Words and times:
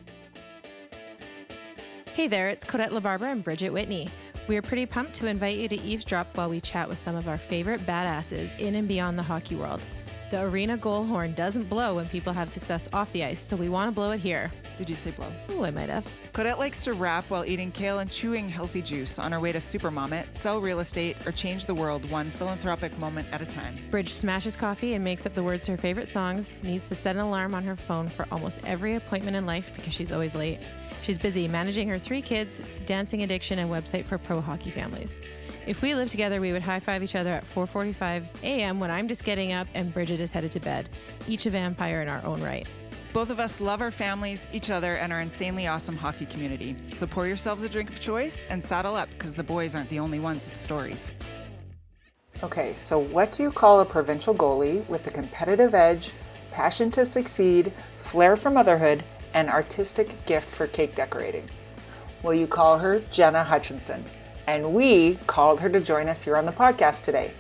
Hey 2.14 2.26
there, 2.26 2.48
it's 2.48 2.64
Codette 2.64 2.90
LaBarbera 2.90 3.32
and 3.32 3.44
Bridget 3.44 3.70
Whitney. 3.70 4.08
We 4.46 4.58
are 4.58 4.62
pretty 4.62 4.84
pumped 4.84 5.14
to 5.14 5.26
invite 5.26 5.56
you 5.56 5.68
to 5.68 5.80
eavesdrop 5.80 6.36
while 6.36 6.50
we 6.50 6.60
chat 6.60 6.86
with 6.86 6.98
some 6.98 7.16
of 7.16 7.28
our 7.28 7.38
favorite 7.38 7.86
badasses 7.86 8.56
in 8.58 8.74
and 8.74 8.86
beyond 8.86 9.18
the 9.18 9.22
hockey 9.22 9.56
world. 9.56 9.80
The 10.30 10.42
arena 10.42 10.76
goal 10.76 11.04
horn 11.04 11.32
doesn't 11.32 11.68
blow 11.70 11.94
when 11.94 12.08
people 12.08 12.32
have 12.32 12.50
success 12.50 12.88
off 12.92 13.10
the 13.12 13.24
ice, 13.24 13.42
so 13.42 13.56
we 13.56 13.68
want 13.70 13.88
to 13.88 13.92
blow 13.92 14.10
it 14.10 14.20
here. 14.20 14.50
Did 14.76 14.90
you 14.90 14.96
say 14.96 15.12
blow? 15.12 15.32
Ooh, 15.50 15.64
I 15.64 15.70
might 15.70 15.88
have. 15.88 16.06
Codette 16.32 16.58
likes 16.58 16.82
to 16.84 16.92
rap 16.92 17.24
while 17.28 17.44
eating 17.44 17.70
kale 17.70 18.00
and 18.00 18.10
chewing 18.10 18.48
healthy 18.48 18.82
juice 18.82 19.18
on 19.18 19.32
her 19.32 19.40
way 19.40 19.52
to 19.52 19.60
Supermom 19.60 20.26
sell 20.36 20.60
real 20.60 20.80
estate, 20.80 21.16
or 21.24 21.32
change 21.32 21.64
the 21.64 21.74
world 21.74 22.10
one 22.10 22.30
philanthropic 22.30 22.98
moment 22.98 23.28
at 23.32 23.40
a 23.40 23.46
time. 23.46 23.78
Bridge 23.90 24.12
smashes 24.12 24.56
coffee 24.56 24.94
and 24.94 25.04
makes 25.04 25.24
up 25.24 25.34
the 25.34 25.42
words 25.42 25.66
to 25.66 25.72
her 25.72 25.78
favorite 25.78 26.08
songs, 26.08 26.52
needs 26.62 26.88
to 26.88 26.94
set 26.94 27.16
an 27.16 27.22
alarm 27.22 27.54
on 27.54 27.62
her 27.62 27.76
phone 27.76 28.08
for 28.08 28.26
almost 28.32 28.58
every 28.66 28.96
appointment 28.96 29.36
in 29.36 29.46
life 29.46 29.70
because 29.74 29.92
she's 29.92 30.10
always 30.10 30.34
late. 30.34 30.58
She's 31.04 31.18
busy 31.18 31.46
managing 31.48 31.86
her 31.88 31.98
three 31.98 32.22
kids, 32.22 32.62
dancing 32.86 33.24
addiction, 33.24 33.58
and 33.58 33.70
website 33.70 34.06
for 34.06 34.16
pro 34.16 34.40
hockey 34.40 34.70
families. 34.70 35.18
If 35.66 35.82
we 35.82 35.94
lived 35.94 36.10
together, 36.10 36.40
we 36.40 36.50
would 36.52 36.62
high 36.62 36.80
five 36.80 37.02
each 37.02 37.14
other 37.14 37.30
at 37.30 37.44
4:45 37.44 38.26
a.m. 38.42 38.80
when 38.80 38.90
I'm 38.90 39.06
just 39.06 39.22
getting 39.22 39.52
up 39.52 39.68
and 39.74 39.92
Bridget 39.92 40.18
is 40.18 40.30
headed 40.30 40.50
to 40.52 40.60
bed. 40.60 40.88
Each 41.28 41.44
a 41.44 41.50
vampire 41.50 42.00
in 42.00 42.08
our 42.08 42.24
own 42.24 42.40
right. 42.40 42.66
Both 43.12 43.28
of 43.28 43.38
us 43.38 43.60
love 43.60 43.82
our 43.82 43.90
families, 43.90 44.48
each 44.50 44.70
other, 44.70 44.96
and 44.96 45.12
our 45.12 45.20
insanely 45.20 45.66
awesome 45.66 45.96
hockey 45.96 46.24
community. 46.24 46.74
So 46.94 47.06
pour 47.06 47.26
yourselves 47.26 47.64
a 47.64 47.68
drink 47.68 47.90
of 47.90 48.00
choice 48.00 48.46
and 48.46 48.64
saddle 48.64 48.96
up 48.96 49.10
because 49.10 49.34
the 49.34 49.44
boys 49.44 49.74
aren't 49.74 49.90
the 49.90 49.98
only 49.98 50.20
ones 50.20 50.46
with 50.46 50.58
stories. 50.58 51.12
Okay, 52.42 52.74
so 52.74 52.98
what 52.98 53.30
do 53.30 53.42
you 53.42 53.52
call 53.52 53.80
a 53.80 53.84
provincial 53.84 54.34
goalie 54.34 54.88
with 54.88 55.06
a 55.06 55.10
competitive 55.10 55.74
edge, 55.74 56.12
passion 56.50 56.90
to 56.92 57.04
succeed, 57.04 57.74
flair 57.98 58.36
for 58.36 58.50
motherhood, 58.50 59.04
and 59.34 59.50
artistic 59.50 60.24
gift 60.24 60.48
for 60.48 60.66
cake 60.66 60.94
decorating? 60.94 61.50
Will 62.22 62.34
you 62.34 62.46
call 62.46 62.78
her 62.78 63.00
Jenna 63.10 63.44
Hutchinson, 63.44 64.04
and 64.46 64.72
we 64.72 65.16
called 65.26 65.60
her 65.60 65.68
to 65.68 65.80
join 65.80 66.08
us 66.08 66.22
here 66.22 66.36
on 66.36 66.46
the 66.46 66.52
podcast 66.52 67.04
today. 67.04 67.32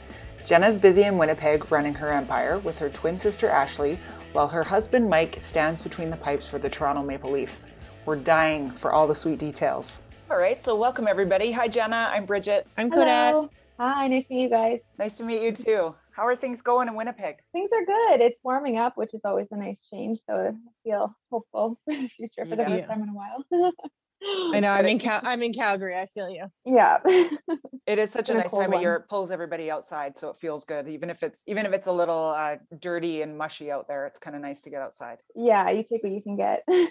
Jenna's 0.44 0.76
busy 0.76 1.04
in 1.04 1.16
Winnipeg 1.16 1.72
running 1.72 1.94
her 1.94 2.12
empire 2.12 2.58
with 2.58 2.78
her 2.78 2.90
twin 2.90 3.16
sister 3.16 3.48
Ashley, 3.48 3.98
while 4.32 4.48
her 4.48 4.64
husband 4.64 5.08
Mike 5.08 5.36
stands 5.38 5.80
between 5.80 6.10
the 6.10 6.16
pipes 6.16 6.48
for 6.48 6.58
the 6.58 6.68
Toronto 6.68 7.02
Maple 7.02 7.30
Leafs. 7.30 7.70
We're 8.04 8.16
dying 8.16 8.70
for 8.70 8.92
all 8.92 9.06
the 9.06 9.16
sweet 9.16 9.38
details. 9.38 10.02
All 10.30 10.36
right, 10.36 10.60
so 10.60 10.76
welcome 10.76 11.06
everybody. 11.06 11.52
Hi, 11.52 11.68
Jenna. 11.68 12.10
I'm 12.12 12.26
Bridget. 12.26 12.66
I'm 12.76 12.90
Codette. 12.90 13.30
Hello. 13.30 13.50
Hi, 13.78 14.08
nice 14.08 14.26
to 14.26 14.34
meet 14.34 14.42
you 14.42 14.50
guys. 14.50 14.80
Nice 14.98 15.16
to 15.18 15.24
meet 15.24 15.42
you 15.42 15.52
too. 15.52 15.94
How 16.14 16.24
are 16.26 16.36
things 16.36 16.62
going 16.62 16.86
in 16.86 16.94
Winnipeg? 16.94 17.38
Things 17.52 17.70
are 17.72 17.84
good. 17.84 18.20
It's 18.20 18.38
warming 18.44 18.76
up, 18.76 18.96
which 18.96 19.12
is 19.14 19.22
always 19.24 19.48
a 19.50 19.56
nice 19.56 19.84
change. 19.92 20.18
So 20.24 20.32
I 20.32 20.52
feel 20.84 21.12
hopeful 21.28 21.76
for 21.84 21.92
the 21.92 22.06
future 22.06 22.46
for 22.46 22.54
the 22.54 22.64
first 22.64 22.84
time 22.84 23.02
in 23.02 23.08
a 23.08 23.12
while. 23.12 23.44
I 24.26 24.60
know. 24.60 24.70
I'm 24.70 24.86
in 24.86 24.98
Cal- 24.98 25.20
I'm 25.22 25.42
in 25.42 25.52
Calgary. 25.52 25.96
I 25.96 26.06
feel 26.06 26.28
you. 26.30 26.46
yeah. 26.64 26.98
It 27.86 27.98
is 27.98 28.10
such 28.12 28.28
a 28.30 28.32
been 28.32 28.40
a 28.40 28.44
nice 28.44 28.50
cold 28.50 28.62
time 28.62 28.72
of 28.72 28.80
year. 28.80 28.94
It 28.96 29.08
pulls 29.08 29.30
everybody 29.30 29.70
outside, 29.70 30.16
so 30.16 30.30
it 30.30 30.36
feels 30.36 30.64
good. 30.64 30.88
Even 30.88 31.10
if 31.10 31.22
it's 31.22 31.42
even 31.46 31.66
if 31.66 31.72
it's 31.72 31.86
a 31.86 31.92
little 31.92 32.34
uh, 32.36 32.56
dirty 32.78 33.22
and 33.22 33.36
mushy 33.36 33.70
out 33.70 33.86
there, 33.88 34.06
it's 34.06 34.18
kind 34.18 34.34
of 34.36 34.42
nice 34.42 34.60
to 34.62 34.70
get 34.70 34.80
outside. 34.80 35.18
yeah, 35.34 35.68
you 35.70 35.82
take 35.82 36.02
what 36.02 36.12
you 36.12 36.22
can 36.22 36.36
get. 36.36 36.64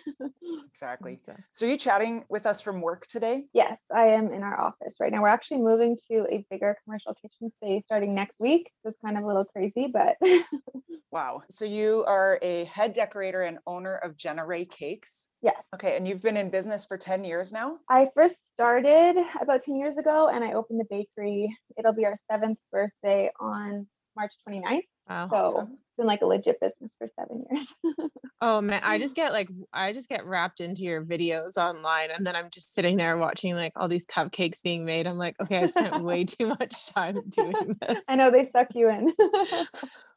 Exactly. 0.70 1.20
So- 1.26 1.36
So, 1.52 1.66
are 1.66 1.70
you 1.70 1.78
chatting 1.78 2.26
with 2.30 2.46
us 2.48 2.60
from 2.62 2.82
work 2.82 3.06
today? 3.08 3.46
yes, 3.54 3.78
I 3.94 4.08
am 4.08 4.32
in 4.34 4.42
our 4.44 4.60
office 4.60 4.96
right 5.00 5.12
now. 5.12 5.22
We're 5.22 5.28
actually 5.28 5.60
moving 5.60 5.96
to 6.10 6.26
a 6.32 6.44
bigger 6.50 6.76
commercial 6.84 7.14
kitchen 7.14 7.50
space 7.50 7.84
starting 7.86 8.14
next 8.16 8.40
week. 8.40 8.72
So 8.82 8.90
it's 8.90 8.98
kind 9.04 9.18
of 9.18 9.24
a 9.24 9.28
little 9.28 9.46
crazy, 9.46 9.88
but 9.94 10.18
Wow. 11.14 11.44
So 11.48 11.64
you 11.64 12.04
are 12.08 12.40
a 12.42 12.64
head 12.66 12.94
decorator 12.94 13.44
and 13.44 13.60
owner 13.68 13.98
of 13.98 14.18
Jenna 14.18 14.44
Rae 14.44 14.66
Cakes. 14.66 15.30
yes. 15.44 15.62
Okay, 15.76 15.96
and 15.96 16.08
you've 16.08 16.24
been 16.24 16.38
in 16.38 16.50
business 16.50 16.88
for 16.88 16.98
10 16.98 17.24
years 17.24 17.54
now? 17.54 17.78
I 17.88 18.10
first 18.16 18.52
started 18.52 19.16
about 19.40 19.62
10 19.64 19.76
years 19.76 19.98
ago 19.98 20.30
and 20.34 20.44
I 20.44 20.54
opened 20.54 20.80
the 20.80 20.88
bakery. 20.90 21.56
It'll 21.78 21.94
be 21.94 22.08
our 22.08 22.16
seventh 22.32 22.58
birthday 22.72 23.30
on 23.40 23.86
March 24.16 24.32
29th. 24.50 24.82
Wow. 25.08 25.28
So 25.30 25.36
Awesome. 25.36 25.78
It's 25.94 25.98
been 25.98 26.08
like 26.08 26.22
a 26.22 26.26
legit 26.26 26.60
business 26.60 26.92
for 26.98 27.08
seven 27.20 27.44
years. 27.52 28.10
Oh 28.46 28.60
man, 28.60 28.82
I 28.84 29.00
just 29.00 29.16
get 29.16 29.32
like 29.32 29.48
I 29.72 29.94
just 29.94 30.10
get 30.10 30.26
wrapped 30.26 30.60
into 30.60 30.82
your 30.82 31.06
videos 31.06 31.56
online 31.56 32.10
and 32.12 32.28
then 32.28 32.36
I'm 32.36 32.50
just 32.50 32.74
sitting 32.74 32.98
there 32.98 33.18
watching 33.18 33.56
like 33.56 33.72
all 33.78 33.88
these 33.88 34.06
cupcakes 34.06 34.62
being 34.62 34.86
made. 34.86 35.08
I'm 35.08 35.18
like, 35.18 35.40
okay, 35.42 35.60
I 35.60 35.66
spent 35.68 36.04
way 36.04 36.26
too 36.26 36.48
much 36.48 36.88
time 36.88 37.22
doing 37.30 37.74
this. 37.80 38.04
I 38.10 38.18
know 38.18 38.32
they 38.32 38.50
suck 38.52 38.68
you 38.76 38.90
in. 38.90 39.14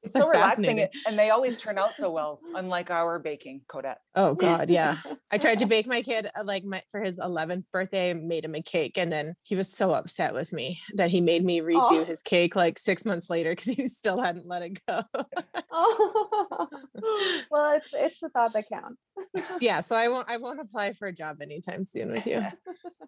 It's 0.02 0.14
so 0.14 0.28
relaxing 0.28 0.86
and 1.08 1.18
they 1.18 1.30
always 1.30 1.60
turn 1.60 1.78
out 1.78 1.96
so 1.96 2.12
well, 2.12 2.38
unlike 2.54 2.90
our 2.90 3.18
baking, 3.18 3.62
Codette. 3.66 3.96
Oh 4.14 4.34
god, 4.34 4.70
yeah. 4.70 4.98
I 5.32 5.38
tried 5.38 5.58
to 5.60 5.66
bake 5.66 5.88
my 5.88 6.00
kid 6.00 6.28
uh, 6.36 6.44
like 6.44 6.64
my, 6.64 6.80
for 6.92 7.00
his 7.00 7.18
11th 7.18 7.64
birthday, 7.72 8.14
made 8.14 8.44
him 8.44 8.54
a 8.54 8.62
cake 8.62 8.98
and 8.98 9.10
then 9.10 9.34
he 9.42 9.56
was 9.56 9.68
so 9.72 9.90
upset 9.90 10.32
with 10.32 10.52
me 10.52 10.78
that 10.94 11.10
he 11.10 11.20
made 11.20 11.44
me 11.44 11.60
redo 11.60 11.80
Aw. 11.80 12.04
his 12.04 12.22
cake 12.22 12.54
like 12.54 12.78
6 12.78 13.04
months 13.04 13.28
later 13.30 13.56
cuz 13.56 13.64
he 13.64 13.88
still 13.88 14.22
hadn't 14.22 14.46
let 14.46 14.62
it 14.62 14.78
go. 14.86 15.02
Oh. 15.72 16.68
well, 17.50 17.76
it's 17.76 17.92
it's 17.92 18.20
the 18.20 18.28
thought 18.28 18.52
that 18.52 18.68
counts. 18.68 19.00
yeah, 19.60 19.80
so 19.80 19.96
I 19.96 20.08
won't 20.12 20.28
I 20.30 20.36
won't 20.36 20.60
apply 20.60 20.92
for 20.92 21.08
a 21.08 21.12
job 21.12 21.38
anytime 21.42 21.84
soon 21.84 22.10
with 22.10 22.26
you. 22.26 22.42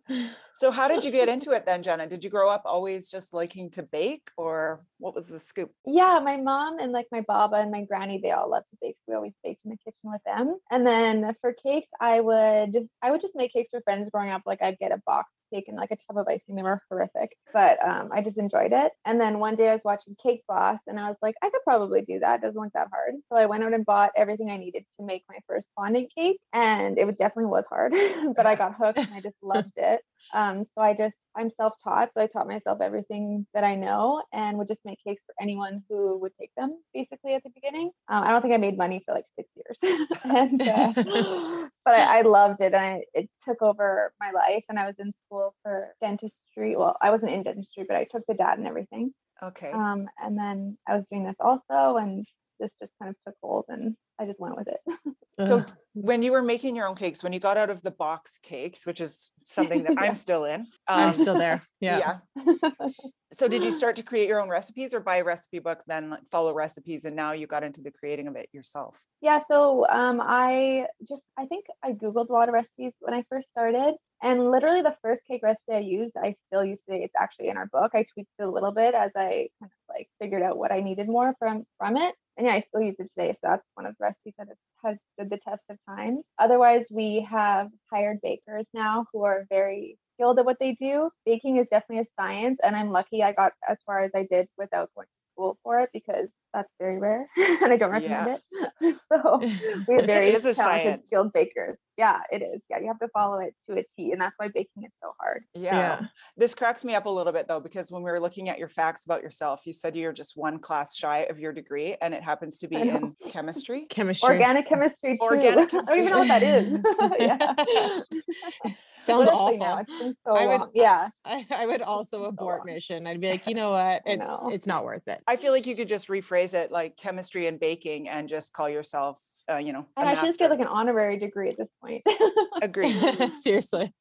So, 0.54 0.70
how 0.70 0.88
did 0.88 1.04
you 1.04 1.10
get 1.10 1.28
into 1.28 1.52
it 1.52 1.66
then, 1.66 1.82
Jenna? 1.82 2.06
Did 2.06 2.24
you 2.24 2.30
grow 2.30 2.50
up 2.50 2.62
always 2.64 3.10
just 3.10 3.34
liking 3.34 3.70
to 3.72 3.82
bake, 3.82 4.30
or 4.36 4.82
what 4.98 5.14
was 5.14 5.28
the 5.28 5.38
scoop? 5.38 5.70
Yeah, 5.86 6.18
my 6.18 6.36
mom 6.36 6.78
and 6.78 6.92
like 6.92 7.06
my 7.12 7.20
baba 7.20 7.56
and 7.56 7.70
my 7.70 7.84
granny, 7.84 8.18
they 8.20 8.30
all 8.30 8.50
love 8.50 8.64
to 8.64 8.76
bake. 8.80 8.96
So 8.96 9.04
we 9.08 9.14
always 9.14 9.34
baked 9.44 9.60
in 9.64 9.70
the 9.70 9.76
kitchen 9.76 10.00
with 10.04 10.22
them. 10.24 10.56
And 10.70 10.84
then 10.84 11.32
for 11.42 11.52
cakes, 11.52 11.86
I 12.00 12.20
would 12.20 12.88
I 13.02 13.10
would 13.10 13.20
just 13.20 13.36
make 13.36 13.52
cakes 13.52 13.68
for 13.70 13.82
friends 13.82 14.08
growing 14.12 14.30
up. 14.30 14.42
Like 14.46 14.62
I'd 14.62 14.78
get 14.78 14.92
a 14.92 15.00
box 15.06 15.30
and 15.52 15.76
like 15.76 15.90
a 15.90 15.96
tub 15.96 16.18
of 16.18 16.28
icing. 16.28 16.54
They 16.54 16.62
were 16.62 16.82
horrific, 16.90 17.36
but 17.52 17.78
um, 17.86 18.10
I 18.12 18.22
just 18.22 18.38
enjoyed 18.38 18.72
it. 18.72 18.92
And 19.04 19.20
then 19.20 19.38
one 19.38 19.54
day 19.54 19.68
I 19.68 19.72
was 19.72 19.80
watching 19.84 20.16
Cake 20.22 20.42
Boss, 20.48 20.78
and 20.86 20.98
I 20.98 21.08
was 21.08 21.16
like, 21.22 21.34
I 21.42 21.50
could 21.50 21.62
probably 21.64 22.02
do 22.02 22.18
that. 22.20 22.36
It 22.36 22.42
doesn't 22.42 22.60
look 22.60 22.72
that 22.74 22.88
hard. 22.92 23.14
So 23.30 23.36
I 23.36 23.46
went 23.46 23.64
out 23.64 23.74
and 23.74 23.84
bought 23.84 24.10
everything 24.16 24.50
I 24.50 24.56
needed 24.56 24.84
to 24.98 25.04
make 25.04 25.24
my 25.28 25.38
first 25.46 25.70
fondant 25.74 26.12
cake, 26.14 26.38
and 26.52 26.98
it 26.98 27.18
definitely 27.18 27.46
was 27.50 27.64
hard, 27.68 27.92
but 28.36 28.46
I 28.46 28.54
got 28.54 28.74
hooked 28.74 28.98
and 28.98 29.14
I 29.14 29.20
just 29.20 29.36
loved 29.42 29.72
it. 29.76 30.00
Um, 30.32 30.62
so 30.62 30.80
I 30.80 30.94
just 30.94 31.14
I'm 31.38 31.48
self-taught, 31.48 32.12
so 32.12 32.20
I 32.20 32.26
taught 32.26 32.48
myself 32.48 32.80
everything 32.80 33.46
that 33.54 33.64
I 33.64 33.76
know 33.76 34.22
and 34.32 34.58
would 34.58 34.66
just 34.66 34.80
make 34.84 34.98
cakes 35.04 35.22
for 35.24 35.34
anyone 35.40 35.82
who 35.88 36.18
would 36.18 36.32
take 36.38 36.50
them. 36.56 36.80
Basically, 36.92 37.34
at 37.34 37.42
the 37.44 37.50
beginning, 37.50 37.90
um, 38.08 38.24
I 38.24 38.30
don't 38.30 38.42
think 38.42 38.54
I 38.54 38.58
made 38.58 38.76
money 38.76 39.02
for 39.04 39.14
like 39.14 39.24
six 39.36 39.50
years, 39.54 39.78
and 40.24 40.60
uh, 40.60 40.92
but 41.84 41.94
I, 41.94 42.18
I 42.18 42.22
loved 42.22 42.60
it, 42.60 42.74
and 42.74 42.76
I, 42.76 43.02
it 43.14 43.30
took 43.46 43.62
over 43.62 44.12
my 44.20 44.32
life. 44.32 44.64
And 44.68 44.78
I 44.78 44.86
was 44.86 44.96
in 44.98 45.12
school 45.12 45.54
for 45.62 45.94
dentistry. 46.00 46.76
Well, 46.76 46.96
I 47.00 47.10
wasn't 47.10 47.32
in 47.32 47.42
dentistry, 47.42 47.84
but 47.86 47.96
I 47.96 48.04
took 48.04 48.22
the 48.26 48.34
DAT 48.34 48.58
and 48.58 48.66
everything. 48.66 49.12
Okay. 49.42 49.70
Um, 49.70 50.06
and 50.22 50.36
then 50.36 50.76
I 50.88 50.94
was 50.94 51.04
doing 51.04 51.22
this 51.22 51.36
also, 51.40 51.96
and 51.96 52.24
this 52.58 52.72
just 52.80 52.92
kind 53.00 53.10
of 53.10 53.16
took 53.26 53.36
hold, 53.42 53.66
and 53.68 53.96
I 54.18 54.26
just 54.26 54.40
went 54.40 54.56
with 54.56 54.68
it. 54.68 54.80
So, 55.40 55.64
when 55.92 56.22
you 56.22 56.32
were 56.32 56.42
making 56.42 56.74
your 56.74 56.88
own 56.88 56.96
cakes, 56.96 57.22
when 57.22 57.32
you 57.32 57.38
got 57.38 57.56
out 57.56 57.70
of 57.70 57.80
the 57.82 57.92
box 57.92 58.40
cakes, 58.42 58.84
which 58.84 59.00
is 59.00 59.30
something 59.38 59.84
that 59.84 59.92
Yeah. 59.96 60.08
I'm 60.08 60.14
still 60.14 60.44
in, 60.44 60.66
I'm 60.88 61.08
um, 61.10 61.14
still 61.14 61.38
there. 61.38 61.62
Yeah. 61.80 62.18
yeah. 62.36 62.88
So, 63.30 63.46
did 63.46 63.62
you 63.62 63.70
start 63.70 63.94
to 63.96 64.02
create 64.02 64.26
your 64.26 64.40
own 64.40 64.48
recipes, 64.48 64.92
or 64.92 64.98
buy 64.98 65.18
a 65.18 65.24
recipe 65.24 65.60
book, 65.60 65.84
then 65.86 66.10
like 66.10 66.26
follow 66.28 66.52
recipes, 66.52 67.04
and 67.04 67.14
now 67.14 67.30
you 67.30 67.46
got 67.46 67.62
into 67.62 67.80
the 67.80 67.92
creating 67.92 68.26
of 68.26 68.34
it 68.34 68.48
yourself? 68.52 69.00
Yeah, 69.20 69.38
so 69.46 69.86
um, 69.88 70.20
I 70.20 70.86
just 71.08 71.22
I 71.36 71.46
think 71.46 71.66
I 71.84 71.92
googled 71.92 72.30
a 72.30 72.32
lot 72.32 72.48
of 72.48 72.54
recipes 72.54 72.94
when 72.98 73.14
I 73.14 73.22
first 73.30 73.46
started, 73.46 73.94
and 74.22 74.50
literally 74.50 74.82
the 74.82 74.96
first 75.02 75.20
cake 75.28 75.42
recipe 75.44 75.72
I 75.72 75.78
used, 75.78 76.16
I 76.20 76.34
still 76.48 76.64
use 76.64 76.82
today. 76.82 77.04
It's 77.04 77.14
actually 77.16 77.48
in 77.48 77.56
our 77.56 77.66
book. 77.66 77.92
I 77.94 78.04
tweaked 78.12 78.30
it 78.40 78.42
a 78.42 78.50
little 78.50 78.72
bit 78.72 78.94
as 78.94 79.12
I 79.14 79.50
kind 79.60 79.70
of 79.70 79.70
like 79.88 80.08
figured 80.20 80.42
out 80.42 80.58
what 80.58 80.72
I 80.72 80.80
needed 80.80 81.06
more 81.06 81.32
from 81.38 81.64
from 81.78 81.96
it, 81.96 82.16
and 82.38 82.46
yeah, 82.46 82.54
I 82.54 82.60
still 82.60 82.80
use 82.80 82.94
it 83.00 83.08
today. 83.08 83.32
So 83.32 83.38
that's 83.42 83.68
one 83.74 83.84
of 83.84 83.94
the 83.98 84.04
recipes 84.04 84.34
that 84.38 84.46
has, 84.48 84.58
has 84.84 84.98
stood 85.12 85.28
the 85.28 85.38
test 85.38 85.62
of 85.68 85.76
time. 85.88 86.22
Otherwise, 86.38 86.84
we 86.88 87.26
have 87.28 87.68
hired 87.92 88.20
bakers 88.22 88.66
now 88.72 89.06
who 89.12 89.24
are 89.24 89.44
very 89.50 89.98
skilled 90.14 90.38
at 90.38 90.44
what 90.44 90.58
they 90.60 90.72
do. 90.72 91.10
Baking 91.26 91.56
is 91.56 91.66
definitely 91.66 92.04
a 92.04 92.22
science, 92.22 92.58
and 92.62 92.76
I'm 92.76 92.90
lucky 92.90 93.24
I 93.24 93.32
got 93.32 93.52
as 93.68 93.78
far 93.84 94.02
as 94.02 94.12
I 94.14 94.24
did 94.30 94.46
without 94.56 94.88
going 94.94 95.06
to 95.06 95.26
school 95.26 95.58
for 95.64 95.80
it 95.80 95.90
because 95.92 96.30
that's 96.54 96.72
very 96.78 96.98
rare, 96.98 97.28
and 97.36 97.72
I 97.72 97.76
don't 97.76 97.90
recommend 97.90 98.38
it. 98.80 98.96
so 99.12 99.38
we 99.88 99.94
have 99.94 100.06
very 100.06 100.30
talented, 100.30 100.54
science. 100.54 101.06
skilled 101.06 101.32
bakers. 101.32 101.76
Yeah, 101.98 102.20
it 102.30 102.42
is. 102.42 102.62
Yeah, 102.70 102.78
you 102.78 102.86
have 102.86 103.00
to 103.00 103.08
follow 103.08 103.40
it 103.40 103.54
to 103.68 103.76
a 103.78 103.82
T, 103.96 104.12
and 104.12 104.20
that's 104.20 104.36
why 104.38 104.48
baking 104.48 104.84
is 104.84 104.92
so 105.02 105.12
hard. 105.20 105.42
Yeah. 105.54 105.76
Yeah. 105.76 106.00
This 106.36 106.54
cracks 106.54 106.84
me 106.84 106.94
up 106.94 107.06
a 107.06 107.10
little 107.10 107.32
bit 107.32 107.48
though, 107.48 107.58
because 107.60 107.90
when 107.90 108.02
we 108.02 108.10
were 108.10 108.20
looking 108.20 108.48
at 108.48 108.58
your 108.58 108.68
facts 108.68 109.04
about 109.04 109.20
yourself, 109.22 109.62
you 109.66 109.72
said 109.72 109.96
you're 109.96 110.12
just 110.12 110.36
one 110.36 110.58
class 110.60 110.94
shy 110.96 111.24
of 111.28 111.40
your 111.40 111.52
degree 111.52 111.96
and 112.00 112.14
it 112.14 112.22
happens 112.22 112.56
to 112.58 112.68
be 112.72 112.76
in 112.76 113.14
chemistry. 113.30 113.86
Chemistry. 113.90 114.30
Organic 114.34 114.66
chemistry 114.68 115.16
too. 115.18 115.24
Organic 115.24 115.74
I 115.74 115.82
don't 115.82 115.98
even 115.98 116.10
know 116.12 116.18
what 116.18 116.28
that 116.28 116.42
is. 116.42 116.78
yeah. 117.18 118.72
Sounds 118.98 119.28
Honestly, 119.28 119.34
awful. 119.34 119.58
now, 119.58 119.78
It's 119.78 119.98
been 119.98 120.14
so 120.26 120.32
I 120.34 120.46
would- 120.46 120.60
long. 120.60 120.70
Yeah. 120.74 121.08
I, 121.24 121.46
I 121.50 121.66
would 121.66 121.82
also 121.82 122.24
abort 122.24 122.64
mission. 122.64 123.06
I'd 123.06 123.20
be 123.20 123.30
like, 123.30 123.46
you 123.46 123.54
know 123.54 123.70
what? 123.72 124.02
It's 124.06 124.18
know. 124.20 124.50
it's 124.52 124.66
not 124.66 124.84
worth 124.84 125.06
it. 125.08 125.20
I 125.26 125.36
feel 125.36 125.52
like 125.52 125.66
you 125.66 125.74
could 125.76 125.88
just 125.88 126.08
rephrase 126.08 126.54
it 126.54 126.70
like 126.70 126.96
chemistry 126.96 127.46
and 127.46 127.58
baking 127.58 128.08
and 128.08 128.28
just 128.28 128.52
call 128.52 128.68
yourself, 128.68 129.20
uh, 129.50 129.56
you 129.56 129.72
know, 129.72 129.86
And 129.96 130.08
I 130.08 130.14
should 130.14 130.26
just 130.26 130.38
get 130.38 130.50
like 130.50 130.60
an 130.60 130.66
honorary 130.66 131.18
degree 131.18 131.48
at 131.48 131.56
this 131.56 131.68
point. 131.80 132.02
Agreed. 132.62 132.94
Seriously. 133.40 133.92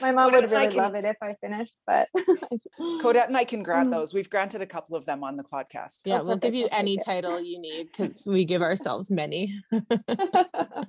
My 0.00 0.12
mom 0.12 0.30
Coda 0.30 0.42
would 0.42 0.50
really 0.50 0.68
can- 0.68 0.76
love 0.76 0.94
it 0.94 1.04
if 1.04 1.16
I 1.22 1.34
finished, 1.40 1.72
but 1.86 2.08
Codette 3.02 3.28
and 3.28 3.36
I 3.36 3.44
can 3.44 3.62
grant 3.62 3.88
Mm. 3.88 3.92
those. 3.92 4.12
We've 4.14 4.28
granted 4.30 4.60
a 4.62 4.66
couple 4.66 4.96
of 4.96 5.04
them 5.06 5.22
on 5.24 5.36
the 5.36 5.44
podcast. 5.44 6.00
Yeah, 6.04 6.20
Oh, 6.20 6.24
we'll 6.24 6.36
give 6.36 6.54
you 6.54 6.68
any 6.72 6.96
title 6.98 7.40
you 7.40 7.58
need 7.60 7.86
because 7.86 8.26
we 8.30 8.44
give 8.44 8.62
ourselves 8.62 9.10
many. 9.10 9.54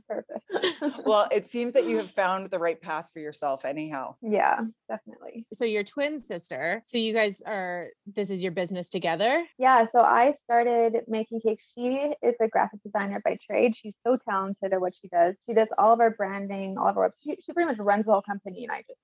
Perfect. 0.08 1.06
Well, 1.06 1.28
it 1.32 1.46
seems 1.46 1.74
that 1.74 1.86
you 1.86 1.98
have 1.98 2.10
found 2.10 2.50
the 2.50 2.60
right 2.60 2.82
path 2.82 3.10
for 3.14 3.20
yourself 3.20 3.66
anyhow. 3.66 4.16
yeah, 4.22 4.62
definitely. 4.90 5.46
So 5.54 5.66
your 5.66 5.84
twin 5.84 6.20
sister. 6.20 6.84
So 6.86 6.98
you 6.98 7.14
guys 7.14 7.42
are 7.46 7.88
this 8.06 8.30
is 8.30 8.42
your 8.42 8.52
business 8.52 8.90
together. 8.90 9.44
Yeah, 9.58 9.86
so 9.86 10.02
I 10.02 10.32
started 10.32 11.02
making 11.08 11.42
cakes. 11.42 11.64
She 11.76 12.14
is 12.22 12.36
a 12.42 12.48
graphic 12.48 12.82
designer 12.82 13.22
by 13.24 13.38
trade. 13.46 13.76
She's 13.76 13.98
so 14.06 14.18
talented 14.28 14.74
at 14.74 14.82
what 14.82 14.94
she 15.00 15.08
does. 15.10 15.36
She 15.46 15.54
does 15.54 15.70
all 15.78 15.94
of 15.94 16.00
our 16.00 16.12
branding, 16.12 16.78
all 16.78 16.88
of 16.88 16.98
our 16.98 17.12
she, 17.24 17.38
she 17.46 17.54
pretty 17.54 17.68
much 17.68 17.78
runs 17.80 18.06
the 18.06 18.12
whole 18.12 18.22
company 18.22 18.64
and 18.64 18.72
I 18.72 18.84
just 18.88 18.97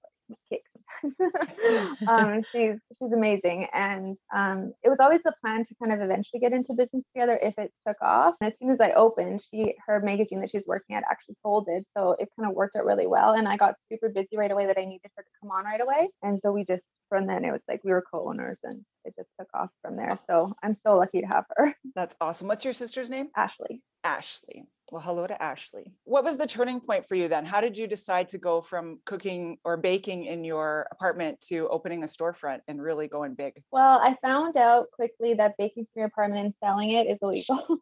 make 0.51 0.61
sometimes. 1.03 1.97
um, 2.07 2.41
she's 2.51 2.75
she's 2.99 3.11
amazing. 3.11 3.67
And 3.73 4.15
um, 4.33 4.73
it 4.83 4.89
was 4.89 4.99
always 4.99 5.21
the 5.23 5.33
plan 5.41 5.63
to 5.63 5.75
kind 5.81 5.93
of 5.93 6.01
eventually 6.01 6.39
get 6.39 6.53
into 6.53 6.73
business 6.73 7.03
together 7.07 7.39
if 7.41 7.53
it 7.57 7.71
took 7.87 7.97
off. 8.01 8.35
And 8.41 8.51
as 8.51 8.57
soon 8.57 8.69
as 8.69 8.79
I 8.79 8.91
opened, 8.91 9.41
she 9.51 9.75
her 9.85 9.99
magazine 10.01 10.39
that 10.41 10.51
she's 10.51 10.63
working 10.65 10.95
at 10.95 11.03
actually 11.09 11.35
folded. 11.43 11.83
So 11.95 12.15
it 12.19 12.29
kind 12.37 12.49
of 12.49 12.55
worked 12.55 12.75
out 12.75 12.85
really 12.85 13.07
well. 13.07 13.33
And 13.33 13.47
I 13.47 13.57
got 13.57 13.75
super 13.91 14.09
busy 14.09 14.37
right 14.37 14.51
away 14.51 14.65
that 14.65 14.77
I 14.77 14.85
needed 14.85 15.09
her 15.15 15.23
to 15.23 15.29
come 15.41 15.51
on 15.51 15.65
right 15.65 15.81
away. 15.81 16.09
And 16.21 16.39
so 16.39 16.51
we 16.51 16.65
just 16.65 16.83
from 17.09 17.27
then 17.27 17.45
it 17.45 17.51
was 17.51 17.61
like 17.67 17.83
we 17.83 17.91
were 17.91 18.03
co-owners 18.11 18.59
and 18.63 18.83
it 19.05 19.13
just 19.15 19.29
took 19.39 19.49
off 19.53 19.69
from 19.81 19.95
there. 19.95 20.15
So 20.27 20.53
I'm 20.63 20.73
so 20.73 20.97
lucky 20.97 21.21
to 21.21 21.27
have 21.27 21.45
her, 21.55 21.75
That's 21.95 22.15
awesome. 22.19 22.47
What's 22.47 22.63
your 22.63 22.73
sister's 22.73 23.09
name? 23.09 23.29
Ashley. 23.35 23.81
Ashley. 24.03 24.65
Well, 24.93 25.01
hello 25.01 25.25
to 25.25 25.41
Ashley. 25.41 25.91
What 26.03 26.23
was 26.23 26.37
the 26.37 26.45
turning 26.45 26.79
point 26.79 27.07
for 27.07 27.15
you 27.15 27.27
then? 27.27 27.45
How 27.45 27.61
did 27.61 27.75
you 27.75 27.87
decide 27.87 28.27
to 28.27 28.37
go 28.37 28.61
from 28.61 28.99
cooking 29.05 29.57
or 29.65 29.75
baking 29.75 30.25
in 30.25 30.43
your 30.43 30.85
apartment 30.91 31.41
to 31.47 31.67
opening 31.69 32.03
a 32.03 32.05
storefront 32.05 32.59
and 32.67 32.79
really 32.79 33.07
going 33.07 33.33
big? 33.33 33.63
Well, 33.71 33.99
I 34.03 34.15
found 34.21 34.55
out 34.55 34.91
quickly 34.91 35.33
that 35.33 35.57
baking 35.57 35.85
from 35.85 36.01
your 36.01 36.05
apartment 36.05 36.45
and 36.45 36.53
selling 36.53 36.91
it 36.91 37.09
is 37.09 37.17
illegal. 37.23 37.79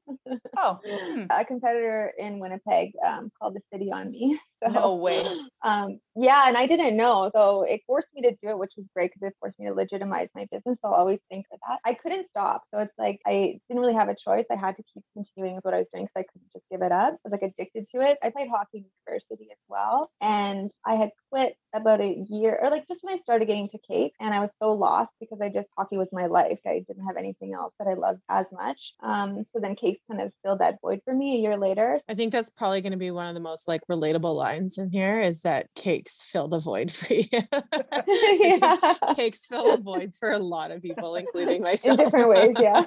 Oh, 0.57 0.79
hmm, 0.87 1.25
a 1.29 1.43
competitor 1.43 2.13
in 2.17 2.39
Winnipeg 2.39 2.93
um, 3.05 3.29
called 3.37 3.55
the 3.55 3.61
city 3.73 3.91
on 3.91 4.09
me. 4.09 4.39
So, 4.63 4.69
no 4.69 4.93
way. 4.93 5.25
Um, 5.63 5.99
yeah, 6.15 6.47
and 6.47 6.57
I 6.57 6.65
didn't 6.65 6.95
know, 6.97 7.29
so 7.33 7.63
it 7.63 7.81
forced 7.87 8.09
me 8.13 8.21
to 8.23 8.31
do 8.31 8.49
it, 8.49 8.57
which 8.57 8.71
was 8.75 8.87
great 8.93 9.11
because 9.11 9.23
it 9.23 9.33
forced 9.39 9.57
me 9.59 9.67
to 9.67 9.73
legitimize 9.73 10.29
my 10.35 10.45
business. 10.51 10.79
So 10.81 10.89
I'll 10.89 10.95
always 10.95 11.19
think 11.29 11.45
of 11.53 11.59
that. 11.67 11.79
I 11.85 11.93
couldn't 11.93 12.29
stop, 12.29 12.63
so 12.73 12.81
it's 12.81 12.93
like 12.97 13.19
I 13.25 13.59
didn't 13.67 13.81
really 13.81 13.93
have 13.93 14.09
a 14.09 14.15
choice. 14.15 14.45
I 14.51 14.55
had 14.55 14.75
to 14.75 14.83
keep 14.93 15.03
continuing 15.13 15.55
with 15.55 15.65
what 15.65 15.73
I 15.73 15.77
was 15.77 15.87
doing, 15.93 16.07
so 16.07 16.19
I 16.19 16.23
couldn't 16.23 16.51
just 16.51 16.65
give 16.69 16.81
it 16.81 16.91
up. 16.91 17.13
I 17.13 17.17
was 17.23 17.31
like 17.31 17.43
addicted 17.43 17.87
to 17.95 18.01
it. 18.01 18.17
I 18.21 18.29
played 18.29 18.49
hockey 18.49 18.79
in 18.79 18.85
university 19.05 19.47
as 19.51 19.57
well, 19.69 20.11
and 20.21 20.69
I 20.85 20.95
had 20.95 21.11
quit 21.31 21.55
about 21.73 22.01
a 22.01 22.25
year 22.29 22.59
or 22.61 22.69
like 22.69 22.87
just 22.87 23.01
when 23.03 23.15
I 23.15 23.17
started 23.17 23.47
getting 23.47 23.69
to 23.69 23.77
kate 23.87 24.13
and 24.19 24.33
I 24.33 24.39
was 24.39 24.51
so 24.59 24.73
lost 24.73 25.13
because 25.19 25.39
I 25.41 25.49
just 25.49 25.67
hockey 25.77 25.97
was 25.97 26.09
my 26.11 26.25
life. 26.25 26.59
I 26.65 26.83
didn't 26.85 27.05
have 27.05 27.17
anything 27.17 27.53
else 27.53 27.73
that 27.79 27.87
I 27.87 27.93
loved 27.93 28.19
as 28.29 28.47
much. 28.51 28.93
Um, 29.01 29.43
so 29.45 29.59
then 29.59 29.75
kate 29.75 29.99
kind 30.09 30.21
of 30.21 30.33
filled 30.43 30.59
that 30.59 30.79
void 30.81 30.99
for 31.05 31.13
me 31.13 31.35
a 31.35 31.39
year 31.39 31.57
later. 31.57 31.97
I 32.09 32.13
think 32.13 32.31
that's 32.31 32.49
probably 32.49 32.81
going 32.81 32.91
to 32.91 32.97
be 32.97 33.11
one 33.11 33.27
of 33.27 33.35
the 33.35 33.39
most 33.41 33.67
like 33.67 33.81
relatable 33.89 34.35
lines 34.35 34.77
in 34.77 34.89
here 34.89 35.21
is 35.21 35.41
that 35.41 35.67
cakes 36.01 36.25
fill 36.25 36.47
the 36.47 36.59
void 36.59 36.91
for 36.99 37.13
you. 37.13 37.25
I 37.31 38.01
think 38.01 38.63
yeah. 38.63 39.13
cakes 39.15 39.45
fill 39.45 39.71
the 39.75 39.81
voids 39.81 40.17
for 40.17 40.31
a 40.31 40.39
lot 40.39 40.71
of 40.71 40.81
people, 40.81 41.15
including 41.15 41.61
myself. 41.69 41.99
in 41.99 42.05
different 42.05 42.29
ways 42.29 42.55
yeah 42.59 42.85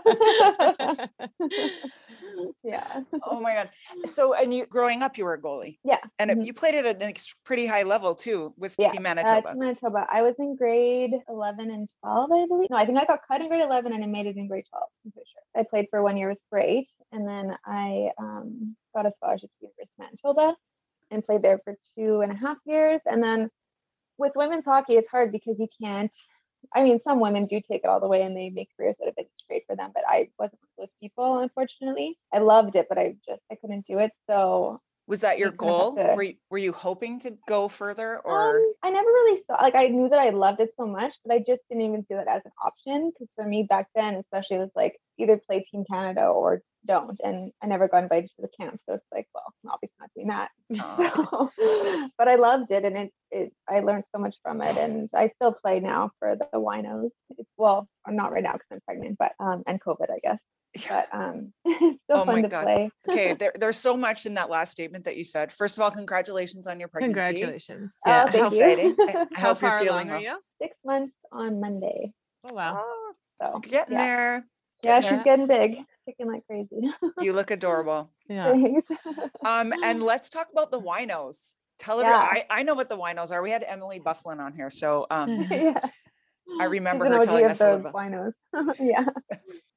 yeah 2.64 3.00
Oh 3.26 3.40
my 3.40 3.54
God. 3.54 3.70
So, 4.06 4.34
and 4.34 4.52
you 4.52 4.66
growing 4.66 5.02
up, 5.02 5.16
you 5.16 5.24
were 5.24 5.34
a 5.34 5.40
goalie 5.40 5.78
yeah 5.84 5.98
and 6.18 6.30
it- 6.30 6.38
mhm. 6.38 6.46
you 6.46 6.52
played 6.54 6.74
at 6.74 6.86
a 7.02 7.14
pretty 7.44 7.66
high 7.66 7.82
level 7.84 8.14
too 8.14 8.52
with 8.56 8.74
Yeah, 8.78 8.90
Team 8.90 9.00
uh, 9.00 9.14
Manitoba. 9.14 9.48
Team 9.50 9.58
Manitoba. 9.58 10.06
I 10.10 10.22
was 10.22 10.34
in 10.38 10.56
grade 10.56 11.12
11 11.28 11.70
and 11.70 11.88
12, 12.02 12.32
I 12.32 12.46
believe. 12.46 12.70
No, 12.70 12.76
I 12.76 12.86
think 12.86 12.98
I 12.98 13.04
got 13.04 13.20
cut 13.28 13.40
in 13.40 13.48
grade 13.48 13.62
11 13.62 13.92
and 13.92 14.02
I 14.02 14.06
made 14.06 14.26
it 14.26 14.36
in 14.36 14.48
grade 14.48 14.64
12. 14.70 14.84
I'm 15.06 15.12
pretty 15.12 15.28
sure. 15.32 15.60
I 15.60 15.64
played 15.68 15.86
for 15.90 16.02
one 16.02 16.16
year, 16.16 16.28
with 16.28 16.38
was 16.38 16.40
great. 16.52 16.88
And 17.12 17.26
then 17.28 17.56
I 17.64 18.10
um, 18.18 18.76
got 18.94 19.06
a 19.06 19.10
scholarship 19.10 19.50
to 19.60 19.66
University 19.66 19.92
of 19.98 20.06
Manitoba 20.24 20.56
and 21.14 21.24
played 21.24 21.42
there 21.42 21.60
for 21.64 21.76
two 21.96 22.20
and 22.20 22.32
a 22.32 22.36
half 22.36 22.58
years. 22.66 23.00
And 23.06 23.22
then 23.22 23.48
with 24.18 24.32
women's 24.36 24.64
hockey, 24.64 24.94
it's 24.96 25.08
hard 25.08 25.32
because 25.32 25.58
you 25.58 25.68
can't. 25.82 26.12
I 26.74 26.82
mean, 26.82 26.98
some 26.98 27.20
women 27.20 27.44
do 27.44 27.60
take 27.60 27.82
it 27.84 27.86
all 27.86 28.00
the 28.00 28.08
way 28.08 28.22
and 28.22 28.36
they 28.36 28.48
make 28.50 28.68
careers 28.76 28.96
that 28.98 29.06
have 29.06 29.16
been 29.16 29.26
great 29.48 29.64
for 29.66 29.76
them, 29.76 29.90
but 29.94 30.02
I 30.08 30.28
wasn't 30.38 30.60
one 30.62 30.68
of 30.78 30.88
those 30.88 30.94
people, 31.00 31.38
unfortunately. 31.38 32.18
I 32.32 32.38
loved 32.38 32.74
it, 32.76 32.86
but 32.88 32.96
I 32.98 33.16
just 33.28 33.42
I 33.52 33.56
couldn't 33.56 33.86
do 33.86 33.98
it. 33.98 34.12
So 34.28 34.80
Was 35.06 35.20
that 35.20 35.38
your 35.38 35.50
you 35.52 35.56
kind 35.58 35.70
of 35.70 35.76
have 35.76 35.94
goal? 35.96 35.96
to- 35.96 36.14
Were 36.14 36.22
you, 36.22 36.34
were 36.50 36.58
you 36.58 36.72
hoping 36.72 37.20
to 37.20 37.36
go 37.46 37.68
further 37.68 38.18
or? 38.20 38.56
um, 38.56 38.72
I 38.82 38.90
never 38.90 39.06
really 39.08 39.42
saw 39.42 39.54
like 39.60 39.74
I 39.74 39.88
knew 39.88 40.08
that 40.08 40.18
I 40.18 40.30
loved 40.30 40.60
it 40.60 40.70
so 40.74 40.86
much, 40.86 41.12
but 41.24 41.34
I 41.34 41.38
just 41.46 41.62
didn't 41.68 41.84
even 41.84 42.02
see 42.02 42.14
that 42.14 42.28
as 42.28 42.42
an 42.46 42.52
option 42.64 43.10
because 43.12 43.30
for 43.36 43.44
me 43.46 43.64
back 43.68 43.88
then, 43.94 44.14
especially, 44.14 44.56
it 44.56 44.60
was 44.60 44.70
like 44.74 44.96
either 45.18 45.36
play 45.36 45.60
Team 45.60 45.84
Canada 45.90 46.24
or 46.26 46.62
don't, 46.86 47.18
and 47.22 47.52
I 47.62 47.66
never 47.66 47.88
got 47.88 48.02
invited 48.02 48.30
to 48.30 48.42
the 48.42 48.48
camp, 48.60 48.80
so 48.84 48.94
it's 48.94 49.06
like, 49.12 49.26
well, 49.34 49.44
I'm 49.64 49.70
obviously 49.72 49.96
not 50.00 50.10
doing 50.14 50.28
that. 50.28 50.50
Aw. 50.80 51.46
So, 51.46 52.08
but 52.18 52.28
I 52.28 52.36
loved 52.36 52.70
it, 52.70 52.84
and 52.84 52.96
it, 52.96 53.12
it 53.30 53.52
I 53.68 53.80
learned 53.80 54.04
so 54.10 54.18
much 54.18 54.36
from 54.42 54.60
it, 54.60 54.76
and 54.76 55.08
I 55.14 55.28
still 55.28 55.52
play 55.52 55.80
now 55.80 56.10
for 56.18 56.36
the 56.36 56.46
Winos. 56.54 57.10
It's, 57.38 57.50
well, 57.56 57.88
I'm 58.06 58.16
not 58.16 58.32
right 58.32 58.42
now 58.42 58.52
because 58.52 58.66
I'm 58.72 58.80
pregnant, 58.86 59.16
but 59.18 59.32
um, 59.40 59.62
and 59.66 59.80
COVID, 59.80 60.10
I 60.10 60.18
guess. 60.22 60.40
Yeah. 60.74 61.04
But 61.12 61.18
um, 61.18 61.52
it's 61.64 62.00
still 62.02 62.22
Oh 62.22 62.24
my 62.24 62.34
fun 62.34 62.42
to 62.42 62.48
God. 62.48 62.64
play. 62.64 62.90
okay, 63.08 63.32
there, 63.38 63.52
there's 63.58 63.78
so 63.78 63.96
much 63.96 64.26
in 64.26 64.34
that 64.34 64.50
last 64.50 64.72
statement 64.72 65.04
that 65.04 65.16
you 65.16 65.24
said. 65.24 65.52
First 65.52 65.78
of 65.78 65.82
all, 65.82 65.90
congratulations 65.90 66.66
on 66.66 66.80
your 66.80 66.88
pregnancy. 66.88 67.14
Congratulations. 67.14 67.96
Oh, 68.06 68.10
Yeah. 68.10 68.24
thank 68.24 68.44
how, 68.44 68.50
you. 68.50 68.60
Exciting. 68.60 68.96
I, 69.00 69.12
I 69.12 69.40
how 69.40 69.48
hope 69.48 69.62
you're 69.62 69.70
far 69.70 69.80
feeling 69.80 70.10
along 70.10 70.22
are 70.22 70.22
you? 70.22 70.38
Six 70.60 70.76
months 70.84 71.12
on 71.32 71.60
Monday, 71.60 72.12
Oh 72.48 72.54
wow. 72.54 72.78
Oh, 72.80 73.12
so 73.40 73.58
getting 73.60 73.94
yeah. 73.94 73.98
there. 73.98 74.46
Yeah, 74.82 75.00
getting 75.00 75.16
she's 75.16 75.24
getting 75.24 75.46
big, 75.46 75.76
kicking 76.06 76.26
like 76.26 76.46
crazy. 76.46 76.90
You 77.20 77.32
look 77.32 77.50
adorable. 77.50 78.10
Yeah. 78.26 78.52
Thanks. 78.52 78.88
Um, 79.44 79.74
and 79.84 80.02
let's 80.12 80.30
talk 80.30 80.48
about 80.50 80.70
the 80.70 80.80
winos. 80.80 81.56
Tell 81.78 82.00
everyone. 82.00 82.20
Yeah. 82.36 82.42
I, 82.48 82.60
I 82.60 82.62
know 82.62 82.74
what 82.74 82.88
the 82.88 82.96
winos 82.96 83.30
are. 83.32 83.42
We 83.42 83.50
had 83.50 83.62
Emily 83.62 83.98
Bufflin 83.98 84.40
on 84.40 84.54
here, 84.54 84.70
so 84.70 85.06
um, 85.10 85.46
yeah. 85.50 85.78
I 86.58 86.64
remember 86.64 87.04
her 87.04 87.20
telling 87.20 87.44
us 87.44 87.60
a 87.60 87.64
the 87.64 87.70
little 87.76 87.82
bit. 87.82 87.92
winos. 87.92 88.32
yeah. 88.80 89.04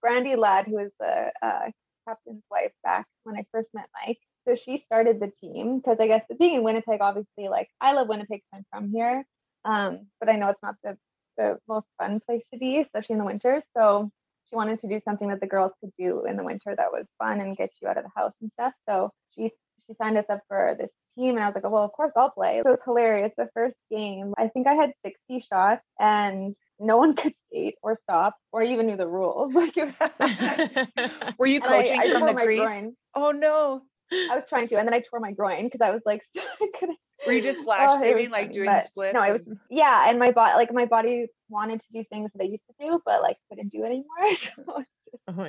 Brandy 0.01 0.37
Ladd, 0.37 0.65
who 0.67 0.75
was 0.75 0.91
the 0.97 1.31
uh, 1.41 1.71
captain's 2.07 2.43
wife 2.49 2.71
back 2.85 3.05
when 3.23 3.35
I 3.35 3.43
first 3.51 3.67
met 3.73 3.89
Mike. 4.05 4.19
So 4.47 4.53
she 4.53 4.77
started 4.77 5.19
the 5.19 5.29
team 5.41 5.79
because 5.79 5.99
I 5.99 6.07
guess 6.07 6.23
being 6.39 6.55
in 6.55 6.63
Winnipeg, 6.63 6.99
obviously, 7.01 7.49
like 7.49 7.67
I 7.81 7.91
love 7.91 8.07
Winnipeg, 8.07 8.41
so 8.43 8.57
I'm 8.57 8.65
from 8.71 8.91
here. 8.93 9.25
Um, 9.65 10.07
but 10.21 10.29
I 10.29 10.37
know 10.37 10.47
it's 10.47 10.63
not 10.63 10.75
the 10.85 10.97
the 11.37 11.59
most 11.67 11.91
fun 11.99 12.21
place 12.25 12.43
to 12.53 12.57
be, 12.57 12.79
especially 12.79 13.13
in 13.13 13.19
the 13.19 13.25
winters. 13.25 13.63
So 13.75 14.09
she 14.49 14.55
wanted 14.55 14.79
to 14.79 14.87
do 14.87 14.99
something 14.99 15.27
that 15.29 15.39
the 15.39 15.47
girls 15.47 15.73
could 15.79 15.91
do 15.97 16.25
in 16.25 16.35
the 16.35 16.43
winter 16.43 16.73
that 16.75 16.91
was 16.91 17.11
fun 17.17 17.39
and 17.41 17.57
get 17.57 17.69
you 17.81 17.87
out 17.87 17.97
of 17.97 18.03
the 18.03 18.11
house 18.15 18.33
and 18.41 18.51
stuff. 18.51 18.73
So 18.87 19.11
she 19.35 19.51
she 19.85 19.93
signed 19.93 20.17
us 20.17 20.25
up 20.29 20.41
for 20.49 20.75
this 20.77 20.91
team, 21.17 21.35
and 21.35 21.43
I 21.43 21.45
was 21.45 21.55
like, 21.55 21.63
oh, 21.63 21.69
well, 21.69 21.83
of 21.83 21.91
course 21.93 22.11
I'll 22.15 22.31
play. 22.31 22.59
So 22.63 22.69
it 22.69 22.71
was 22.71 22.81
hilarious. 22.83 23.31
The 23.37 23.47
first 23.53 23.75
game, 23.89 24.33
I 24.37 24.47
think 24.49 24.67
I 24.67 24.73
had 24.73 24.91
60 25.01 25.39
shots, 25.39 25.85
and 25.99 26.53
no 26.79 26.97
one 26.97 27.15
could 27.21 27.33
skate 27.47 27.75
or 27.83 27.93
stop 27.93 28.35
or 28.51 28.63
even 28.63 28.87
knew 28.87 28.97
the 28.97 29.07
rules. 29.07 29.53
Like 29.57 29.75
was, 29.75 29.93
Were 31.37 31.47
you 31.47 31.59
and 31.63 31.65
I- 31.73 31.83
coaching 31.83 31.99
I 32.01 32.09
from 32.09 32.25
the 32.25 32.33
crease? 32.33 32.59
groin. 32.59 32.95
Oh 33.15 33.31
no! 33.31 33.81
I 34.11 34.35
was 34.35 34.43
trying 34.49 34.67
to, 34.67 34.75
and 34.77 34.87
then 34.87 34.93
I 34.93 35.01
tore 35.01 35.19
my 35.19 35.31
groin 35.31 35.65
because 35.65 35.81
I 35.81 35.91
was 35.91 36.01
like, 36.05 36.21
I 36.37 36.67
couldn't. 36.79 36.97
Were 37.25 37.33
you 37.33 37.41
just 37.41 37.63
flash 37.63 37.89
Oh, 37.91 37.99
saving, 37.99 38.29
like 38.29 38.43
funny, 38.45 38.53
doing 38.53 38.65
the 38.69 38.79
splits? 38.81 39.13
No, 39.13 39.19
I 39.21 39.31
was 39.31 39.41
and- 39.41 39.57
yeah, 39.69 40.09
and 40.09 40.19
my 40.19 40.31
body, 40.31 40.53
like 40.55 40.71
my 40.73 40.85
body, 40.85 41.27
wanted 41.49 41.79
to 41.79 41.85
do 41.93 42.03
things 42.11 42.31
that 42.33 42.43
I 42.43 42.45
used 42.45 42.65
to 42.67 42.73
do, 42.79 43.01
but 43.05 43.21
like 43.21 43.37
couldn't 43.49 43.71
do 43.71 43.83
anymore. 43.83 44.05
So 44.31 44.83
just- 44.83 45.23
Oh 45.29 45.43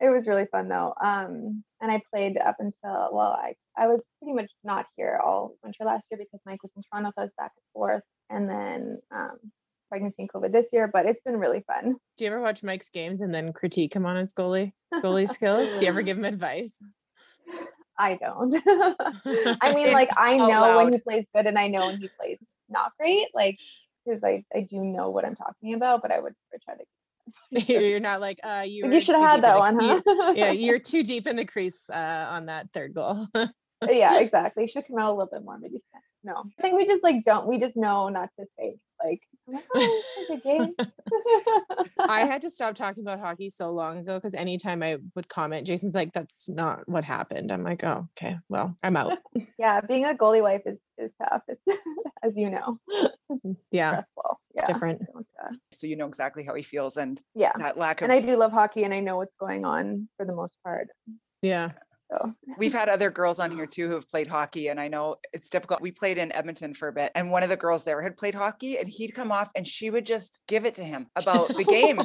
it 0.00 0.10
was 0.10 0.26
really 0.26 0.46
fun 0.50 0.68
though. 0.68 0.92
Um, 1.02 1.62
and 1.80 1.90
I 1.90 2.02
played 2.12 2.36
up 2.36 2.56
until 2.58 3.10
well, 3.12 3.32
I 3.40 3.54
I 3.76 3.86
was 3.86 4.04
pretty 4.20 4.34
much 4.34 4.50
not 4.64 4.86
here 4.96 5.20
all 5.22 5.54
winter 5.62 5.84
last 5.84 6.06
year 6.10 6.18
because 6.18 6.40
Mike 6.44 6.62
was 6.62 6.72
in 6.76 6.82
Toronto, 6.82 7.10
so 7.10 7.22
I 7.22 7.24
was 7.24 7.30
back 7.38 7.52
and 7.56 7.62
forth, 7.72 8.02
and 8.28 8.48
then 8.48 8.98
um, 9.14 9.38
pregnancy 9.88 10.16
and 10.22 10.32
COVID 10.32 10.52
this 10.52 10.68
year. 10.72 10.90
But 10.92 11.08
it's 11.08 11.20
been 11.20 11.36
really 11.38 11.62
fun. 11.66 11.94
Do 12.16 12.24
you 12.24 12.30
ever 12.30 12.40
watch 12.42 12.62
Mike's 12.64 12.88
games 12.90 13.20
and 13.20 13.32
then 13.32 13.52
critique 13.52 13.94
him 13.94 14.04
on 14.04 14.16
his 14.16 14.32
goalie 14.32 14.72
goalie 14.94 15.28
skills? 15.32 15.70
Do 15.76 15.84
you 15.84 15.90
ever 15.90 16.02
give 16.02 16.18
him 16.18 16.24
advice? 16.24 16.76
I 18.00 18.14
don't. 18.16 18.50
I 19.60 19.74
mean, 19.74 19.92
like 19.92 20.08
I 20.16 20.36
know 20.38 20.76
when 20.78 20.92
he 20.92 20.98
plays 20.98 21.26
good 21.34 21.46
and 21.46 21.58
I 21.58 21.68
know 21.68 21.86
when 21.86 21.98
he 22.00 22.08
plays 22.08 22.38
not 22.68 22.92
great, 22.98 23.28
like 23.34 23.58
because 24.06 24.24
I, 24.24 24.44
I 24.54 24.60
do 24.62 24.78
know 24.82 25.10
what 25.10 25.24
I'm 25.26 25.36
talking 25.36 25.74
about, 25.74 26.00
but 26.02 26.10
I 26.10 26.18
would 26.20 26.34
try 26.64 26.74
to. 26.76 26.84
You're 27.80 28.00
not 28.00 28.20
like 28.20 28.40
uh 28.42 28.64
you. 28.66 28.90
You 28.90 29.00
should 29.00 29.14
have 29.16 29.30
had 29.30 29.42
that 29.42 29.58
one, 29.58 29.80
you- 29.80 30.02
huh? 30.06 30.32
yeah, 30.34 30.50
you're 30.50 30.78
too 30.78 31.02
deep 31.02 31.26
in 31.26 31.36
the 31.36 31.44
crease 31.44 31.82
uh, 31.92 32.26
on 32.30 32.46
that 32.46 32.72
third 32.72 32.94
goal. 32.94 33.26
yeah, 33.88 34.18
exactly. 34.20 34.66
Should 34.66 34.86
come 34.86 34.98
out 34.98 35.10
a 35.10 35.14
little 35.14 35.30
bit 35.30 35.44
more, 35.44 35.58
maybe. 35.58 35.76
No, 36.24 36.44
I 36.58 36.62
think 36.62 36.76
we 36.76 36.86
just 36.86 37.02
like 37.02 37.22
don't. 37.24 37.46
We 37.46 37.58
just 37.58 37.76
know 37.76 38.08
not 38.08 38.30
to 38.38 38.46
say 38.58 38.76
like. 39.52 39.64
I'm 39.74 39.82
oh, 39.82 40.34
a 40.34 40.40
game. 40.40 40.74
I 42.08 42.20
had 42.20 42.42
to 42.42 42.50
stop 42.50 42.74
talking 42.74 43.02
about 43.02 43.20
hockey 43.20 43.50
so 43.50 43.70
long 43.70 43.98
ago 43.98 44.14
because 44.16 44.34
anytime 44.34 44.82
I 44.82 44.98
would 45.14 45.28
comment, 45.28 45.66
Jason's 45.66 45.94
like, 45.94 46.12
"That's 46.12 46.48
not 46.48 46.88
what 46.88 47.04
happened." 47.04 47.50
I'm 47.52 47.62
like, 47.64 47.84
"Oh, 47.84 48.08
okay. 48.16 48.38
Well, 48.48 48.76
I'm 48.82 48.96
out." 48.96 49.18
yeah, 49.58 49.80
being 49.80 50.04
a 50.04 50.14
goalie 50.14 50.42
wife 50.42 50.62
is 50.66 50.78
is 50.98 51.10
tough. 51.18 51.42
It's 51.48 51.62
as 52.22 52.36
you 52.36 52.50
know, 52.50 52.78
Yeah, 53.70 53.90
stressful. 53.92 54.40
it's 54.54 54.62
yeah, 54.62 54.72
different. 54.72 55.02
uh, 55.42 55.54
So 55.72 55.86
you 55.86 55.96
know 55.96 56.06
exactly 56.06 56.44
how 56.44 56.54
he 56.54 56.62
feels 56.62 56.96
and 56.96 57.20
yeah, 57.34 57.52
that 57.58 57.78
lack 57.78 58.00
of 58.00 58.04
and 58.04 58.12
I 58.12 58.20
do 58.20 58.36
love 58.36 58.52
hockey, 58.52 58.84
and 58.84 58.94
I 58.94 59.00
know 59.00 59.16
what's 59.16 59.34
going 59.38 59.64
on 59.64 60.08
for 60.16 60.26
the 60.26 60.34
most 60.34 60.56
part. 60.64 60.88
Yeah. 61.42 61.70
So 62.10 62.34
We've 62.58 62.72
had 62.72 62.88
other 62.88 63.10
girls 63.10 63.38
on 63.38 63.52
here 63.52 63.66
too 63.66 63.88
who 63.88 63.94
have 63.94 64.08
played 64.08 64.26
hockey, 64.26 64.68
and 64.68 64.80
I 64.80 64.88
know 64.88 65.16
it's 65.32 65.48
difficult. 65.48 65.80
We 65.80 65.92
played 65.92 66.18
in 66.18 66.32
Edmonton 66.32 66.74
for 66.74 66.88
a 66.88 66.92
bit, 66.92 67.12
and 67.14 67.30
one 67.30 67.42
of 67.42 67.48
the 67.48 67.56
girls 67.56 67.84
there 67.84 68.02
had 68.02 68.16
played 68.16 68.34
hockey, 68.34 68.76
and 68.78 68.88
he'd 68.88 69.14
come 69.14 69.30
off 69.30 69.50
and 69.54 69.66
she 69.66 69.90
would 69.90 70.06
just 70.06 70.40
give 70.48 70.66
it 70.66 70.74
to 70.74 70.82
him 70.82 71.06
about 71.16 71.48
the 71.48 71.64
game. 71.64 72.00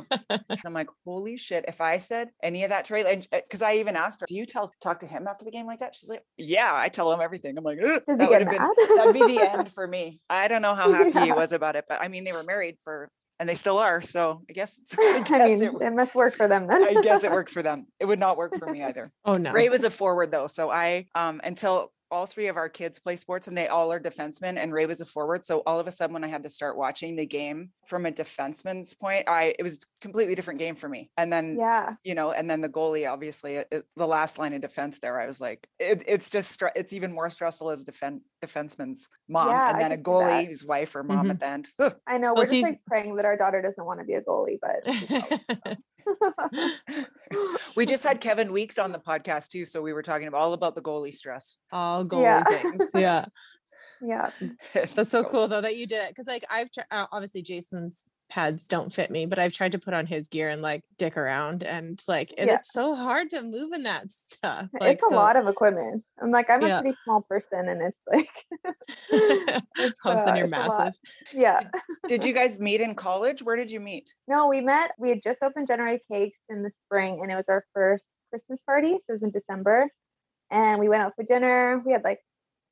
I'm 0.63 0.73
like, 0.73 0.89
holy 1.05 1.37
shit! 1.37 1.65
If 1.67 1.81
I 1.81 1.97
said 1.97 2.29
any 2.43 2.63
of 2.63 2.69
that 2.69 2.85
to 2.85 2.93
Ray, 2.93 3.23
because 3.31 3.61
uh, 3.61 3.67
I 3.67 3.75
even 3.75 3.95
asked 3.95 4.21
her, 4.21 4.27
do 4.27 4.35
you 4.35 4.45
tell 4.45 4.71
talk 4.81 4.99
to 4.99 5.07
him 5.07 5.27
after 5.27 5.43
the 5.43 5.51
game 5.51 5.65
like 5.65 5.79
that? 5.79 5.95
She's 5.95 6.09
like, 6.09 6.23
yeah, 6.37 6.71
I 6.73 6.89
tell 6.89 7.11
him 7.11 7.21
everything. 7.21 7.57
I'm 7.57 7.63
like, 7.63 7.79
that 7.79 8.03
would 8.07 8.41
have 8.41 8.49
been 8.49 8.95
that'd 8.95 9.13
be 9.13 9.35
the 9.35 9.41
end 9.51 9.71
for 9.71 9.87
me. 9.87 10.21
I 10.29 10.47
don't 10.47 10.61
know 10.61 10.75
how 10.75 10.91
happy 10.91 11.19
he 11.19 11.31
was 11.31 11.51
about 11.51 11.75
it, 11.75 11.85
but 11.89 12.01
I 12.01 12.07
mean, 12.07 12.23
they 12.23 12.31
were 12.31 12.43
married 12.43 12.77
for, 12.83 13.09
and 13.39 13.49
they 13.49 13.55
still 13.55 13.77
are. 13.77 14.01
So 14.01 14.41
I 14.49 14.53
guess, 14.53 14.77
it's, 14.77 14.95
I 14.99 15.21
guess, 15.21 15.31
I 15.31 15.47
mean, 15.47 15.63
it, 15.63 15.81
it 15.81 15.93
must 15.93 16.15
work 16.15 16.33
for 16.33 16.47
them 16.47 16.67
then. 16.67 16.83
I 16.83 17.01
guess 17.01 17.23
it 17.23 17.31
worked 17.31 17.51
for 17.51 17.61
them. 17.61 17.87
It 17.99 18.05
would 18.05 18.19
not 18.19 18.37
work 18.37 18.57
for 18.57 18.67
me 18.67 18.83
either. 18.83 19.11
Oh 19.23 19.33
no. 19.33 19.51
Ray 19.51 19.69
was 19.69 19.83
a 19.83 19.89
forward 19.89 20.31
though, 20.31 20.47
so 20.47 20.69
I 20.69 21.07
um 21.15 21.41
until 21.43 21.91
all 22.11 22.25
three 22.25 22.47
of 22.47 22.57
our 22.57 22.69
kids 22.69 22.99
play 22.99 23.15
sports 23.15 23.47
and 23.47 23.57
they 23.57 23.67
all 23.67 23.91
are 23.91 23.99
defensemen 23.99 24.57
and 24.57 24.71
Ray 24.71 24.85
was 24.85 25.01
a 25.01 25.05
forward. 25.05 25.43
So 25.43 25.63
all 25.65 25.79
of 25.79 25.87
a 25.87 25.91
sudden 25.91 26.13
when 26.13 26.23
I 26.23 26.27
had 26.27 26.43
to 26.43 26.49
start 26.49 26.77
watching 26.77 27.15
the 27.15 27.25
game 27.25 27.71
from 27.87 28.05
a 28.05 28.11
defenseman's 28.11 28.93
point, 28.93 29.27
I 29.27 29.55
it 29.57 29.63
was 29.63 29.77
a 29.77 29.99
completely 30.01 30.35
different 30.35 30.59
game 30.59 30.75
for 30.75 30.87
me. 30.87 31.09
And 31.17 31.31
then 31.33 31.57
yeah, 31.59 31.95
you 32.03 32.15
know, 32.15 32.31
and 32.31 32.49
then 32.49 32.61
the 32.61 32.69
goalie, 32.69 33.11
obviously, 33.11 33.55
it, 33.55 33.67
it- 33.71 33.85
the 33.95 34.07
last 34.07 34.37
line 34.37 34.53
of 34.53 34.61
defense 34.61 34.99
there, 34.99 35.19
I 35.19 35.25
was 35.25 35.39
like, 35.41 35.67
it, 35.79 36.03
it's 36.07 36.29
just, 36.29 36.59
stre- 36.59 36.71
it's 36.75 36.93
even 36.93 37.11
more 37.13 37.29
stressful 37.29 37.69
as 37.71 37.83
defense 37.85 38.21
defenseman's 38.43 39.07
mom, 39.29 39.49
Yeah, 39.49 39.71
and 39.71 39.81
then 39.81 39.91
a 39.91 39.95
can 39.95 40.03
goalie, 40.03 40.47
his 40.49 40.63
wife 40.65 40.95
or 40.95 41.03
mom 41.03 41.27
Mhm. 41.27 41.31
at 41.31 41.39
the 41.39 41.47
end. 41.47 41.69
I 42.07 42.17
know. 42.17 42.33
We're 42.35 42.43
it's 42.43 42.51
just 42.51 42.53
easy- 42.53 42.63
like 42.71 42.85
praying 42.85 43.15
that 43.15 43.25
our 43.25 43.37
daughter 43.37 43.61
doesn't 43.61 43.83
want 43.83 43.99
to 43.99 44.05
be 44.05 44.13
a 44.13 44.21
goalie, 44.21 44.59
but 44.61 44.85
she's 44.93 45.11
always- 45.11 45.77
we 47.75 47.85
just 47.85 48.03
had 48.03 48.21
Kevin 48.21 48.51
Weeks 48.51 48.77
on 48.77 48.91
the 48.91 48.99
podcast 48.99 49.49
too, 49.49 49.65
so 49.65 49.81
we 49.81 49.93
were 49.93 50.01
talking 50.03 50.27
about 50.27 50.41
all 50.41 50.53
about 50.53 50.75
the 50.75 50.81
goalie 50.81 51.13
stress. 51.13 51.57
All 51.71 52.05
goalie 52.05 52.21
Yeah. 52.23 52.43
things. 52.43 52.91
Yeah. 52.93 53.25
yeah, 54.01 54.29
That's 54.95 55.09
so 55.09 55.23
cool 55.23 55.47
though 55.47 55.61
that 55.61 55.75
you 55.77 55.87
did 55.87 56.03
it. 56.03 56.15
Cause 56.15 56.25
like 56.27 56.43
I've 56.49 56.71
tried, 56.71 56.85
uh, 56.91 57.07
obviously 57.11 57.41
Jason's 57.41 58.03
pads 58.29 58.67
don't 58.67 58.91
fit 58.91 59.11
me, 59.11 59.25
but 59.25 59.37
I've 59.39 59.53
tried 59.53 59.73
to 59.73 59.79
put 59.79 59.93
on 59.93 60.05
his 60.05 60.27
gear 60.27 60.49
and 60.49 60.61
like 60.61 60.83
dick 60.97 61.15
around 61.17 61.63
and 61.63 62.01
like, 62.07 62.33
and 62.37 62.47
Yeah. 62.47 62.55
it's 62.55 62.71
so 62.73 62.95
hard 62.95 63.29
to 63.31 63.41
move 63.41 63.71
in 63.73 63.83
that 63.83 64.11
stuff. 64.11 64.69
Like, 64.79 64.93
it's 64.97 65.03
a 65.07 65.13
lot 65.13 65.35
of 65.35 65.47
equipment. 65.47 66.05
I'm 66.21 66.31
like, 66.31 66.49
I'm 66.49 66.61
Yeah. 66.61 66.79
a 66.79 66.81
pretty 66.81 66.97
small 67.03 67.21
person, 67.21 67.69
and 67.69 67.81
it's 67.81 68.01
like, 68.11 68.29
it's, 69.09 69.95
All 70.05 70.11
of 70.13 70.19
a 70.19 70.23
sudden 70.23 70.33
uh, 70.33 70.35
you're 70.37 70.45
it's 70.45 70.57
a 70.57 70.69
massive. 70.69 70.99
Yeah. 71.33 71.59
Did 72.07 72.23
you 72.25 72.33
guys 72.33 72.59
meet 72.59 72.81
in 72.81 72.95
college? 72.95 73.41
Where 73.41 73.55
did 73.55 73.71
you 73.71 73.79
meet? 73.79 74.13
No, 74.27 74.47
we 74.47 74.61
met. 74.61 74.91
We 74.99 75.09
had 75.09 75.19
just 75.23 75.41
opened 75.41 75.67
Jenna 75.67 75.83
Rae 75.83 75.99
Cakes 76.11 76.37
in 76.49 76.61
the 76.61 76.69
spring, 76.69 77.19
and 77.21 77.31
it 77.31 77.35
was 77.35 77.47
our 77.47 77.65
first 77.73 78.09
Christmas 78.29 78.59
party. 78.65 78.97
So 78.97 79.05
it 79.09 79.11
was 79.13 79.23
in 79.23 79.31
December, 79.31 79.89
and 80.51 80.79
we 80.79 80.87
went 80.87 81.01
out 81.01 81.13
for 81.15 81.23
dinner. 81.23 81.81
We 81.85 81.91
had 81.93 82.03
like 82.03 82.19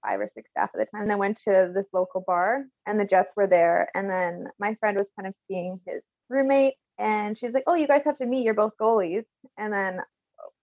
five 0.05 0.19
or 0.19 0.27
six 0.27 0.49
staff 0.49 0.69
at 0.73 0.79
the 0.79 0.85
time. 0.85 1.07
Then 1.07 1.17
went 1.17 1.37
to 1.47 1.71
this 1.73 1.87
local 1.93 2.23
bar, 2.25 2.65
and 2.85 2.99
the 2.99 3.05
Jets 3.05 3.31
were 3.35 3.47
there. 3.47 3.89
And 3.95 4.09
then 4.09 4.47
my 4.59 4.75
friend 4.75 4.97
was 4.97 5.07
kind 5.15 5.27
of 5.27 5.35
seeing 5.47 5.79
his 5.87 6.01
roommate, 6.29 6.75
and 6.99 7.37
she's 7.37 7.53
like, 7.53 7.63
"Oh, 7.67 7.75
you 7.75 7.87
guys 7.87 8.03
have 8.05 8.17
to 8.19 8.25
meet. 8.25 8.43
You're 8.43 8.53
both 8.53 8.77
goalies." 8.79 9.25
And 9.57 9.71
then 9.71 10.01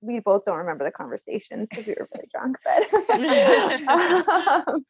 we 0.02 0.18
both 0.20 0.44
don't 0.44 0.58
remember 0.58 0.84
the 0.84 0.90
conversations 0.90 1.68
because 1.68 1.86
we 1.86 1.94
were 1.98 2.08
really 2.14 2.28
drunk, 2.32 2.56
but 2.64 2.92
um, 4.68 4.84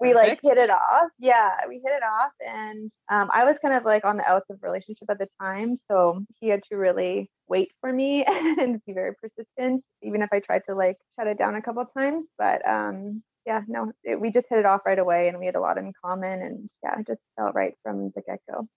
we 0.00 0.14
like 0.14 0.40
hit 0.42 0.58
it 0.58 0.70
off. 0.70 1.10
Yeah, 1.18 1.50
we 1.68 1.74
hit 1.74 1.92
it 1.92 2.02
off, 2.02 2.32
and 2.40 2.90
um, 3.10 3.30
I 3.32 3.44
was 3.44 3.56
kind 3.58 3.74
of 3.74 3.84
like 3.84 4.04
on 4.04 4.16
the 4.16 4.30
outs 4.30 4.48
of 4.50 4.58
relationship 4.62 5.10
at 5.10 5.18
the 5.18 5.28
time, 5.40 5.74
so 5.74 6.24
he 6.40 6.48
had 6.48 6.62
to 6.70 6.76
really 6.76 7.30
wait 7.48 7.72
for 7.80 7.92
me 7.92 8.24
and 8.24 8.80
be 8.86 8.92
very 8.92 9.14
persistent, 9.14 9.84
even 10.02 10.22
if 10.22 10.30
I 10.32 10.40
tried 10.40 10.62
to 10.68 10.74
like 10.74 10.96
shut 11.18 11.26
it 11.26 11.38
down 11.38 11.56
a 11.56 11.62
couple 11.62 11.84
times. 11.84 12.26
But 12.38 12.66
um, 12.66 13.22
yeah, 13.46 13.60
no, 13.68 13.92
it, 14.02 14.20
we 14.20 14.30
just 14.30 14.46
hit 14.48 14.58
it 14.58 14.66
off 14.66 14.80
right 14.86 14.98
away, 14.98 15.28
and 15.28 15.38
we 15.38 15.46
had 15.46 15.56
a 15.56 15.60
lot 15.60 15.78
in 15.78 15.92
common, 16.04 16.42
and 16.42 16.68
yeah, 16.82 16.98
it 16.98 17.06
just 17.06 17.26
felt 17.36 17.54
right 17.54 17.74
from 17.82 18.12
the 18.14 18.22
get 18.22 18.40
go. 18.50 18.68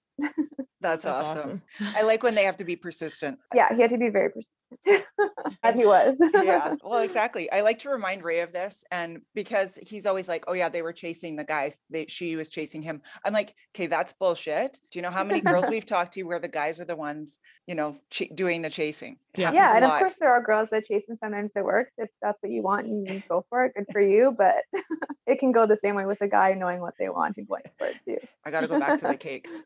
That's, 0.80 1.06
That's 1.06 1.06
awesome. 1.06 1.62
I 1.96 2.04
like 2.04 2.24
when 2.24 2.36
they 2.36 2.44
have 2.44 2.58
to 2.58 2.64
be 2.64 2.76
persistent. 2.76 3.40
Yeah, 3.54 3.74
he 3.76 3.82
had 3.82 3.92
to 3.92 3.98
be 3.98 4.10
very 4.10 4.30
persistent, 4.30 4.57
and 5.64 5.76
he 5.76 5.86
was. 5.86 6.16
yeah, 6.34 6.76
well, 6.84 7.02
exactly. 7.02 7.52
I 7.52 7.62
like 7.62 7.80
to 7.80 7.90
remind 7.90 8.24
Ray 8.24 8.42
of 8.42 8.54
this, 8.54 8.84
and 8.92 9.22
because 9.34 9.80
he's 9.88 10.06
always 10.06 10.28
like, 10.28 10.44
"Oh 10.48 10.54
yeah, 10.54 10.70
they 10.70 10.82
were 10.82 10.94
chasing 10.94 11.36
the 11.36 11.44
guys. 11.44 11.80
They, 11.90 12.06
she 12.08 12.36
was 12.36 12.50
chasing 12.50 12.82
him." 12.82 13.02
I'm 13.24 13.34
like, 13.34 13.54
"Okay, 13.76 13.88
that's 13.88 14.14
bullshit." 14.14 14.80
Do 14.92 15.00
you 15.00 15.04
know 15.04 15.12
how 15.12 15.24
many 15.24 15.42
girls 15.42 15.66
we've 15.70 15.86
talked 15.86 16.14
to 16.14 16.24
where 16.24 16.40
the 16.40 16.48
guys 16.48 16.80
are 16.80 16.86
the 16.86 16.96
ones, 16.96 17.40
you 17.66 17.76
know, 17.76 17.98
ch- 18.10 18.30
doing 18.34 18.62
the 18.62 18.70
chasing? 18.70 19.18
It 19.34 19.42
Yeah. 19.42 19.52
yeah 19.54 19.76
and 19.76 19.86
of 19.86 20.00
course 20.00 20.16
there 20.20 20.32
are 20.32 20.42
girls 20.42 20.70
that 20.72 20.86
chase 20.88 21.04
and 21.08 21.18
sometimes 21.20 21.52
it 21.56 21.64
works 21.64 21.92
if 21.98 22.10
that's 22.24 22.42
what 22.42 22.52
you 22.52 22.64
want 22.64 22.88
and 22.88 23.08
you 23.08 23.22
go 23.30 23.46
for 23.50 23.66
it 23.66 23.74
good 23.76 23.86
for 23.92 24.02
you 24.02 24.34
but 24.36 24.64
it 25.28 25.38
can 25.38 25.52
go 25.52 25.68
the 25.68 25.76
same 25.76 25.94
way 25.94 26.08
with 26.08 26.22
a 26.22 26.28
guy 26.28 26.54
knowing 26.54 26.80
what 26.80 26.96
they 26.98 27.08
want 27.08 27.38
and 27.38 27.48
going 27.48 27.62
for 27.78 27.86
it 27.86 27.98
too 28.04 28.18
I 28.44 28.52
got 28.52 28.62
to 28.62 28.68
go 28.68 28.80
back 28.80 29.00
to 29.00 29.08
the 29.08 29.16
cakes. 29.18 29.64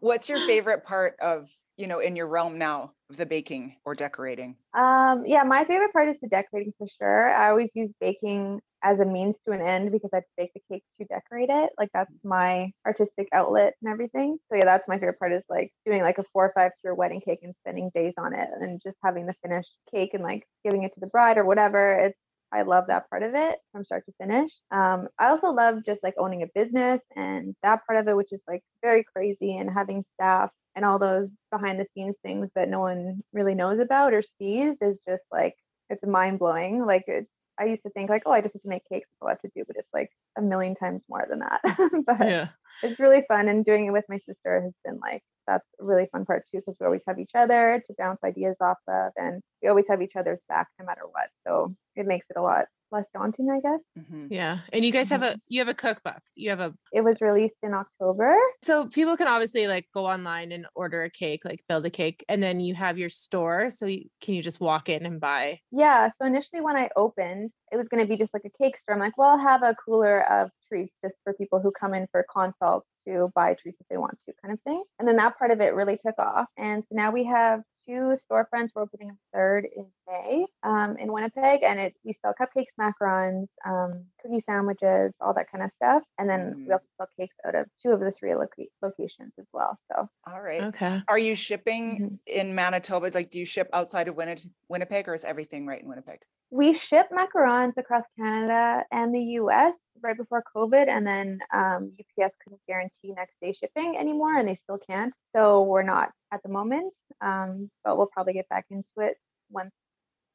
What's 0.00 0.28
your 0.28 0.38
favorite 0.46 0.84
part 0.84 1.16
of, 1.20 1.50
you 1.76 1.86
know, 1.86 2.00
in 2.00 2.16
your 2.16 2.28
realm 2.28 2.58
now 2.58 2.92
the 3.10 3.26
baking 3.26 3.76
or 3.84 3.94
decorating? 3.94 4.56
um 4.74 5.24
yeah 5.24 5.44
my 5.44 5.64
favorite 5.64 5.92
part 5.92 6.08
is 6.08 6.16
the 6.20 6.26
decorating 6.28 6.72
for 6.76 6.86
sure 6.86 7.32
i 7.34 7.48
always 7.48 7.70
use 7.74 7.92
baking 8.00 8.60
as 8.82 8.98
a 8.98 9.04
means 9.04 9.38
to 9.46 9.52
an 9.52 9.62
end 9.62 9.92
because 9.92 10.10
i 10.12 10.20
bake 10.36 10.50
the 10.52 10.60
cake 10.68 10.82
to 10.98 11.06
decorate 11.06 11.48
it 11.48 11.70
like 11.78 11.88
that's 11.94 12.18
my 12.24 12.70
artistic 12.84 13.28
outlet 13.32 13.74
and 13.80 13.92
everything 13.92 14.36
so 14.46 14.56
yeah 14.56 14.64
that's 14.64 14.88
my 14.88 14.96
favorite 14.96 15.18
part 15.18 15.32
is 15.32 15.42
like 15.48 15.72
doing 15.86 16.02
like 16.02 16.18
a 16.18 16.24
four 16.32 16.46
or 16.46 16.52
five 16.56 16.72
tier 16.82 16.94
wedding 16.94 17.20
cake 17.20 17.38
and 17.42 17.54
spending 17.54 17.90
days 17.94 18.14
on 18.18 18.34
it 18.34 18.48
and 18.60 18.80
just 18.82 18.98
having 19.04 19.24
the 19.26 19.34
finished 19.42 19.76
cake 19.92 20.10
and 20.12 20.24
like 20.24 20.42
giving 20.64 20.82
it 20.82 20.92
to 20.92 21.00
the 21.00 21.06
bride 21.06 21.38
or 21.38 21.44
whatever 21.44 21.92
it's 21.92 22.20
I 22.52 22.62
love 22.62 22.86
that 22.86 23.10
part 23.10 23.24
of 23.24 23.34
it 23.34 23.58
from 23.72 23.82
start 23.82 24.04
to 24.06 24.12
finish. 24.12 24.52
Um, 24.70 25.08
I 25.18 25.26
also 25.26 25.48
love 25.48 25.78
just 25.84 26.04
like 26.04 26.14
owning 26.18 26.42
a 26.42 26.46
business 26.54 27.00
and 27.16 27.56
that 27.64 27.80
part 27.84 27.98
of 27.98 28.06
it, 28.06 28.14
which 28.14 28.32
is 28.32 28.40
like 28.46 28.62
very 28.80 29.02
crazy 29.02 29.56
and 29.56 29.68
having 29.68 30.02
staff 30.02 30.50
and 30.76 30.84
all 30.84 30.98
those 30.98 31.30
behind 31.50 31.78
the 31.78 31.86
scenes 31.94 32.14
things 32.22 32.50
that 32.54 32.68
no 32.68 32.80
one 32.80 33.22
really 33.32 33.54
knows 33.54 33.78
about 33.78 34.12
or 34.14 34.22
sees 34.22 34.76
is 34.80 35.00
just 35.08 35.22
like 35.32 35.54
it's 35.90 36.02
mind 36.04 36.38
blowing. 36.38 36.84
Like 36.84 37.04
it's 37.06 37.30
I 37.58 37.64
used 37.66 37.84
to 37.84 37.90
think 37.90 38.10
like, 38.10 38.22
oh, 38.26 38.32
I 38.32 38.40
just 38.40 38.54
have 38.54 38.62
to 38.62 38.68
make 38.68 38.82
cakes, 38.90 39.08
that's 39.08 39.22
all 39.22 39.28
I 39.28 39.32
have 39.32 39.40
to 39.42 39.50
do, 39.54 39.64
but 39.66 39.76
it's 39.76 39.90
like 39.94 40.10
a 40.36 40.42
million 40.42 40.74
times 40.74 41.02
more 41.08 41.24
than 41.28 41.40
that. 41.40 41.60
but 42.06 42.20
Yeah. 42.20 42.48
it's 42.82 42.98
really 42.98 43.22
fun 43.28 43.48
and 43.48 43.64
doing 43.64 43.86
it 43.86 43.92
with 43.92 44.04
my 44.08 44.16
sister 44.16 44.60
has 44.60 44.76
been 44.84 44.98
like 45.00 45.22
that's 45.46 45.68
a 45.80 45.84
really 45.84 46.06
fun 46.10 46.24
part 46.24 46.44
too 46.50 46.58
because 46.58 46.76
we 46.80 46.86
always 46.86 47.02
have 47.06 47.18
each 47.18 47.30
other 47.34 47.80
to 47.86 47.94
bounce 47.98 48.24
ideas 48.24 48.56
off 48.60 48.78
of 48.88 49.12
and 49.16 49.42
we 49.62 49.68
always 49.68 49.86
have 49.88 50.02
each 50.02 50.16
other's 50.16 50.40
back 50.48 50.68
no 50.78 50.84
matter 50.86 51.02
what 51.12 51.28
so 51.46 51.74
it 51.96 52.06
makes 52.06 52.26
it 52.30 52.36
a 52.36 52.42
lot 52.42 52.66
less 52.92 53.06
daunting 53.12 53.50
i 53.50 53.58
guess 53.60 53.80
Mhm. 53.98 54.28
Yeah. 54.30 54.58
And 54.72 54.84
you 54.84 54.92
guys 54.92 55.10
have 55.10 55.22
a 55.22 55.36
you 55.48 55.60
have 55.60 55.68
a 55.68 55.74
cookbook. 55.74 56.20
You 56.34 56.50
have 56.50 56.60
a 56.60 56.74
it 56.92 57.02
was 57.02 57.20
released 57.20 57.54
in 57.62 57.74
october 57.74 58.36
so 58.62 58.86
people 58.86 59.16
can 59.16 59.26
obviously 59.28 59.66
like 59.66 59.86
go 59.92 60.06
online 60.06 60.52
and 60.52 60.66
order 60.74 61.02
a 61.02 61.10
cake, 61.10 61.44
like 61.44 61.62
build 61.68 61.84
a 61.86 61.90
cake, 61.90 62.24
and 62.28 62.42
then 62.42 62.60
you 62.60 62.74
have 62.74 62.98
your 62.98 63.08
store. 63.08 63.70
So 63.70 63.86
you, 63.86 64.04
can 64.20 64.34
you 64.34 64.42
just 64.42 64.60
walk 64.60 64.88
in 64.88 65.06
and 65.06 65.20
buy? 65.20 65.60
yeah 65.72 66.06
so 66.08 66.26
initially 66.26 66.60
when 66.60 66.76
i 66.76 66.88
opened 66.96 67.50
it 67.72 67.76
was 67.76 67.88
going 67.88 68.00
to 68.02 68.06
be 68.08 68.16
just 68.16 68.32
like 68.34 68.44
a 68.44 68.62
cake 68.62 68.76
store 68.76 68.94
i'm 68.94 69.00
like 69.00 69.16
well 69.18 69.30
i'll 69.30 69.38
have 69.38 69.62
a 69.64 69.74
cooler 69.84 70.22
of 70.30 70.50
treats 70.68 70.94
just 71.04 71.18
for 71.24 71.32
people 71.34 71.60
who 71.60 71.72
come 71.72 71.94
in 71.94 72.06
for 72.12 72.24
consults 72.32 72.90
to 73.06 73.28
buy 73.34 73.54
treats 73.60 73.78
if 73.80 73.86
they 73.88 73.96
want 73.96 74.16
to 74.24 74.32
kind 74.42 74.52
of 74.54 74.60
thing 74.62 74.82
and 74.98 75.08
then 75.08 75.16
that 75.16 75.36
part 75.38 75.50
of 75.50 75.60
it 75.60 75.74
really 75.74 75.96
took 75.96 76.18
off 76.18 76.46
and 76.56 76.82
so 76.84 76.88
now 76.92 77.10
we 77.10 77.24
have 77.24 77.60
two 77.86 78.12
storefronts 78.30 78.68
we're 78.74 78.82
opening 78.82 79.10
a 79.10 79.16
third 79.36 79.66
in 79.76 79.86
may 80.08 80.46
um, 80.62 80.96
in 80.96 81.12
winnipeg 81.12 81.62
and 81.62 81.78
it 81.78 81.94
we 82.04 82.12
sell 82.12 82.32
cupcakes 82.40 82.72
macarons 82.80 83.48
um, 83.66 84.04
cookie 84.22 84.40
sandwiches 84.40 85.16
all 85.20 85.32
that 85.34 85.50
kind 85.50 85.62
of 85.64 85.70
stuff 85.70 86.02
and 86.18 86.28
then 86.28 86.54
Mm. 86.54 86.66
we 86.66 86.72
also 86.72 86.86
sell 86.96 87.08
cakes 87.18 87.36
out 87.46 87.54
of 87.54 87.66
two 87.82 87.90
of 87.90 88.00
the 88.00 88.10
three 88.10 88.34
loca- 88.34 88.64
locations 88.82 89.34
as 89.38 89.48
well 89.52 89.76
so 89.90 90.08
All 90.26 90.40
right. 90.42 90.62
Okay. 90.62 91.00
Are 91.08 91.18
you 91.18 91.34
shipping 91.34 91.84
Mhm. 92.00 92.18
in 92.26 92.54
Manitoba? 92.54 93.10
Like, 93.14 93.30
do 93.30 93.38
you 93.38 93.46
ship 93.46 93.68
outside 93.72 94.08
of 94.08 94.14
Winni- 94.16 94.50
Winnipeg 94.68 95.08
or 95.08 95.14
is 95.14 95.24
everything 95.24 95.66
right 95.66 95.80
in 95.80 95.88
Winnipeg? 95.88 96.20
We 96.54 96.72
ship 96.72 97.08
macarons 97.10 97.76
across 97.78 98.04
Canada 98.16 98.84
and 98.92 99.12
the 99.12 99.22
US 99.40 99.74
right 100.00 100.16
before 100.16 100.44
COVID, 100.54 100.88
and 100.88 101.04
then 101.04 101.40
um, 101.52 101.92
UPS 101.98 102.32
couldn't 102.44 102.60
guarantee 102.68 103.12
next 103.16 103.38
day 103.42 103.50
shipping 103.50 103.96
anymore, 103.98 104.36
and 104.36 104.46
they 104.46 104.54
still 104.54 104.78
can't. 104.78 105.12
So 105.34 105.62
we're 105.64 105.82
not 105.82 106.12
at 106.32 106.44
the 106.44 106.48
moment, 106.48 106.94
um, 107.20 107.72
but 107.82 107.96
we'll 107.96 108.06
probably 108.06 108.34
get 108.34 108.48
back 108.48 108.66
into 108.70 108.88
it 108.98 109.16
once 109.50 109.74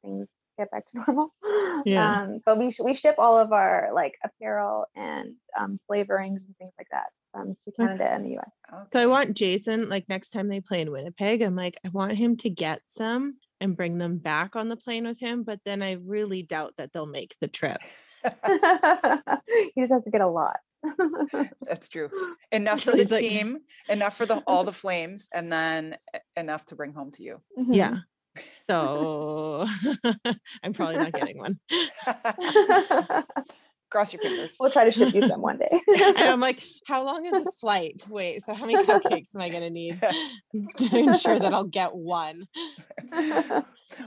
things 0.02 0.28
get 0.58 0.70
back 0.70 0.84
to 0.90 0.98
normal. 1.06 1.32
Yeah. 1.86 2.20
Um, 2.20 2.40
but 2.44 2.58
we 2.58 2.74
we 2.84 2.92
ship 2.92 3.14
all 3.16 3.38
of 3.38 3.54
our 3.54 3.88
like 3.94 4.18
apparel 4.22 4.84
and 4.94 5.36
um, 5.58 5.80
flavorings 5.90 6.36
and 6.36 6.54
things 6.58 6.72
like 6.76 6.88
that 6.90 7.06
um, 7.32 7.56
to 7.64 7.72
Canada 7.72 8.06
and 8.06 8.26
the 8.26 8.36
US. 8.40 8.90
So 8.90 9.00
I 9.00 9.06
want 9.06 9.38
Jason, 9.38 9.88
like 9.88 10.06
next 10.10 10.32
time 10.32 10.48
they 10.48 10.60
play 10.60 10.82
in 10.82 10.90
Winnipeg, 10.92 11.40
I'm 11.40 11.56
like, 11.56 11.80
I 11.82 11.88
want 11.88 12.16
him 12.16 12.36
to 12.38 12.50
get 12.50 12.82
some 12.88 13.36
and 13.60 13.76
bring 13.76 13.98
them 13.98 14.18
back 14.18 14.56
on 14.56 14.68
the 14.68 14.76
plane 14.76 15.06
with 15.06 15.18
him. 15.20 15.42
But 15.42 15.60
then 15.64 15.82
I 15.82 15.92
really 15.92 16.42
doubt 16.42 16.74
that 16.78 16.92
they'll 16.92 17.06
make 17.06 17.34
the 17.40 17.48
trip. 17.48 17.78
he 18.24 19.80
just 19.80 19.92
has 19.92 20.04
to 20.04 20.10
get 20.10 20.20
a 20.20 20.28
lot. 20.28 20.56
That's 21.66 21.88
true. 21.88 22.10
Enough 22.52 22.80
for 22.84 22.92
the 22.92 23.04
like- 23.04 23.20
team, 23.20 23.58
enough 23.88 24.16
for 24.16 24.26
the 24.26 24.36
all 24.46 24.64
the 24.64 24.72
flames, 24.72 25.28
and 25.32 25.52
then 25.52 25.96
enough 26.36 26.64
to 26.66 26.74
bring 26.76 26.92
home 26.92 27.10
to 27.12 27.22
you. 27.22 27.40
Mhm. 27.58 27.74
Yeah. 27.74 27.96
So 28.68 29.66
I'm 30.62 30.72
probably 30.72 30.96
not 30.96 31.12
getting 31.12 31.38
one. 31.38 31.58
Cross 33.90 34.12
your 34.12 34.22
fingers. 34.22 34.56
we'll 34.60 34.70
try 34.70 34.84
to 34.84 34.90
ship 34.90 35.12
you 35.12 35.20
some 35.28 35.42
one 35.42 35.58
day. 35.58 35.82
And 35.98 36.18
I'm 36.18 36.40
like, 36.40 36.62
how 36.86 37.02
long 37.02 37.24
is 37.26 37.44
this 37.44 37.54
flight? 37.54 38.04
Wait, 38.08 38.44
so 38.44 38.54
how 38.54 38.64
many 38.64 38.84
cupcakes 38.84 39.34
am 39.34 39.40
I 39.40 39.48
going 39.48 39.62
to 39.62 39.70
need 39.70 40.00
to 40.76 40.98
ensure 40.98 41.38
that 41.38 41.52
I'll 41.52 41.64
get 41.64 41.94
one? 41.94 42.46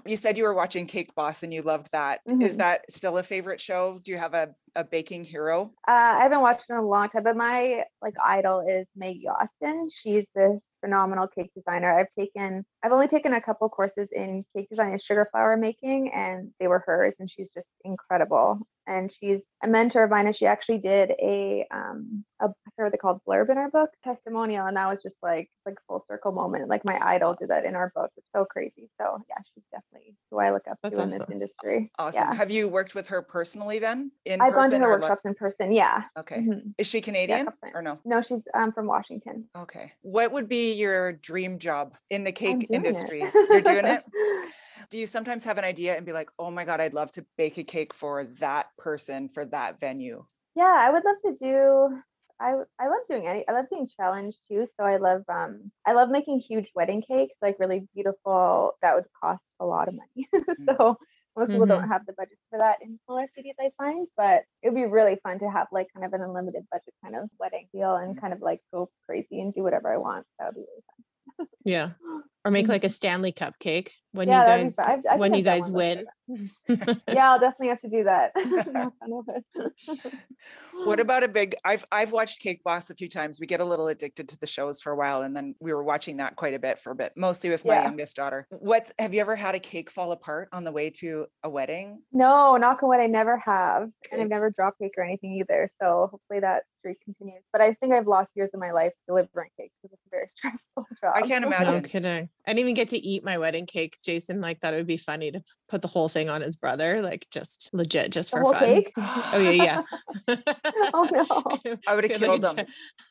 You 0.05 0.17
said 0.17 0.37
you 0.37 0.43
were 0.43 0.53
watching 0.53 0.87
Cake 0.87 1.13
Boss 1.15 1.43
and 1.43 1.53
you 1.53 1.61
loved 1.61 1.91
that. 1.91 2.21
Is 2.41 2.55
Mhm. 2.55 2.57
that 2.57 2.91
still 2.91 3.17
a 3.17 3.23
favorite 3.23 3.59
show? 3.61 3.99
Do 4.03 4.11
you 4.11 4.17
have 4.17 4.33
a, 4.33 4.55
a 4.75 4.83
baking 4.83 5.23
hero? 5.25 5.73
Uh, 5.87 5.91
I 5.91 6.23
haven't 6.23 6.41
watched 6.41 6.65
it 6.69 6.73
in 6.73 6.77
a 6.77 6.81
long 6.81 7.09
time, 7.09 7.23
but 7.23 7.35
my 7.35 7.85
like 8.01 8.15
idol 8.23 8.61
is 8.67 8.89
Maggie 8.95 9.27
Austin. 9.27 9.87
She's 9.89 10.27
this 10.35 10.61
phenomenal 10.81 11.27
cake 11.27 11.51
designer. 11.55 11.97
I've 11.97 12.09
taken, 12.09 12.65
I've 12.83 12.91
only 12.91 13.07
taken 13.07 13.33
a 13.33 13.41
couple 13.41 13.67
courses 13.69 14.09
in 14.11 14.45
cake 14.55 14.69
design 14.69 14.89
and 14.91 15.01
sugar 15.01 15.27
flower 15.31 15.57
making, 15.57 16.11
and 16.13 16.51
they 16.59 16.67
were 16.67 16.83
hers, 16.85 17.15
and 17.19 17.29
she's 17.29 17.49
just 17.49 17.67
incredible. 17.83 18.59
And 18.85 19.09
she's 19.09 19.39
a 19.63 19.67
mentor 19.67 20.03
of 20.03 20.09
mine, 20.09 20.25
and 20.25 20.35
she 20.35 20.45
actually 20.45 20.79
did 20.79 21.11
a, 21.11 21.65
um, 21.71 22.25
a 22.41 22.47
I 22.47 22.69
forget 22.75 22.85
what 22.85 22.91
they 22.91 22.97
called 22.97 23.21
blurb 23.25 23.49
in 23.49 23.57
our 23.57 23.69
book, 23.69 23.89
testimonial, 24.03 24.65
and 24.65 24.75
that 24.75 24.89
was 24.89 25.01
just 25.01 25.15
like 25.23 25.49
like 25.65 25.75
full 25.87 26.03
circle 26.05 26.33
moment. 26.33 26.67
Like 26.67 26.83
my 26.83 26.99
idol 27.01 27.33
did 27.39 27.49
that 27.49 27.63
in 27.63 27.75
our 27.75 27.91
book. 27.95 28.11
It's 28.17 28.27
so 28.35 28.43
crazy. 28.43 28.89
So 28.99 29.19
yeah, 29.29 29.37
she's 29.53 29.63
definitely 29.73 30.15
who 30.29 30.39
I 30.39 30.51
look 30.51 30.67
up 30.69 30.77
That's 30.81 30.95
to 30.95 31.01
in 31.01 31.09
this 31.09 31.21
industry. 31.31 31.91
Awesome. 31.97 32.27
Yeah. 32.29 32.33
Have 32.35 32.51
you 32.51 32.67
worked 32.67 32.95
with 32.95 33.07
her 33.09 33.21
personally 33.21 33.79
then? 33.79 34.11
In 34.25 34.41
I've 34.41 34.53
gone 34.53 34.69
to 34.69 34.79
her 34.79 34.89
workshops 34.89 35.25
in 35.25 35.33
person. 35.33 35.71
Yeah. 35.71 36.03
Okay. 36.17 36.37
Mhm. 36.37 36.73
Is 36.77 36.87
she 36.87 37.01
Canadian 37.01 37.45
times. 37.47 37.73
or 37.73 37.81
no? 37.81 37.99
No, 38.05 38.21
she's 38.21 38.47
um, 38.53 38.71
from 38.71 38.87
Washington. 38.87 39.49
Okay. 39.57 39.93
What 40.01 40.31
would 40.31 40.47
be 40.47 40.73
your 40.73 41.13
dream 41.13 41.59
job 41.59 41.95
in 42.09 42.23
the 42.23 42.31
cake 42.31 42.67
industry? 42.71 43.23
You're 43.49 43.61
doing 43.61 43.85
it? 43.85 44.03
Do 44.89 44.97
you 44.97 45.07
sometimes 45.07 45.43
have 45.45 45.57
an 45.57 45.63
idea 45.63 45.95
and 45.95 46.05
be 46.05 46.11
like, 46.11 46.29
oh 46.37 46.51
my 46.51 46.65
God, 46.65 46.79
I'd 46.79 46.93
love 46.93 47.09
to 47.11 47.25
bake 47.37 47.57
a 47.57 47.63
cake 47.63 47.93
for 47.93 48.25
that 48.39 48.67
person 48.77 49.27
for 49.29 49.45
that 49.45 49.79
venue? 49.79 50.25
yeah, 50.55 50.75
I 50.77 50.91
would 50.91 51.03
love 51.03 51.15
to 51.25 51.39
do. 51.39 51.99
I 52.39 52.53
I 52.79 52.87
love 52.87 53.01
doing 53.07 53.27
any. 53.27 53.47
I 53.47 53.51
love 53.51 53.65
being 53.69 53.87
challenged 53.87 54.37
too. 54.49 54.65
So 54.65 54.83
I 54.83 54.97
love 54.97 55.23
um 55.29 55.71
I 55.85 55.93
love 55.93 56.09
making 56.09 56.39
huge 56.39 56.69
wedding 56.75 57.01
cakes, 57.01 57.35
like 57.41 57.57
really 57.59 57.87
beautiful. 57.93 58.73
That 58.81 58.95
would 58.95 59.05
cost 59.21 59.45
a 59.59 59.65
lot 59.65 59.87
of 59.87 59.95
money. 59.95 60.27
Mm. 60.53 60.77
so 60.77 60.97
most 61.35 61.49
people 61.49 61.65
don't 61.65 61.81
mm-hmm. 61.81 61.91
have 61.91 62.05
the 62.05 62.13
budgets 62.13 62.41
for 62.51 62.59
that 62.59 62.77
in 62.83 62.99
smaller 63.05 63.25
cities. 63.35 63.55
I 63.59 63.71
find, 63.77 64.05
but 64.15 64.43
it 64.61 64.69
would 64.69 64.75
be 64.75 64.85
really 64.85 65.17
fun 65.23 65.39
to 65.39 65.49
have 65.49 65.67
like 65.71 65.87
kind 65.91 66.05
of 66.05 66.13
an 66.13 66.21
unlimited 66.21 66.63
budget 66.71 66.93
kind 67.03 67.15
of 67.15 67.27
wedding 67.39 67.67
deal 67.73 67.95
and 67.95 68.15
mm. 68.15 68.21
kind 68.21 68.33
of 68.33 68.41
like 68.41 68.59
go 68.71 68.89
crazy 69.07 69.41
and 69.41 69.51
do 69.51 69.63
whatever 69.63 69.91
I 69.91 69.97
want. 69.97 70.27
That 70.37 70.47
would 70.47 70.55
be 70.55 70.61
really 70.61 70.83
fun. 71.37 71.47
Yeah. 71.65 71.89
Or 72.45 72.51
make 72.51 72.65
Mhm. 72.65 72.69
like 72.69 72.83
a 72.83 72.89
Stanley 72.89 73.31
Cupcake 73.31 73.89
when 74.11 74.27
Yeah, 74.27 74.41
you 74.41 74.45
that'd 74.45 74.65
be 74.65 74.69
guys 74.71 74.75
fun. 74.75 74.91
I've- 74.91 75.07
I 75.09 75.15
when 75.15 75.33
you 75.33 75.43
guys 75.43 75.71
win. 75.71 76.05
yeah, 77.07 77.31
I'll 77.31 77.39
definitely 77.39 77.69
have 77.69 77.81
to 77.81 77.87
do 77.89 78.03
that. 78.03 78.31
Knock 78.35 78.93
on 79.01 79.09
wood. 79.09 79.43
What 80.85 80.99
about 80.99 81.23
a 81.23 81.27
big? 81.29 81.55
I've 81.63 81.85
I've 81.91 82.11
watched 82.11 82.39
Cake 82.41 82.61
Boss 82.63 82.89
a 82.89 82.95
few 82.95 83.07
times. 83.07 83.39
We 83.39 83.47
get 83.47 83.59
a 83.61 83.65
little 83.65 83.87
addicted 83.87 84.27
to 84.29 84.37
the 84.39 84.47
shows 84.47 84.81
for 84.81 84.91
a 84.91 84.95
while, 84.95 85.21
and 85.21 85.35
then 85.35 85.55
we 85.61 85.73
were 85.73 85.83
watching 85.83 86.17
that 86.17 86.35
quite 86.35 86.53
a 86.53 86.59
bit 86.59 86.79
for 86.79 86.91
a 86.91 86.95
bit, 86.95 87.13
mostly 87.15 87.49
with 87.49 87.63
my 87.65 87.75
Yeah. 87.75 87.83
youngest 87.83 88.15
daughter. 88.17 88.45
What's 88.49 88.93
have 88.99 89.13
you 89.13 89.21
ever 89.21 89.35
had 89.37 89.55
a 89.55 89.59
cake 89.59 89.89
fall 89.89 90.11
apart 90.11 90.49
on 90.51 90.63
the 90.65 90.71
way 90.71 90.89
to 91.01 91.27
a 91.43 91.49
wedding? 91.49 92.01
No, 92.11 92.57
knock 92.57 92.83
on 92.83 92.89
wood, 92.89 92.99
I 92.99 93.07
never 93.07 93.37
have. 93.37 93.89
And 94.11 94.21
I've 94.21 94.29
never 94.29 94.49
drop 94.49 94.77
cake 94.79 94.93
or 94.97 95.03
anything 95.03 95.33
either. 95.33 95.65
So 95.81 96.07
hopefully 96.11 96.39
that 96.41 96.67
streak 96.67 96.99
continues. 97.01 97.45
But 97.53 97.61
I 97.61 97.73
think 97.75 97.93
I've 97.93 98.07
lost 98.07 98.31
years 98.35 98.49
of 98.53 98.59
my 98.59 98.71
life 98.71 98.91
delivering 99.07 99.49
cakes 99.57 99.75
because 99.81 99.93
it's 99.93 100.05
a 100.07 100.09
very 100.09 100.27
stressful 100.27 100.85
job. 101.01 101.13
I 101.15 101.21
can't 101.21 101.45
imagine. 101.45 101.65
No 101.67 101.71
imagine. 101.73 101.89
kidding. 101.89 102.29
I 102.45 102.51
didn't 102.51 102.59
even 102.59 102.73
get 102.73 102.89
to 102.89 102.97
eat 102.97 103.23
my 103.23 103.37
wedding 103.37 103.65
cake. 103.65 103.97
Jason 104.03 104.41
like 104.41 104.59
thought 104.59 104.73
it 104.73 104.77
would 104.77 104.87
be 104.87 104.97
funny 104.97 105.31
to 105.31 105.41
put 105.69 105.81
the 105.81 105.87
whole 105.87 106.09
thing 106.09 106.29
on 106.29 106.41
his 106.41 106.55
brother, 106.57 107.01
like 107.01 107.25
just 107.31 107.69
legit, 107.73 108.11
just 108.11 108.31
The 108.31 108.37
for 108.37 108.43
whole 108.43 108.53
fun. 108.53 108.63
cake? 108.63 108.91
Oh 108.97 109.39
yeah, 109.39 109.83
yeah. 110.27 110.35
oh 110.93 111.07
no. 111.65 111.73
I 111.87 111.95
would 111.95 112.03
have 112.09 112.19
killed 112.19 112.43
like, 112.43 112.55
them. 112.55 112.65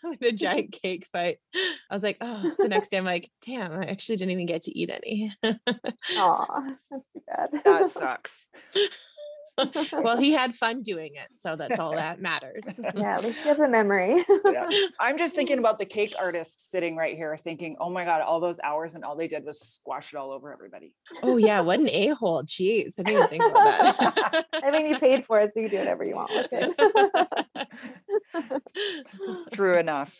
a, 0.04 0.16
gi- 0.16 0.28
a 0.28 0.32
giant 0.32 0.72
cake 0.82 1.06
fight. 1.10 1.38
I 1.54 1.94
was 1.94 2.02
like, 2.02 2.18
oh, 2.20 2.52
the 2.58 2.68
next 2.68 2.90
day 2.90 2.98
I'm 2.98 3.04
like, 3.04 3.30
damn, 3.46 3.72
I 3.72 3.84
actually 3.86 4.16
didn't 4.16 4.32
even 4.32 4.46
get 4.46 4.62
to 4.62 4.78
eat 4.78 4.90
any. 4.90 5.32
Aw, 5.44 6.62
that's 6.90 7.10
too 7.12 7.22
bad. 7.26 7.48
That 7.64 7.88
sucks. 7.88 8.46
well, 9.92 10.16
he 10.16 10.32
had 10.32 10.54
fun 10.54 10.82
doing 10.82 11.12
it, 11.14 11.28
so 11.34 11.56
that's 11.56 11.78
all 11.78 11.92
that 11.92 12.20
matters. 12.20 12.64
yeah, 12.96 13.16
at 13.16 13.24
least 13.24 13.38
you 13.40 13.48
have 13.48 13.58
the 13.58 13.68
memory. 13.68 14.24
Yeah. 14.44 14.68
I'm 14.98 15.18
just 15.18 15.34
thinking 15.34 15.58
about 15.58 15.78
the 15.78 15.84
cake 15.84 16.14
artist 16.18 16.70
sitting 16.70 16.96
right 16.96 17.16
here, 17.16 17.36
thinking, 17.36 17.76
"Oh 17.78 17.90
my 17.90 18.04
god, 18.04 18.22
all 18.22 18.40
those 18.40 18.58
hours 18.60 18.94
and 18.94 19.04
all 19.04 19.14
they 19.14 19.28
did 19.28 19.44
was 19.44 19.60
squash 19.60 20.12
it 20.12 20.16
all 20.16 20.32
over 20.32 20.52
everybody." 20.52 20.94
oh 21.22 21.36
yeah, 21.36 21.60
what 21.60 21.80
an 21.80 21.88
a 21.90 22.08
hole. 22.08 22.42
Jeez, 22.44 22.98
I 22.98 23.02
didn't 23.02 23.14
even 23.14 23.28
think 23.28 23.44
about 23.44 23.98
that. 23.98 24.46
I 24.62 24.70
mean, 24.70 24.86
you 24.86 24.98
paid 24.98 25.26
for 25.26 25.38
it, 25.40 25.52
so 25.52 25.60
you 25.60 25.68
can 25.68 25.78
do 25.78 25.78
whatever 25.80 26.04
you 26.04 26.14
want 26.14 26.30
with 26.30 26.48
it. 26.52 27.68
True 29.52 29.78
enough. 29.78 30.18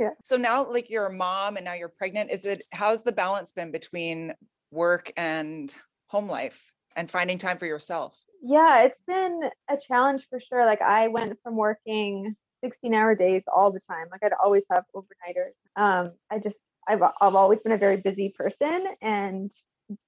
yeah. 0.00 0.10
So 0.22 0.36
now, 0.36 0.68
like 0.68 0.90
you're 0.90 1.06
a 1.06 1.12
mom 1.12 1.56
and 1.56 1.64
now 1.64 1.74
you're 1.74 1.88
pregnant. 1.88 2.32
Is 2.32 2.44
it 2.44 2.62
how's 2.72 3.04
the 3.04 3.12
balance 3.12 3.52
been 3.52 3.70
between 3.70 4.34
work 4.72 5.12
and 5.16 5.72
home 6.08 6.28
life 6.28 6.72
and 6.96 7.10
finding 7.10 7.38
time 7.38 7.58
for 7.58 7.66
yourself? 7.66 8.24
Yeah, 8.42 8.82
it's 8.82 9.00
been 9.06 9.40
a 9.70 9.76
challenge 9.76 10.26
for 10.28 10.38
sure. 10.38 10.66
Like 10.66 10.82
I 10.82 11.08
went 11.08 11.38
from 11.42 11.56
working 11.56 12.36
16 12.60 12.92
hour 12.94 13.14
days 13.14 13.42
all 13.52 13.70
the 13.70 13.80
time. 13.80 14.06
Like 14.10 14.22
I'd 14.22 14.32
always 14.42 14.64
have 14.70 14.84
overnighters. 14.94 15.54
Um, 15.76 16.12
I 16.30 16.38
just 16.38 16.56
I've 16.86 17.02
I've 17.02 17.34
always 17.34 17.60
been 17.60 17.72
a 17.72 17.78
very 17.78 17.96
busy 17.96 18.34
person 18.36 18.86
and 19.00 19.50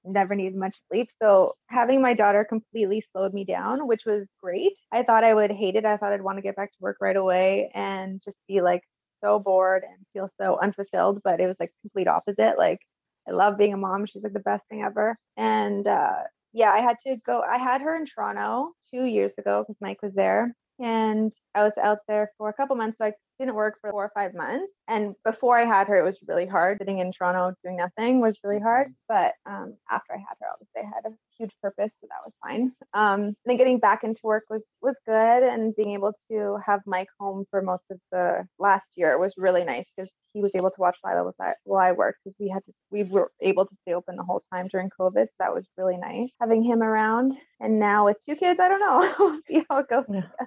never 0.04 0.34
needed 0.34 0.56
much 0.56 0.74
sleep. 0.88 1.08
So 1.22 1.54
having 1.68 2.00
my 2.00 2.14
daughter 2.14 2.44
completely 2.44 3.00
slowed 3.00 3.34
me 3.34 3.44
down, 3.44 3.86
which 3.86 4.04
was 4.06 4.30
great. 4.42 4.72
I 4.92 5.02
thought 5.02 5.24
I 5.24 5.34
would 5.34 5.50
hate 5.50 5.76
it. 5.76 5.84
I 5.84 5.96
thought 5.96 6.12
I'd 6.12 6.22
want 6.22 6.38
to 6.38 6.42
get 6.42 6.56
back 6.56 6.72
to 6.72 6.78
work 6.80 6.98
right 7.00 7.16
away 7.16 7.70
and 7.74 8.20
just 8.24 8.38
be 8.48 8.60
like 8.60 8.82
so 9.22 9.38
bored 9.38 9.82
and 9.82 10.06
feel 10.12 10.28
so 10.40 10.58
unfulfilled. 10.60 11.20
But 11.22 11.40
it 11.40 11.46
was 11.46 11.56
like 11.60 11.72
complete 11.82 12.08
opposite. 12.08 12.58
Like 12.58 12.80
I 13.28 13.32
love 13.32 13.58
being 13.58 13.74
a 13.74 13.78
mom. 13.78 14.06
She's 14.06 14.22
like 14.22 14.32
the 14.32 14.40
best 14.40 14.62
thing 14.68 14.82
ever. 14.82 15.16
And 15.36 15.86
uh, 15.86 16.22
yeah, 16.52 16.70
I 16.70 16.80
had 16.80 16.96
to 17.06 17.16
go. 17.26 17.42
I 17.42 17.58
had 17.58 17.80
her 17.82 17.96
in 17.96 18.04
Toronto 18.06 18.72
two 18.92 19.04
years 19.04 19.34
ago 19.38 19.62
because 19.62 19.80
Mike 19.80 20.02
was 20.02 20.14
there. 20.14 20.54
And 20.78 21.32
I 21.54 21.62
was 21.62 21.72
out 21.82 22.00
there 22.06 22.30
for 22.36 22.50
a 22.50 22.52
couple 22.52 22.76
months. 22.76 22.98
So 22.98 23.06
I 23.06 23.12
didn't 23.38 23.54
work 23.54 23.76
for 23.80 23.90
four 23.90 24.04
or 24.04 24.12
five 24.14 24.34
months. 24.34 24.70
And 24.88 25.14
before 25.24 25.56
I 25.58 25.64
had 25.64 25.88
her, 25.88 25.98
it 25.98 26.04
was 26.04 26.18
really 26.26 26.46
hard. 26.46 26.78
Sitting 26.78 26.98
in 26.98 27.12
Toronto 27.12 27.54
doing 27.64 27.76
nothing 27.76 28.20
was 28.20 28.36
really 28.44 28.60
hard. 28.60 28.94
But 29.08 29.32
um, 29.46 29.76
after 29.90 30.12
I 30.12 30.18
had 30.18 30.36
her, 30.40 30.48
obviously 30.52 30.82
I 30.82 30.94
had 30.94 31.10
a 31.10 31.16
huge 31.38 31.52
purpose, 31.62 31.96
so 32.00 32.06
that 32.10 32.24
was 32.24 32.34
fine. 32.42 32.72
Um, 32.96 33.36
then 33.44 33.56
getting 33.58 33.78
back 33.78 34.04
into 34.04 34.18
work 34.22 34.44
was 34.48 34.64
was 34.80 34.96
good, 35.06 35.42
and 35.42 35.76
being 35.76 35.92
able 35.92 36.14
to 36.30 36.56
have 36.64 36.80
Mike 36.86 37.10
home 37.20 37.44
for 37.50 37.60
most 37.60 37.84
of 37.90 37.98
the 38.10 38.46
last 38.58 38.88
year 38.96 39.18
was 39.18 39.34
really 39.36 39.64
nice 39.64 39.84
because 39.94 40.10
he 40.32 40.40
was 40.40 40.52
able 40.54 40.70
to 40.70 40.76
watch 40.78 40.96
Lila 41.04 41.24
while 41.24 41.34
I, 41.38 41.52
while 41.64 41.94
worked 41.94 42.20
because 42.24 42.34
we 42.40 42.48
had 42.48 42.62
to 42.64 42.72
we 42.90 43.04
were 43.04 43.30
able 43.42 43.66
to 43.66 43.74
stay 43.82 43.92
open 43.92 44.16
the 44.16 44.22
whole 44.22 44.42
time 44.50 44.68
during 44.68 44.88
COVID. 44.98 45.26
So 45.26 45.34
that 45.40 45.54
was 45.54 45.66
really 45.76 45.98
nice 45.98 46.30
having 46.40 46.62
him 46.62 46.82
around. 46.82 47.36
And 47.60 47.78
now 47.78 48.06
with 48.06 48.16
two 48.26 48.34
kids, 48.34 48.58
I 48.60 48.68
don't 48.68 48.80
know. 48.80 49.14
we'll 49.18 49.40
see 49.46 49.62
how 49.68 49.78
it 49.80 49.88
goes. 49.88 50.04
Yeah. 50.08 50.22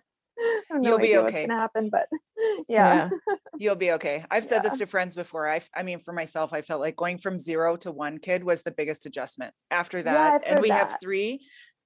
No 0.71 0.91
You'll 0.91 0.99
be 0.99 1.17
okay. 1.17 1.23
What's 1.23 1.47
gonna 1.47 1.59
happen, 1.59 1.89
but 1.89 2.07
yeah. 2.69 3.09
You'll 3.57 3.75
be 3.75 3.91
okay. 3.91 4.23
I've 4.31 4.45
said 4.45 4.61
Yeah. 4.63 4.69
this 4.69 4.79
to 4.79 4.85
friends 4.85 5.13
before. 5.13 5.49
I, 5.49 5.59
I 5.75 5.83
mean, 5.83 5.99
for 5.99 6.13
myself, 6.13 6.53
I 6.53 6.61
felt 6.61 6.79
like 6.79 6.95
going 6.95 7.17
from 7.17 7.39
zero 7.39 7.75
to 7.77 7.91
one 7.91 8.19
kid 8.19 8.45
was 8.45 8.63
the 8.63 8.71
biggest 8.71 9.05
adjustment. 9.05 9.53
After 9.69 10.01
that, 10.01 10.33
I've 10.35 10.41
and 10.45 10.53
heard 10.53 10.61
we 10.61 10.69
have 10.69 10.95
three. 11.01 11.41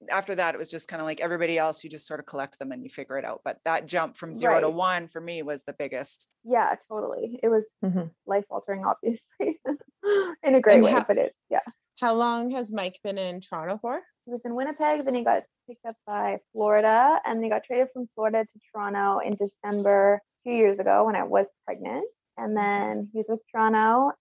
After 0.09 0.35
that, 0.35 0.55
it 0.55 0.57
was 0.57 0.69
just 0.69 0.87
kind 0.87 1.01
of 1.01 1.05
like 1.05 1.21
everybody 1.21 1.57
else. 1.57 1.83
You 1.83 1.89
just 1.89 2.07
sort 2.07 2.19
of 2.19 2.25
collect 2.25 2.59
them 2.59 2.71
and 2.71 2.83
you 2.83 2.89
figure 2.89 3.17
it 3.17 3.25
out. 3.25 3.41
But 3.43 3.59
that 3.65 3.85
jump 3.85 4.17
from 4.17 4.33
zero 4.35 4.59
to 4.61 4.69
one 4.69 5.07
for 5.07 5.21
me 5.21 5.41
was 5.43 5.63
the 5.63 5.73
biggest. 5.73 6.27
Yeah, 6.43 6.75
totally. 6.89 7.39
It 7.43 7.49
was 7.49 7.69
Mhm. 7.83 8.11
life 8.25 8.45
altering, 8.49 8.83
obviously, 8.85 9.59
in 10.43 10.55
a 10.55 10.61
great 10.61 10.75
And 10.75 10.83
way. 10.85 10.91
how- 10.91 11.03
but 11.07 11.17
it, 11.17 11.35
yeah, 11.49 11.59
How 11.99 12.13
long 12.13 12.51
has 12.51 12.71
Mike 12.73 12.99
been 13.03 13.17
in 13.17 13.39
Toronto 13.41 13.77
for? 13.81 14.01
he 14.25 14.31
was 14.31 14.41
in 14.45 14.55
Winnipeg, 14.55 15.03
then 15.05 15.13
he 15.15 15.23
got 15.23 15.43
picked 15.67 15.85
up 15.85 15.95
by 16.07 16.39
Florida, 16.53 17.19
and 17.25 17.43
he 17.43 17.49
got 17.49 17.63
traded 17.65 17.89
from 17.93 18.07
Florida 18.15 18.43
to 18.45 18.59
Toronto 18.71 19.19
in 19.19 19.35
December 19.35 20.21
two 20.45 20.51
years 20.51 20.79
ago 20.79 21.05
when 21.05 21.15
I 21.15 21.23
was 21.23 21.49
pregnant. 21.65 22.07
And 22.37 22.55
then 22.57 23.09
he's 23.13 23.25
with 23.29 23.41
Toronto, 23.51 24.11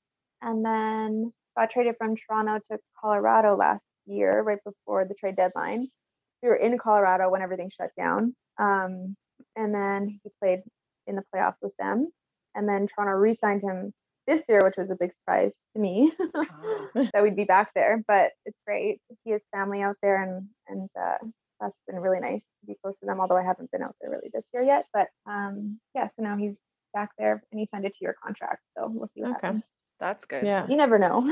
and 0.43 0.65
then 0.65 1.33
got 1.57 1.71
traded 1.71 1.97
from 1.99 2.15
Toronto 2.17 2.59
to 2.71 2.79
Colorado 3.01 3.57
last 3.57 3.89
year, 4.07 4.43
right 4.43 4.59
before 4.65 5.05
the 5.05 5.15
trade 5.15 5.37
deadline. 5.37 5.87
So 6.33 6.39
we 6.45 6.49
were 6.51 6.57
in 6.57 6.79
Colorado 6.79 7.31
when 7.31 7.43
everything 7.43 7.71
shut 7.71 7.91
down. 7.97 8.35
Um, 8.59 9.17
and 9.57 9.75
then 9.75 10.21
he 10.23 10.31
played 10.43 10.61
in 11.07 11.17
the 11.17 11.23
playoffs 11.35 11.57
with 11.63 11.73
them. 11.79 12.09
And 12.55 12.69
then 12.69 12.87
Toronto 12.87 13.15
re 13.19 13.35
signed 13.35 13.63
him 13.63 13.93
this 14.27 14.45
year, 14.49 14.61
which 14.63 14.77
was 14.77 14.91
a 14.91 14.97
big 14.99 15.13
surprise 15.13 15.55
to 15.75 15.81
me 15.81 16.13
Oh, 16.21 16.89
that 17.13 17.23
we'd 17.23 17.37
be 17.37 17.45
back 17.45 17.71
there. 17.75 18.03
But 18.07 18.33
it's 18.45 18.59
great 18.67 19.01
to 19.11 19.17
see 19.25 19.31
his 19.33 19.43
family 19.55 19.83
out 19.83 19.97
there, 20.03 20.23
and 20.23 20.49
and 20.69 20.89
uh, 21.01 21.27
that's 21.61 21.79
been 21.89 21.99
really 21.99 22.21
nice 22.21 22.43
to 22.45 22.67
be 22.67 22.77
close 22.83 22.97
to 22.99 23.07
them. 23.07 23.21
Although 23.21 23.37
I 23.37 23.43
haven't 23.45 23.71
been 23.71 23.83
out 23.83 23.97
there 24.01 24.11
really 24.11 24.31
this 24.33 24.47
year 24.53 24.63
yet, 24.63 24.87
but 24.93 25.09
um, 25.27 25.81
yeah. 25.95 26.07
So 26.07 26.23
now 26.23 26.37
he's 26.37 26.57
back 26.95 27.11
there, 27.19 27.43
and 27.51 27.59
he 27.59 27.67
signed 27.67 27.85
a 27.87 27.89
two-year 27.89 28.15
contract. 28.23 28.67
So 28.77 28.89
we'll 28.93 29.09
see 29.09 29.23
what 29.23 29.37
Okay. 29.37 29.47
happens. 29.47 29.65
That's 30.03 30.25
good. 30.25 30.43
Yeah. 30.45 30.67
You 30.69 30.75
never 30.77 30.99
know. 30.99 31.23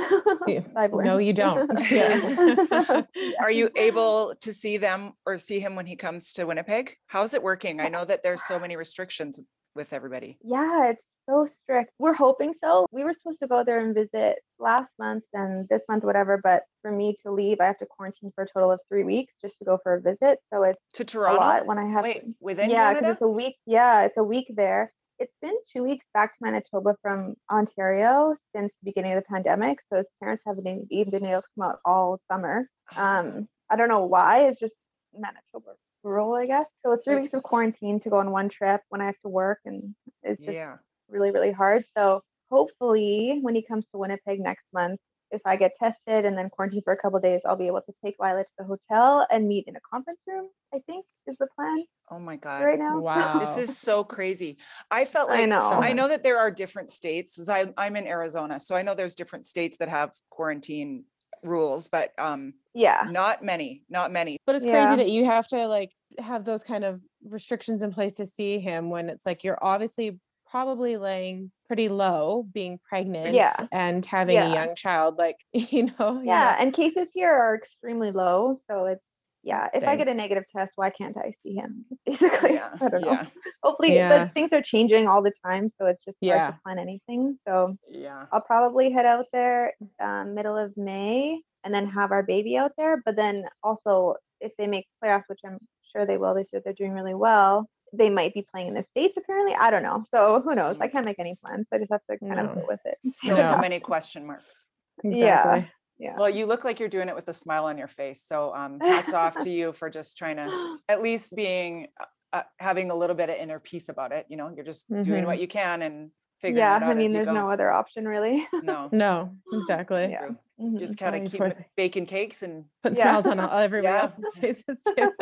Yeah. 0.47 0.61
No, 0.93 1.19
you 1.19 1.33
don't. 1.33 1.69
Yeah. 1.91 3.03
Are 3.41 3.51
you 3.51 3.69
able 3.75 4.35
to 4.43 4.53
see 4.53 4.77
them 4.77 5.15
or 5.27 5.39
see 5.39 5.59
him 5.59 5.75
when 5.75 5.87
he 5.87 5.97
comes 5.97 6.33
to 6.35 6.45
Winnipeg? 6.45 6.95
How's 7.09 7.35
it 7.35 7.43
working? 7.43 7.81
I 7.81 7.89
know 7.89 8.05
that 8.05 8.23
there's 8.23 8.45
so 8.47 8.61
many 8.61 8.77
restrictions 8.77 9.41
with 9.75 9.93
everybody. 9.93 10.39
Yeah, 10.45 10.87
it's 10.91 11.03
so 11.29 11.43
strict. 11.45 11.95
We're 11.99 12.13
hoping 12.13 12.53
so. 12.53 12.87
We 12.93 13.03
were 13.03 13.11
supposed 13.11 13.41
to 13.41 13.49
go 13.49 13.65
there 13.65 13.81
and 13.81 13.93
visit 13.93 14.39
last 14.61 14.95
month 15.01 15.25
and 15.33 15.69
this 15.69 15.83
month, 15.89 16.05
whatever. 16.05 16.39
But 16.41 16.63
for 16.83 16.93
me 16.93 17.17
to 17.25 17.33
leave, 17.33 17.59
I 17.61 17.67
have 17.67 17.79
to 17.79 17.87
quarantine 17.87 18.31
for 18.37 18.45
a 18.45 18.47
total 18.47 18.71
of 18.71 18.81
three 18.89 19.03
weeks 19.05 19.35
just 19.43 19.59
to 19.59 19.65
go 19.65 19.79
for 19.83 19.95
a 19.95 20.01
visit. 20.01 20.39
So 20.53 20.63
it's 20.63 20.83
To 20.95 21.21
a 21.23 21.35
lot 21.35 21.67
when 21.67 21.79
I 21.79 21.87
have 21.91 22.05
Wait, 22.05 22.21
to. 22.23 22.35
within 22.41 22.71
yeah, 22.71 22.91
because 22.91 23.01
Canada? 23.03 23.13
it's 23.13 23.21
a 23.23 23.29
week. 23.29 23.57
Yeah, 23.67 24.03
it's 24.03 24.17
a 24.17 24.23
week 24.25 24.47
there. 24.55 24.93
It's 25.21 25.35
been 25.43 25.55
two 25.71 25.83
weeks 25.83 26.07
back 26.15 26.33
to 26.33 26.37
Manitoba 26.41 26.97
from 27.03 27.35
Ontario 27.53 28.35
since 28.57 28.71
the 28.71 28.91
beginning 28.91 29.13
of 29.13 29.23
the 29.23 29.29
pandemic. 29.29 29.79
So 29.91 29.97
his 29.97 30.07
parents 30.19 30.43
haven't 30.47 30.67
even- 30.91 31.11
been 31.11 31.27
able 31.27 31.43
to 31.43 31.49
come 31.55 31.69
out 31.69 31.81
all 31.85 32.17
summer. 32.17 32.67
Um, 32.97 33.47
I 33.69 33.77
don't 33.77 33.91
know 33.91 34.07
why. 34.07 34.47
It's 34.47 34.59
just 34.59 34.75
Manitoba 35.13 35.77
rule, 36.03 36.33
I 36.35 36.47
guess. 36.47 36.67
So 36.83 36.93
it's 36.93 37.05
three 37.05 37.17
weeks 37.17 37.35
of 37.35 37.43
quarantine 37.43 37.99
to 37.99 38.09
go 38.09 38.17
on 38.17 38.31
one 38.31 38.49
trip 38.49 38.81
when 38.89 39.03
I 39.03 39.07
have 39.07 39.21
to 39.21 39.29
work, 39.29 39.61
and 39.67 39.95
it's 40.23 40.41
just 40.41 40.57
yeah. 40.57 40.79
really, 41.09 41.31
really 41.31 41.53
hard. 41.53 41.85
So 41.85 42.23
hopefully, 42.51 43.41
when 43.43 43.55
he 43.55 43.63
comes 43.63 43.87
to 43.89 43.99
Winnipeg 43.99 44.41
next 44.41 44.69
month, 44.73 45.01
if 45.31 45.41
I 45.45 45.57
get 45.57 45.73
tested 45.79 46.25
and 46.25 46.37
then 46.37 46.51
quarantine 46.51 46.83
for 46.83 46.93
a 46.93 46.97
couple 46.97 47.19
days, 47.21 47.41
I'll 47.45 47.57
be 47.57 47.67
able 47.67 47.83
to 47.83 47.93
take 48.05 48.17
Violet 48.19 48.47
to 48.47 48.53
the 48.59 48.65
hotel 48.65 49.27
and 49.31 49.47
meet 49.47 49.65
in 49.67 49.77
a 49.77 49.81
conference 49.93 50.21
room. 50.27 50.49
I 50.75 50.79
think 50.87 51.05
is 51.27 51.37
the 51.41 51.49
plan 51.57 51.85
Oh 52.11 52.19
my 52.19 52.37
God. 52.37 52.65
right 52.65 52.79
now. 52.79 53.01
Wow. 53.01 53.39
This 53.39 53.57
is 53.57 53.77
so 53.79 54.03
crazy. 54.03 54.59
I 54.91 55.05
felt 55.05 55.31
I 55.31 55.41
like 55.41 55.49
know. 55.49 55.71
I 55.73 55.93
know 55.93 56.09
that 56.09 56.23
there 56.23 56.39
are 56.39 56.51
different 56.51 56.91
states. 56.91 57.49
I, 57.49 57.73
I'm 57.77 57.97
in 57.97 58.07
Arizona, 58.07 58.59
so 58.59 58.75
I 58.75 58.83
know 58.83 58.95
there's 58.95 59.15
different 59.15 59.47
states 59.47 59.79
that 59.79 59.89
have 59.89 60.13
quarantine 60.29 61.05
rules, 61.45 61.89
but 61.89 62.13
um, 62.19 62.55
yeah, 62.75 63.07
not 63.11 63.45
many, 63.45 63.85
not 63.89 64.11
many. 64.13 64.39
But 64.47 64.57
it's 64.57 64.67
Yeah. 64.67 64.73
crazy 64.73 64.97
that 64.97 65.11
you 65.11 65.25
have 65.25 65.47
to 65.49 65.67
like 65.69 65.93
have 66.19 66.45
those 66.45 66.65
kind 66.65 66.85
of 66.85 67.01
restrictions 67.25 67.83
in 67.83 67.93
place 67.93 68.15
to 68.15 68.27
see 68.27 68.59
him 68.59 68.91
when 68.91 69.09
it's 69.09 69.25
like 69.25 69.45
you're 69.45 69.59
obviously 69.63 70.19
probably 70.51 70.97
laying 70.97 71.51
pretty 71.67 71.89
low 71.89 72.45
being 72.53 72.79
pregnant 72.89 73.35
Yeah. 73.35 73.55
and 73.73 74.05
having 74.05 74.37
a 74.39 74.53
young 74.53 74.75
child 74.75 75.17
like 75.19 75.37
you 75.53 75.91
know 75.99 76.21
yeah, 76.25 76.57
and 76.59 76.75
cases 76.75 77.11
here 77.15 77.33
are 77.33 77.55
extremely 77.55 78.11
low. 78.11 78.55
So 78.69 78.87
it's 78.87 79.05
yeah. 79.43 79.69
That 79.73 79.83
If 79.83 79.89
I 79.89 79.97
get 79.97 80.07
a 80.07 80.13
negative 80.13 80.45
test, 80.55 80.73
why 80.77 80.91
can't 80.91 81.17
I 81.17 81.33
see 81.43 81.55
him? 81.55 81.87
Basically, 82.07 82.55
Yeah, 82.55 82.77
I 82.79 82.89
don't 82.91 83.01
know. 83.01 83.13
yeah, 83.13 83.27
Hopefully, 83.63 83.95
Yeah. 83.95 84.27
but 84.27 84.35
things 84.35 84.53
are 84.53 84.61
changing 84.61 85.09
all 85.09 85.23
the 85.23 85.33
time, 85.47 85.67
so 85.67 85.87
it's 85.87 86.05
just 86.05 86.19
hard 86.23 86.29
Yeah. 86.37 86.51
to 86.51 86.59
plan 86.63 86.79
anything. 86.79 87.35
So 87.49 87.77
yeah. 87.89 88.27
I'll 88.33 88.43
probably 88.43 88.91
head 88.91 89.07
out 89.07 89.25
there 89.33 89.73
um, 89.99 90.35
middle 90.35 90.59
of 90.59 90.77
May 90.77 91.41
and 91.65 91.73
then 91.73 91.87
have 91.89 92.13
our 92.13 92.23
baby 92.23 92.59
out 92.59 92.73
there. 92.77 93.01
But 93.03 93.17
then 93.17 93.45
also, 93.63 94.17
if 94.43 94.55
they 94.59 94.67
make 94.67 94.87
playoffs, 95.03 95.25
which 95.29 95.41
I'm 95.47 95.59
sure 95.91 96.05
they 96.05 96.19
will 96.19 96.35
this 96.35 96.49
year, 96.53 96.61
they're 96.63 96.75
doing 96.75 96.93
really 96.93 97.15
well. 97.15 97.67
They 97.93 98.11
might 98.11 98.35
be 98.35 98.43
playing 98.51 98.69
in 98.69 98.75
the 98.75 98.83
states. 98.83 99.15
Apparently, 99.17 99.55
I 99.55 99.71
don't 99.71 99.83
know. 99.83 100.03
So 100.11 100.41
who 100.45 100.55
knows? 100.55 100.77
I 100.81 100.89
can't 100.89 101.05
make 101.05 101.19
any 101.19 101.35
plans. 101.43 101.67
I 101.73 101.79
just 101.79 101.91
have 101.91 102.03
to 102.11 102.19
kind 102.19 102.37
No. 102.37 102.49
of 102.51 102.55
go 102.55 102.65
with 102.69 102.81
it. 102.85 102.99
and 103.03 103.13
see 103.17 103.29
so 103.29 103.57
many 103.59 103.81
question 103.81 104.27
marks. 104.27 104.67
exactly 105.05 105.71
Yeah. 105.99 106.17
Well, 106.17 106.31
you 106.31 106.47
look 106.47 106.65
like 106.65 106.81
you're 106.81 106.89
doing 106.89 107.09
it 107.09 107.15
with 107.15 107.29
a 107.29 107.35
smile 107.35 107.65
on 107.67 107.77
your 107.79 107.89
face. 107.89 108.23
So 108.23 108.55
um, 108.55 108.79
hats 108.83 109.13
off 109.13 109.39
to 109.41 109.51
you 109.51 109.73
for 109.73 109.91
just 109.91 110.17
trying 110.17 110.37
to 110.37 110.51
at 110.89 111.03
least 111.03 111.35
being 111.37 111.89
uh, 112.01 112.05
uh, 112.33 112.43
having 112.59 112.91
a 112.91 112.95
little 112.95 113.17
bit 113.17 113.29
of 113.29 113.37
inner 113.37 113.59
peace 113.59 113.89
about 113.89 114.13
it. 114.13 114.25
You 114.29 114.37
know, 114.37 114.53
you're 114.55 114.65
just 114.65 114.89
doing 114.89 115.25
Mhm. 115.25 115.27
what 115.27 115.41
you 115.41 115.49
can 115.49 115.83
and 115.83 116.11
figuring 116.41 116.59
yeah. 116.59 116.77
it 116.77 116.83
out 116.83 116.91
I 116.91 116.95
mean, 116.95 117.07
as 117.07 117.13
you 117.13 117.15
there's 117.15 117.27
go. 117.27 117.33
no 117.35 117.51
other 117.51 117.71
option 117.71 118.07
really. 118.09 118.47
no, 118.63 118.89
no 118.93 119.35
exactly 119.53 120.09
yeah. 120.11 120.19
true. 120.27 120.37
Mhm. 120.61 120.79
just 120.79 120.99
kind 120.99 121.13
Well, 121.15 121.23
of 121.27 121.53
of 121.53 121.57
keep 121.57 121.67
baking 121.77 122.07
cakes 122.07 122.43
and 122.43 122.67
put 122.83 122.93
Yeah. 122.97 123.03
smiles 123.21 123.27
on 123.27 123.41
all- 123.41 123.59
everybody 123.69 123.93
Yeah. 123.95 124.03
else's 124.03 124.35
faces 124.37 124.83
too 124.97 125.13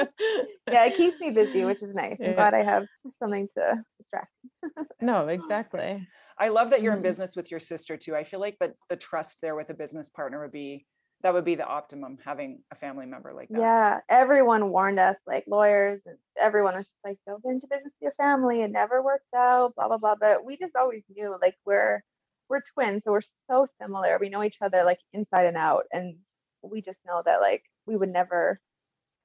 yeah, 0.70 0.84
it 0.86 0.96
keeps 0.96 1.20
me 1.20 1.30
busy, 1.30 1.64
which 1.64 1.80
is 1.82 1.94
nice. 1.94 2.16
I'm 2.22 2.34
glad 2.34 2.54
I 2.54 2.62
have 2.64 2.86
something 3.20 3.48
to 3.56 3.84
distract. 3.98 4.32
no 5.00 5.28
exactly 5.28 6.06
I 6.40 6.48
love 6.48 6.70
that 6.70 6.82
you're 6.82 6.92
in 6.94 7.00
Mhm. 7.00 7.02
business 7.04 7.34
with 7.34 7.50
your 7.50 7.58
sister 7.60 7.96
too. 7.96 8.14
I 8.14 8.22
feel 8.22 8.38
like 8.40 8.56
that 8.60 8.74
the 8.88 8.96
trust 8.96 9.38
there 9.42 9.56
with 9.56 9.70
a 9.70 9.74
business 9.74 10.08
partner 10.08 10.40
would 10.42 10.52
be 10.52 10.86
that 11.22 11.32
would 11.34 11.44
be 11.44 11.54
the 11.54 11.66
optimum 11.66 12.18
having 12.24 12.64
a 12.70 12.74
family 12.76 13.06
member 13.06 13.32
like 13.32 13.52
that. 13.52 13.72
Yeah, 13.78 14.00
everyone 14.10 14.70
warned 14.70 14.98
us, 15.00 15.16
like 15.26 15.44
lawyers, 15.46 16.02
and 16.04 16.18
everyone 16.38 16.74
was 16.76 16.86
just 16.86 16.98
like, 17.04 17.18
"Don't 17.26 17.42
get 17.42 17.52
into 17.52 17.66
business 17.66 17.94
with 17.98 18.02
your 18.02 18.12
family; 18.12 18.60
it 18.62 18.70
never 18.70 19.02
works 19.02 19.28
out." 19.34 19.74
Blah 19.74 19.88
blah 19.88 19.96
blah. 19.98 20.16
But 20.16 20.44
we 20.44 20.56
just 20.58 20.76
always 20.76 21.04
knew, 21.08 21.36
like, 21.40 21.56
we're 21.64 22.02
we're 22.50 22.60
twins, 22.74 23.04
so 23.04 23.12
we're 23.12 23.20
so 23.22 23.64
similar. 23.80 24.18
We 24.18 24.28
know 24.28 24.42
each 24.44 24.58
other 24.60 24.84
like 24.84 24.98
inside 25.14 25.46
and 25.46 25.56
out, 25.56 25.84
and 25.92 26.18
we 26.62 26.82
just 26.82 27.04
know 27.06 27.22
that 27.24 27.40
like 27.40 27.62
we 27.86 27.96
would 27.96 28.10
never 28.10 28.60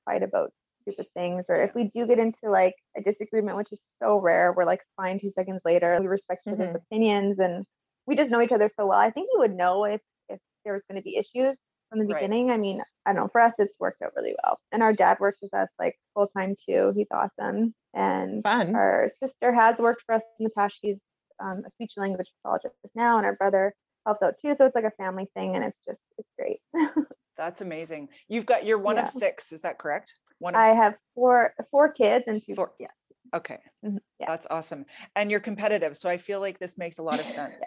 fight 0.05 0.23
about 0.23 0.53
stupid 0.61 1.07
things, 1.15 1.45
or 1.49 1.63
if 1.63 1.73
we 1.75 1.85
do 1.85 2.05
get 2.07 2.19
into 2.19 2.49
like 2.49 2.75
a 2.97 3.01
disagreement, 3.01 3.57
which 3.57 3.71
is 3.71 3.85
so 4.01 4.17
rare, 4.19 4.53
we're 4.53 4.65
like 4.65 4.81
fine 4.97 5.19
two 5.19 5.29
seconds 5.29 5.61
later. 5.65 5.97
We 6.01 6.07
respect 6.07 6.43
each 6.47 6.53
other's 6.53 6.71
Mhm. 6.71 6.75
opinions, 6.75 7.39
and 7.39 7.65
we 8.05 8.15
just 8.15 8.29
know 8.29 8.41
each 8.41 8.51
other 8.51 8.67
so 8.67 8.87
well. 8.87 8.99
I 8.99 9.11
think 9.11 9.27
you 9.33 9.39
would 9.39 9.55
know 9.55 9.85
if 9.85 10.01
if 10.29 10.39
there 10.65 10.73
was 10.73 10.83
going 10.89 10.97
to 10.97 11.03
be 11.03 11.17
issues 11.17 11.57
from 11.93 12.07
the 12.07 12.13
Right. 12.13 12.21
beginning. 12.21 12.49
I 12.51 12.57
mean, 12.57 12.81
I 13.05 13.13
don't 13.13 13.23
know. 13.23 13.29
For 13.29 13.41
us, 13.41 13.53
it's 13.59 13.75
worked 13.79 14.01
out 14.01 14.13
really 14.15 14.35
well. 14.43 14.59
And 14.71 14.81
our 14.81 14.93
dad 14.93 15.19
works 15.19 15.37
with 15.41 15.53
us 15.53 15.69
like 15.79 15.99
full 16.13 16.27
time 16.27 16.55
too. 16.67 16.91
He's 16.95 17.07
awesome. 17.11 17.73
And 17.93 18.41
Fun. 18.43 18.75
our 18.75 19.07
sister 19.21 19.53
has 19.53 19.77
worked 19.77 20.03
for 20.05 20.15
us 20.15 20.21
in 20.39 20.43
the 20.45 20.49
past. 20.49 20.77
She's 20.81 20.99
um, 21.39 21.63
a 21.65 21.69
speech 21.69 21.91
and 21.95 22.01
language 22.03 22.27
pathologist 22.41 22.75
now, 22.95 23.17
and 23.17 23.25
our 23.25 23.35
brother 23.35 23.73
helps 24.05 24.21
out 24.21 24.35
too. 24.41 24.53
So 24.53 24.65
it's 24.65 24.75
like 24.75 24.85
a 24.85 24.91
family 24.91 25.27
thing, 25.35 25.55
and 25.55 25.63
it's 25.63 25.79
just 25.85 26.05
it's 26.17 26.29
great. 26.37 26.59
That's 27.37 27.61
amazing. 27.61 28.09
You've 28.27 28.45
got 28.45 28.65
you're 28.65 28.77
one 28.79 28.97
of 28.97 29.09
six, 29.09 29.51
is 29.51 29.61
that 29.61 29.77
correct? 29.79 30.15
One 30.39 30.55
of 30.55 30.61
I 30.61 30.69
have 30.69 30.97
four 31.13 31.53
four 31.71 31.91
kids 31.91 32.25
and 32.27 32.41
two. 32.43 32.55
Four. 32.55 32.73
Yeah. 32.79 32.87
Okay. 33.35 33.57
Mhm, 33.83 33.97
yeah. 34.19 34.27
That's 34.27 34.47
awesome. 34.49 34.85
And 35.15 35.31
you're 35.31 35.39
competitive. 35.39 35.97
So 35.97 36.09
I 36.09 36.17
feel 36.17 36.39
like 36.39 36.59
this 36.59 36.77
makes 36.77 36.97
a 36.99 37.03
lot 37.03 37.19
of 37.19 37.25
sense. 37.39 37.63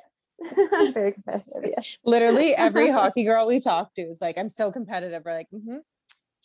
Very 0.92 1.12
competitive. 1.12 1.62
Yeah. 1.64 1.80
literally 2.04 2.54
every 2.54 2.88
hockey 2.98 3.24
girl 3.24 3.46
we 3.46 3.58
talk 3.60 3.94
to 3.94 4.02
is 4.02 4.18
like 4.20 4.36
i'm 4.38 4.50
so 4.50 4.70
competitive 4.70 5.22
we're 5.24 5.32
like 5.32 5.48
mm-hmm 5.52 5.78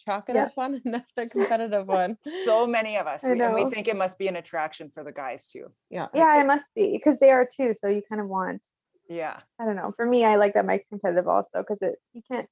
chalk 0.06 0.30
it 0.30 0.36
Yeah. 0.36 0.46
up 0.46 0.54
on 0.58 0.82
another 0.86 1.06
competitive 1.32 1.88
one 1.88 2.18
So 2.46 2.66
many 2.66 2.98
of 2.98 3.06
us. 3.06 3.24
We- 3.24 3.40
and 3.40 3.54
we 3.54 3.70
think 3.70 3.88
it 3.88 3.96
must 3.96 4.18
be 4.18 4.28
an 4.28 4.36
attraction 4.36 4.90
for 4.90 5.04
the 5.04 5.12
guys 5.12 5.46
too. 5.48 5.68
yeah 5.92 6.08
Yeah, 6.14 6.42
it 6.42 6.48
must 6.48 6.70
be 6.76 6.94
because 6.94 7.20
they 7.20 7.30
are 7.32 7.46
too. 7.46 7.74
So 7.80 7.88
you 7.88 8.02
kind 8.10 8.20
of 8.22 8.28
want 8.28 8.64
Yeah. 9.10 9.38
I 9.60 9.66
don't 9.66 9.76
know. 9.76 9.94
For 9.96 10.06
me, 10.06 10.26
I 10.26 10.36
like 10.38 10.54
that 10.56 10.66
Mike's 10.66 10.88
competitive 10.88 11.28
also 11.28 11.50
because 11.60 11.82
it 11.84 11.96
you 12.14 12.22
can't 12.32 12.48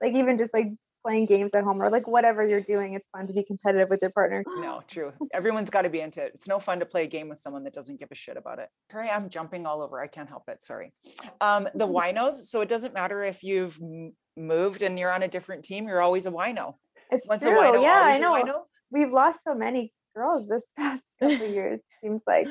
like 0.00 0.14
even 0.14 0.36
just 0.38 0.52
like 0.54 0.68
playing 1.04 1.26
games 1.26 1.50
at 1.54 1.64
home 1.64 1.82
or 1.82 1.90
like 1.90 2.06
whatever 2.06 2.46
you're 2.46 2.60
doing, 2.60 2.94
it's 2.94 3.06
fun 3.14 3.26
to 3.26 3.32
be 3.32 3.42
competitive 3.44 3.88
with 3.90 4.02
your 4.02 4.10
partner. 4.10 4.44
No, 4.46 4.82
true. 4.88 5.12
Everyone's 5.32 5.70
got 5.70 5.82
to 5.82 5.90
be 5.90 6.00
into 6.00 6.22
it. 6.22 6.32
It's 6.34 6.48
no 6.48 6.58
fun 6.58 6.78
to 6.80 6.86
play 6.86 7.04
a 7.04 7.06
game 7.06 7.28
with 7.28 7.38
someone 7.38 7.64
that 7.64 7.74
doesn't 7.74 7.98
give 8.00 8.08
a 8.10 8.14
shit 8.14 8.36
about 8.36 8.58
it. 8.58 8.68
Sorry, 8.90 9.10
I'm 9.10 9.28
jumping 9.28 9.66
all 9.66 9.82
over. 9.82 10.00
I 10.00 10.06
can't 10.06 10.28
help 10.28 10.44
it. 10.48 10.62
Sorry. 10.62 10.92
Um, 11.40 11.68
the 11.74 11.88
winos. 11.88 12.44
So 12.44 12.60
it 12.60 12.68
doesn't 12.68 12.94
matter 12.94 13.24
if 13.24 13.42
you've 13.42 13.78
moved 14.36 14.82
and 14.82 14.98
you're 14.98 15.12
on 15.12 15.22
a 15.22 15.28
different 15.28 15.64
team. 15.64 15.86
You're 15.88 16.00
always 16.00 16.26
a 16.26 16.30
wino. 16.30 16.74
It's 17.10 17.26
Once 17.28 17.42
true. 17.42 17.52
a 17.58 17.62
wino, 17.62 17.82
yeah, 17.82 18.00
I 18.02 18.22
always 18.22 18.44
a 18.44 18.46
know. 18.46 18.62
We've 18.90 19.12
lost 19.12 19.40
so 19.44 19.54
many 19.54 19.92
girls 20.14 20.48
this 20.48 20.62
past 20.78 21.02
couple 21.20 21.46
years. 21.48 21.80
Seems 22.02 22.20
like 22.26 22.48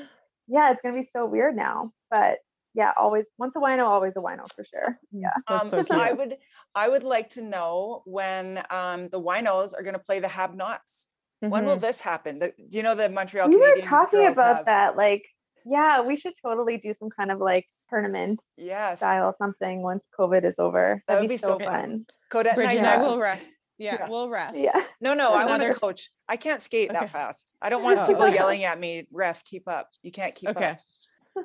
yeah, 0.48 0.72
it's 0.72 0.82
gonna 0.82 1.00
be 1.00 1.10
so 1.14 1.26
weird 1.26 1.56
now. 1.56 1.92
But 2.10 2.40
yeah, 2.74 2.92
always 2.98 3.26
once 3.38 3.54
a 3.56 3.60
wino, 3.60 3.86
always 3.86 4.14
a 4.16 4.20
wino 4.20 4.46
for 4.56 4.64
sure. 4.64 4.98
Yeah. 5.12 5.30
that's 5.48 5.64
Um, 5.66 5.70
so 5.70 5.84
cute 5.84 6.00
I 6.00 6.14
would, 6.14 6.38
I 6.76 6.88
would 6.90 7.04
like 7.04 7.32
to 7.32 7.42
know 7.42 8.02
when 8.06 8.64
um, 8.70 9.10
the 9.10 9.20
winos 9.20 9.74
are 9.78 9.84
going 9.84 9.94
to 9.94 10.00
play 10.00 10.20
the 10.20 10.28
Have-Nots. 10.28 11.08
When 11.42 11.66
will 11.66 11.78
Mhm. 11.78 11.82
this 11.82 12.00
happen? 12.02 12.38
The, 12.40 12.54
do 12.70 12.78
you 12.78 12.84
know 12.84 12.94
the 12.94 13.10
Montreal 13.10 13.50
we 13.50 13.58
were 13.58 13.76
talking 13.82 14.26
about 14.28 14.58
have- 14.58 14.66
that. 14.66 14.96
Like, 14.96 15.26
yeah, 15.66 16.02
we 16.02 16.16
should 16.16 16.34
totally 16.44 16.78
do 16.78 16.92
some 16.92 17.10
kind 17.10 17.32
of 17.32 17.40
like 17.40 17.66
tournament 17.90 18.40
Yes. 18.58 19.00
style 19.00 19.36
something 19.40 19.82
once 19.82 20.06
COVID 20.18 20.46
is 20.46 20.56
over. 20.60 21.02
That 21.08 21.16
That'd 21.16 21.28
be, 21.30 21.34
be 21.34 21.38
so 21.38 21.58
so 21.58 21.66
fun. 21.66 22.06
Codette 22.32 22.56
Bridget 22.56 22.78
and 22.78 22.86
and 22.86 22.88
I 22.88 23.04
I 23.04 23.08
will 23.08 23.18
ref 23.20 23.44
Yeah, 23.80 23.96
Yeah. 24.00 24.10
we'll 24.10 24.30
ref. 24.30 24.56
Yeah. 24.56 24.84
No, 25.02 25.16
no, 25.16 25.34
I 25.34 25.46
want 25.46 25.64
to 25.64 25.74
coach. 25.74 26.12
I 26.30 26.38
can't 26.38 26.62
skate 26.62 26.92
Okay. 26.92 27.00
that 27.00 27.10
fast. 27.10 27.54
I 27.60 27.70
don't 27.72 27.82
want 27.82 28.00
Oh, 28.00 28.06
people 28.06 28.24
okay. 28.26 28.36
yelling 28.36 28.64
at 28.64 28.80
me, 28.80 29.08
ref, 29.12 29.44
keep 29.44 29.68
up. 29.68 29.90
You 30.04 30.12
can't 30.12 30.36
keep 30.36 30.50
Okay. 30.50 30.70
up. 30.72 30.78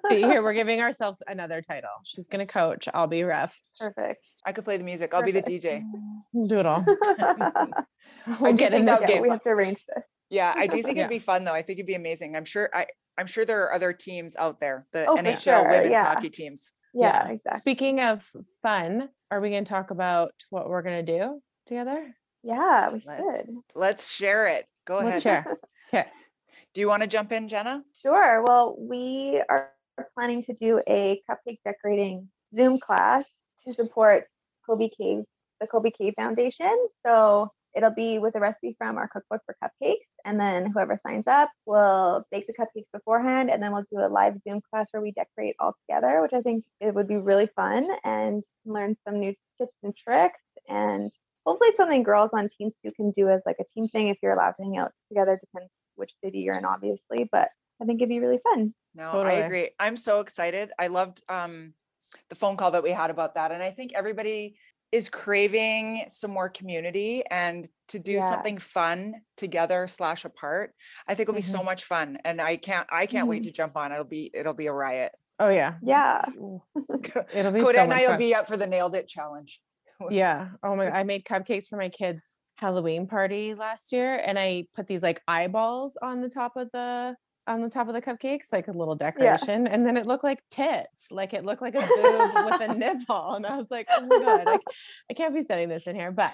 See, 0.09 0.21
here 0.21 0.43
we're 0.43 0.53
giving 0.63 0.81
ourselves 0.81 1.23
another 1.27 1.63
title. 1.63 1.91
She's 2.05 2.29
gonna 2.29 2.47
coach. 2.47 2.89
I'll 2.93 3.07
be 3.07 3.23
ref. 3.23 3.61
Perfect. 3.79 4.27
I 4.45 4.53
could 4.53 4.65
play 4.65 4.77
the 4.77 4.85
music. 4.85 5.15
I'll 5.15 5.23
be 5.23 5.33
the 5.33 5.43
DJ. 5.43 5.83
Mm, 6.35 6.49
do 6.49 6.59
it 6.59 6.67
all. 6.67 6.85
I 7.09 7.67
We'll 8.41 8.53
do 8.53 8.59
get 8.59 8.73
in 8.75 8.87
think 8.87 8.87
this 8.87 9.01
that'd 9.01 9.15
yeah, 9.17 9.21
we 9.21 9.29
have 9.29 9.43
to 9.43 9.49
arrange 9.51 9.85
this. 9.95 10.05
Yeah, 10.31 10.53
I 10.57 10.67
do 10.67 10.83
think 10.83 10.97
Yeah. 10.97 11.03
it'd 11.05 11.11
be 11.11 11.19
fun 11.21 11.45
though. 11.45 11.53
I 11.55 11.63
think 11.63 11.79
it'd 11.79 11.87
be 11.87 11.95
amazing. 11.95 12.35
I'm 12.37 12.45
sure 12.45 12.69
I 12.75 12.87
I'm 13.19 13.27
sure 13.27 13.45
there 13.45 13.63
are 13.65 13.73
other 13.73 13.93
teams 13.93 14.37
out 14.37 14.61
there, 14.61 14.87
the 14.93 15.07
Oh, 15.07 15.17
NHL 15.17 15.41
sure, 15.41 15.69
women's 15.71 15.91
yeah. 15.93 16.05
hockey 16.13 16.31
teams. 16.31 16.73
Yeah, 16.93 17.29
exactly. 17.29 17.59
Speaking 17.59 18.01
of 18.01 18.29
fun, 18.63 19.09
are 19.31 19.41
we 19.41 19.51
gonna 19.51 19.65
talk 19.65 19.91
about 19.91 20.33
what 20.51 20.69
we're 20.69 20.83
gonna 20.83 21.03
do 21.03 21.41
together? 21.67 22.15
Yeah, 22.43 22.91
we 22.91 23.03
Let's 23.07 23.23
should. 23.47 23.57
let's 23.75 24.11
share 24.13 24.49
it. 24.49 24.67
Go 24.87 24.99
ahead. 24.99 25.13
Let's 25.13 25.23
share. 25.23 25.59
Okay. 25.93 26.07
Do 26.75 26.81
you 26.81 26.89
want 26.89 27.03
to 27.03 27.07
jump 27.09 27.33
in, 27.33 27.49
Jenna? 27.49 27.83
Sure. 28.03 28.45
Well, 28.47 28.77
we 28.79 29.43
are 29.49 29.71
planning 30.15 30.43
to 30.43 30.53
do 30.55 30.81
a 30.89 31.21
cupcake 31.29 31.59
decorating 31.65 32.29
Zoom 32.55 32.79
class 32.79 33.25
to 33.65 33.73
support 33.73 34.25
Colby 34.65 34.91
Cave, 34.97 35.25
the 35.61 35.67
Colby 35.67 35.91
Cave 35.91 36.15
Foundation. 36.17 36.89
So 37.05 37.51
it'll 37.77 37.91
be 37.91 38.19
with 38.19 38.35
a 38.35 38.41
recipe 38.41 38.75
from 38.79 38.97
our 38.97 39.09
cookbook 39.09 39.43
for 39.45 39.55
cupcakes. 39.63 40.07
And 40.25 40.41
then 40.41 40.71
whoever 40.71 40.97
signs 40.97 41.27
up 41.27 41.51
will 41.67 42.25
bake 42.31 42.47
the 42.47 42.55
cupcakes 42.55 42.91
beforehand. 42.93 43.51
And 43.51 43.63
then 43.63 43.73
we'll 43.73 43.85
do 43.91 43.99
a 43.99 44.09
live 44.09 44.37
Zoom 44.37 44.61
class 44.71 44.87
where 44.91 45.03
we 45.03 45.13
decorate 45.13 45.57
all 45.61 45.75
together, 45.87 46.23
which 46.23 46.33
I 46.33 46.41
think 46.41 46.65
it 46.81 46.95
would 46.95 47.07
be 47.07 47.17
really 47.17 47.49
fun 47.55 47.87
and 48.03 48.43
learn 48.65 48.97
some 49.07 49.21
new 49.21 49.35
tips 49.59 49.77
and 49.83 49.95
tricks. 49.95 50.41
And 50.69 51.11
hopefully 51.45 51.73
something 51.73 52.03
girls 52.03 52.31
on 52.33 52.49
teams 52.49 52.75
too 52.83 52.93
can 52.97 53.11
do 53.11 53.29
as 53.29 53.43
like 53.47 53.57
a 53.61 53.65
team 53.65 53.89
thing 53.89 54.07
if 54.09 54.17
you're 54.23 54.33
allowed 54.33 54.53
to 54.53 54.63
hang 54.63 54.79
out 54.79 54.93
together. 55.09 55.39
Depends 55.39 55.71
which 55.97 56.15
city 56.25 56.39
you're 56.39 56.57
in, 56.57 56.65
obviously. 56.65 57.29
But 57.31 57.49
I 57.81 57.85
think 57.85 58.01
it'd 58.01 58.09
be 58.09 58.21
really 58.21 58.39
fun. 58.43 58.75
No, 58.95 59.05
Totally. 59.05 59.35
I 59.37 59.39
agree. 59.47 59.71
I'm 59.79 59.97
so 59.97 60.21
excited. 60.21 60.71
I 60.79 60.87
loved 60.89 61.23
um 61.29 61.75
the 62.31 62.35
phone 62.37 62.57
call 62.57 62.71
that 62.73 62.83
we 62.83 62.91
had 62.91 63.11
about 63.11 63.35
that. 63.35 63.53
And 63.53 63.63
I 63.63 63.71
think 63.71 63.93
everybody 63.95 64.59
is 64.93 65.09
craving 65.11 66.07
some 66.09 66.31
more 66.31 66.49
community 66.49 67.23
and 67.31 67.69
to 67.89 67.99
do 67.99 68.13
Yeah. 68.13 68.21
something 68.21 68.59
fun 68.59 69.15
together 69.37 69.87
slash 69.89 70.25
apart. 70.25 70.75
I 71.07 71.15
think 71.15 71.29
it'll 71.29 71.37
be 71.37 71.43
so 71.43 71.63
much 71.63 71.85
fun. 71.85 72.19
And 72.25 72.41
I 72.41 72.57
can't 72.57 72.89
I 72.91 73.07
can't 73.07 73.29
wait 73.29 73.43
Mhm. 73.43 73.47
to 73.47 73.51
jump 73.53 73.77
on. 73.77 73.93
It'll 73.93 74.05
be 74.05 74.31
it'll 74.33 74.55
be 74.55 74.67
a 74.69 74.73
riot. 74.73 75.13
Oh 75.39 75.51
yeah. 75.51 75.79
Yeah. 75.83 76.25
It'll 77.35 77.53
be 77.53 77.61
Coda 77.61 77.79
so 77.79 77.85
and 77.85 77.93
I'll 77.93 78.09
fun. 78.11 78.19
be 78.19 78.35
up 78.35 78.49
for 78.49 78.57
the 78.57 78.67
nailed 78.67 78.95
it 78.95 79.09
challenge. 79.09 79.61
Yeah. 80.11 80.51
Oh 80.63 80.77
my! 80.77 80.91
I 80.91 81.05
made 81.05 81.25
cupcakes 81.25 81.69
for 81.69 81.77
my 81.79 81.89
kids' 81.89 82.41
Halloween 82.59 83.07
party 83.07 83.55
last 83.55 83.93
year, 83.93 84.15
and 84.17 84.39
I 84.39 84.67
put 84.75 84.87
these 84.87 85.03
like 85.03 85.23
eyeballs 85.27 85.97
on 86.03 86.21
the 86.21 86.29
top 86.29 86.57
of 86.57 86.71
the 86.73 87.17
on 87.47 87.61
the 87.63 87.71
top 87.71 87.89
of 87.89 87.95
the 87.95 88.03
cupcakes, 88.03 88.53
like 88.53 88.69
a 88.69 88.73
little 88.73 88.95
decoration, 88.95 89.67
and 89.67 89.87
then 89.87 89.97
it 89.97 90.07
looked 90.07 90.25
like 90.25 90.43
tits, 90.51 91.11
like 91.11 91.33
it 91.35 91.45
looked 91.45 91.63
like 91.63 91.75
a 91.75 91.81
boob 91.95 92.45
with 92.45 92.61
a 92.61 92.69
nipple, 92.79 93.35
and 93.35 93.47
I 93.47 93.57
was 93.57 93.71
like, 93.71 93.87
oh 93.97 94.07
my 94.07 94.19
god, 94.19 94.49
I, 94.49 94.59
I 95.11 95.15
can't 95.15 95.35
be 95.35 95.43
sending 95.43 95.69
this 95.69 95.87
in 95.87 95.95
here, 95.95 96.11
but 96.13 96.33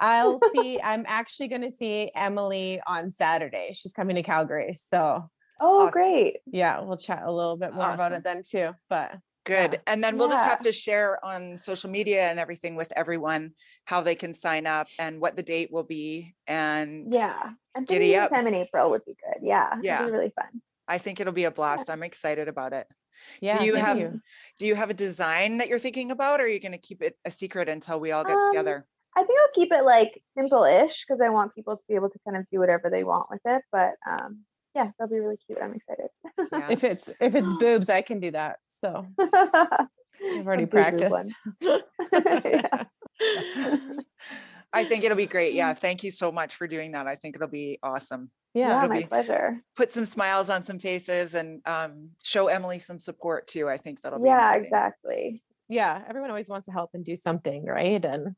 I'll 0.00 0.40
see. 0.52 0.80
I'm 0.80 1.04
actually 1.06 1.48
going 1.48 1.62
to 1.62 1.70
see 1.70 2.10
Emily 2.14 2.80
on 2.86 3.10
Saturday. 3.10 3.72
She's 3.74 3.92
coming 3.92 4.16
to 4.16 4.22
Calgary, 4.22 4.74
so 4.74 5.30
Oh, 5.60 5.86
Awesome. 5.86 5.92
great. 5.92 6.38
yeah, 6.46 6.80
we'll 6.80 6.96
chat 6.96 7.22
a 7.24 7.32
little 7.32 7.56
bit 7.56 7.72
more 7.74 7.92
about 7.92 8.12
it 8.12 8.24
then 8.24 8.42
too. 8.42 8.70
But 8.90 9.16
Good. 9.44 9.72
Yeah. 9.74 9.78
And 9.86 10.02
then 10.02 10.16
we'll 10.16 10.30
just 10.30 10.44
have 10.44 10.60
to 10.62 10.72
share 10.72 11.22
on 11.24 11.56
social 11.56 11.90
media 11.90 12.22
and 12.30 12.38
everything 12.38 12.76
with 12.76 12.92
everyone 12.96 13.52
how 13.84 14.00
they 14.00 14.14
can 14.14 14.32
sign 14.32 14.66
up 14.66 14.86
and 14.98 15.20
what 15.20 15.36
the 15.36 15.42
date 15.42 15.70
will 15.70 15.82
be. 15.84 16.34
And 16.46 17.12
Yeah. 17.12 17.50
I'm 17.74 17.84
Giddy 17.84 18.06
thinking 18.12 18.20
up. 18.20 18.28
sometime 18.30 18.46
in 18.46 18.54
April 18.54 18.90
would 18.90 19.04
be 19.04 19.14
good. 19.22 19.42
Yeah. 19.46 19.72
It'd 19.72 19.84
Yeah. 19.84 20.04
be 20.06 20.10
really 20.10 20.32
fun. 20.34 20.62
I 20.88 20.98
think 20.98 21.20
it'll 21.20 21.32
be 21.32 21.44
a 21.44 21.50
blast. 21.50 21.90
I'm 21.90 22.02
excited 22.02 22.48
about 22.48 22.72
it. 22.72 22.86
yeah, 23.40 23.56
do 23.58 23.64
you 23.64 23.76
have- 23.76 23.98
you. 23.98 24.20
Do 24.58 24.66
you 24.66 24.74
have 24.74 24.90
a 24.90 24.94
design 24.94 25.58
that 25.58 25.68
you're 25.68 25.78
thinking 25.78 26.10
about, 26.10 26.40
or 26.40 26.44
are 26.44 26.48
you 26.48 26.58
going 26.60 26.72
to 26.72 26.78
keep 26.78 27.00
it 27.02 27.16
a 27.24 27.30
secret 27.30 27.68
until 27.68 27.98
we 28.00 28.12
all 28.12 28.24
get 28.24 28.36
Um, 28.36 28.50
together? 28.50 28.86
I 29.16 29.24
think 29.24 29.38
I'll 29.40 29.52
keep 29.54 29.72
it 29.72 29.82
like 29.84 30.20
simple-ish 30.36 31.04
because 31.06 31.20
I 31.20 31.28
want 31.30 31.54
people 31.54 31.76
to 31.76 31.82
be 31.88 31.94
able 31.94 32.10
to 32.10 32.18
kind 32.26 32.36
of 32.36 32.46
do 32.50 32.58
whatever 32.58 32.90
they 32.90 33.04
want 33.04 33.30
with 33.30 33.40
it. 33.46 33.62
But 33.72 33.94
um, 34.06 34.44
yeah, 34.74 34.90
that'll 34.98 35.10
be 35.12 35.20
really 35.20 35.36
cute. 35.46 35.58
I'm 35.62 35.74
excited. 35.74 36.08
Yeah. 36.52 36.68
If 36.70 36.84
it's 36.84 37.08
if 37.20 37.34
it's 37.34 37.52
boobs, 37.54 37.88
I 37.88 38.02
can 38.02 38.20
do 38.20 38.30
that. 38.32 38.58
So 38.68 39.06
I've 39.18 39.32
already 40.46 40.66
Let's 40.66 40.72
do 40.72 40.78
a 40.78 40.90
boob 40.90 41.10
practiced. 41.60 41.60
I 44.72 44.84
think 44.84 45.04
it'll 45.04 45.16
be 45.16 45.26
great. 45.26 45.54
Yeah. 45.54 45.72
Thank 45.72 46.02
you 46.02 46.10
so 46.10 46.32
much 46.32 46.56
for 46.56 46.66
doing 46.66 46.92
that. 46.92 47.06
I 47.06 47.14
think 47.14 47.36
it'll 47.36 47.48
be 47.48 47.78
awesome. 47.82 48.30
Yeah. 48.54 48.68
yeah, 48.68 48.76
it'll 48.78 48.88
my 48.88 48.98
be- 49.00 49.06
pleasure. 49.06 49.60
Put 49.76 49.90
some 49.90 50.04
smiles 50.04 50.50
on 50.50 50.64
some 50.64 50.78
faces 50.78 51.34
and 51.34 51.60
um, 51.66 52.10
show 52.22 52.48
Emily 52.48 52.78
some 52.80 52.98
support 52.98 53.46
too. 53.46 53.68
I 53.68 53.76
think 53.76 54.00
that'll 54.00 54.20
be 54.20 54.26
Yeah, 54.28 54.50
amazing. 54.50 54.64
exactly. 54.64 55.42
yeah 55.68 56.02
everyone 56.08 56.30
always 56.30 56.48
wants 56.48 56.66
to 56.66 56.72
help 56.72 56.90
and 56.94 57.04
do 57.04 57.16
something 57.16 57.64
right 57.64 58.04
and 58.04 58.36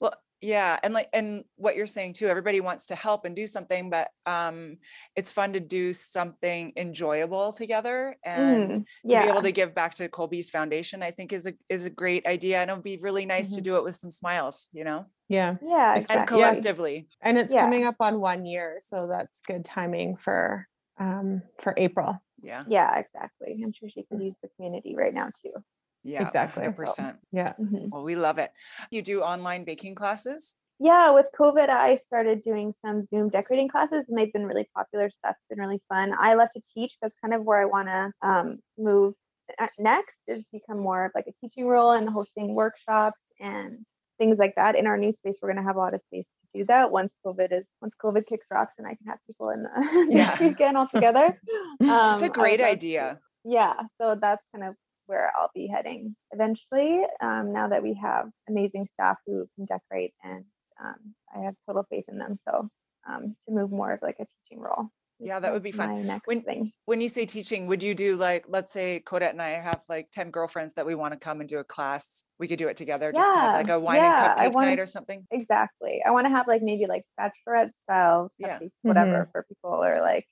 Well, 0.00 0.14
yeah, 0.40 0.78
and 0.82 0.94
like 0.94 1.08
and 1.12 1.44
what 1.56 1.74
you're 1.76 1.86
saying 1.86 2.12
too, 2.14 2.28
everybody 2.28 2.60
wants 2.60 2.86
to 2.86 2.94
help 2.94 3.24
and 3.24 3.34
do 3.34 3.46
something, 3.46 3.90
but 3.90 4.08
um 4.26 4.78
it's 5.16 5.32
fun 5.32 5.52
to 5.54 5.60
do 5.60 5.92
something 5.92 6.72
enjoyable 6.76 7.52
together 7.52 8.16
and 8.24 8.70
Mm, 8.70 8.84
to 9.08 9.16
be 9.16 9.26
able 9.28 9.42
to 9.42 9.52
give 9.52 9.74
back 9.74 9.94
to 9.96 10.08
Colby's 10.08 10.50
foundation, 10.50 11.02
I 11.02 11.10
think 11.10 11.32
is 11.32 11.46
a 11.46 11.54
is 11.68 11.86
a 11.86 11.90
great 11.90 12.26
idea. 12.26 12.60
And 12.60 12.70
it 12.70 12.74
would 12.74 12.84
be 12.84 12.98
really 12.98 13.26
nice 13.26 13.52
to 13.54 13.60
Mhm. 13.60 13.64
do 13.64 13.76
it 13.76 13.84
with 13.84 13.96
some 13.96 14.10
smiles, 14.10 14.68
you 14.72 14.84
know, 14.84 15.06
yeah 15.28 15.56
yeah, 15.62 15.94
Just- 15.96 16.10
and 16.10 16.20
exactly. 16.20 16.38
Yes. 16.38 16.54
collectively. 16.54 17.08
and 17.22 17.38
it's 17.38 17.52
Yeah. 17.52 17.62
coming 17.62 17.84
up 17.84 17.96
on 18.00 18.20
one 18.20 18.46
year 18.46 18.78
so 18.80 19.06
that's 19.08 19.40
good 19.40 19.64
timing 19.64 20.16
for 20.16 20.66
um 20.98 21.42
for 21.58 21.74
april 21.76 22.18
Yeah. 22.40 22.64
Yeah, 22.68 22.96
exactly. 22.98 23.60
I'm 23.64 23.72
sure 23.72 23.88
she 23.88 24.04
can 24.04 24.20
use 24.20 24.36
the 24.42 24.48
community 24.54 24.94
right 24.96 25.12
now 25.12 25.30
too. 25.42 25.54
Yeah. 26.04 26.22
Exactly. 26.22 26.62
100%. 26.64 27.16
yeah 27.32 27.52
Mhm. 27.60 27.90
Well, 27.90 28.02
we 28.04 28.16
love 28.16 28.38
it. 28.38 28.50
You 28.90 29.02
do 29.02 29.22
online 29.22 29.64
baking 29.64 29.94
classes? 29.94 30.54
Yeah, 30.80 31.10
with 31.12 31.26
COVID, 31.36 31.68
I 31.68 31.94
started 31.94 32.40
doing 32.44 32.70
some 32.70 33.02
Zoom 33.02 33.28
decorating 33.28 33.68
classes, 33.68 34.08
and 34.08 34.16
they've 34.16 34.32
been 34.32 34.46
really 34.46 34.68
popular. 34.76 35.08
So 35.08 35.16
that's 35.24 35.42
been 35.50 35.58
really 35.58 35.82
fun. 35.88 36.14
I 36.18 36.34
love 36.34 36.50
to 36.54 36.60
teach. 36.72 36.96
That's 37.02 37.16
kind 37.20 37.34
of 37.34 37.42
where 37.42 37.60
I 37.60 37.64
want 37.64 37.88
to 37.88 38.12
um, 38.22 38.58
move 38.78 39.14
next. 39.78 40.18
Is 40.28 40.44
become 40.52 40.78
more 40.78 41.06
of 41.06 41.12
like 41.16 41.26
a 41.26 41.32
teaching 41.32 41.66
role 41.66 41.90
and 41.92 42.08
hosting 42.08 42.54
workshops 42.54 43.20
and 43.40 43.84
things 44.18 44.38
like 44.38 44.54
that. 44.54 44.76
In 44.76 44.86
our 44.86 44.96
new 44.96 45.10
space, 45.10 45.36
we're 45.42 45.48
going 45.52 45.62
to 45.62 45.66
have 45.66 45.74
a 45.76 45.80
lot 45.80 45.94
of 45.94 46.00
space 46.00 46.26
to 46.26 46.58
do 46.60 46.64
that 46.66 46.92
once 46.92 47.12
COVID 47.26 47.52
is 47.52 47.72
once 47.82 47.92
COVID 48.00 48.26
kicks 48.26 48.46
rocks, 48.48 48.74
and 48.78 48.86
I 48.86 48.94
can 48.94 49.06
have 49.08 49.18
people 49.26 49.50
in 49.50 49.64
the 49.64 50.06
Yeah. 50.10 50.40
again 50.44 50.76
all 50.76 50.86
together. 50.94 51.40
It's 51.80 51.90
Um, 51.90 51.90
a 51.90 51.90
I 51.90 52.20
would 52.20 52.32
great 52.32 52.60
love 52.60 52.68
to- 52.68 52.72
idea. 52.72 53.20
yeah 53.44 53.74
so 54.00 54.14
that's 54.20 54.44
kind 54.54 54.64
of 54.68 54.74
where 55.08 55.32
i'll 55.36 55.50
be 55.54 55.66
heading 55.66 56.14
eventually 56.32 57.02
um, 57.20 57.52
now 57.52 57.66
that 57.68 57.82
we 57.82 57.94
have 57.94 58.26
amazing 58.48 58.84
staff 58.84 59.16
who 59.26 59.46
can 59.56 59.64
decorate 59.66 60.12
and 60.22 60.44
um, 60.84 61.14
i 61.34 61.40
have 61.44 61.54
total 61.66 61.84
faith 61.90 62.04
in 62.08 62.18
them 62.18 62.34
so 62.48 62.68
um, 63.08 63.34
to 63.46 63.54
move 63.54 63.70
more 63.72 63.92
of 63.92 64.00
like 64.02 64.16
a 64.20 64.24
teaching 64.26 64.62
role 64.62 64.90
Yeah, 65.18 65.40
that 65.40 65.52
would 65.52 65.62
be 65.64 65.72
fun. 65.72 65.88
my 65.88 66.02
next 66.02 66.26
When- 66.28 66.42
thing 66.42 66.72
When 66.84 67.00
you 67.00 67.08
say 67.08 67.24
teaching, 67.26 67.66
would 67.66 67.82
you 67.82 67.94
do 67.94 68.16
like, 68.16 68.44
let's 68.48 68.72
say 68.72 69.00
Codette 69.04 69.30
and 69.32 69.40
I 69.42 69.52
have 69.68 69.80
like 69.88 70.10
10 70.12 70.30
girlfriends 70.30 70.74
that 70.74 70.86
we 70.86 70.94
want 70.94 71.12
to 71.14 71.18
come 71.18 71.40
and 71.40 71.48
do 71.48 71.58
a 71.58 71.64
class. 71.64 72.22
We 72.38 72.46
could 72.48 72.58
do 72.58 72.68
it 72.68 72.76
together, 72.76 73.10
just 73.12 73.28
kind 73.32 73.48
of 73.48 73.54
like 73.60 73.70
a 73.70 73.80
wine 73.80 73.96
yeah, 73.96 74.32
and 74.32 74.40
I 74.40 74.48
cupcake 74.48 74.52
wanna- 74.54 74.66
night 74.68 74.78
or 74.78 74.86
something. 74.86 75.26
exactly 75.32 76.02
i 76.06 76.10
want 76.10 76.26
to 76.26 76.30
have 76.36 76.46
like 76.46 76.62
maybe 76.62 76.86
like 76.86 77.04
bachelorette 77.18 77.74
style 77.82 78.30
Yeah. 78.38 78.58
cupcakes 78.58 78.70
whatever 78.82 79.28
for 79.32 79.42
people 79.48 79.82
or 79.82 80.00
like 80.02 80.26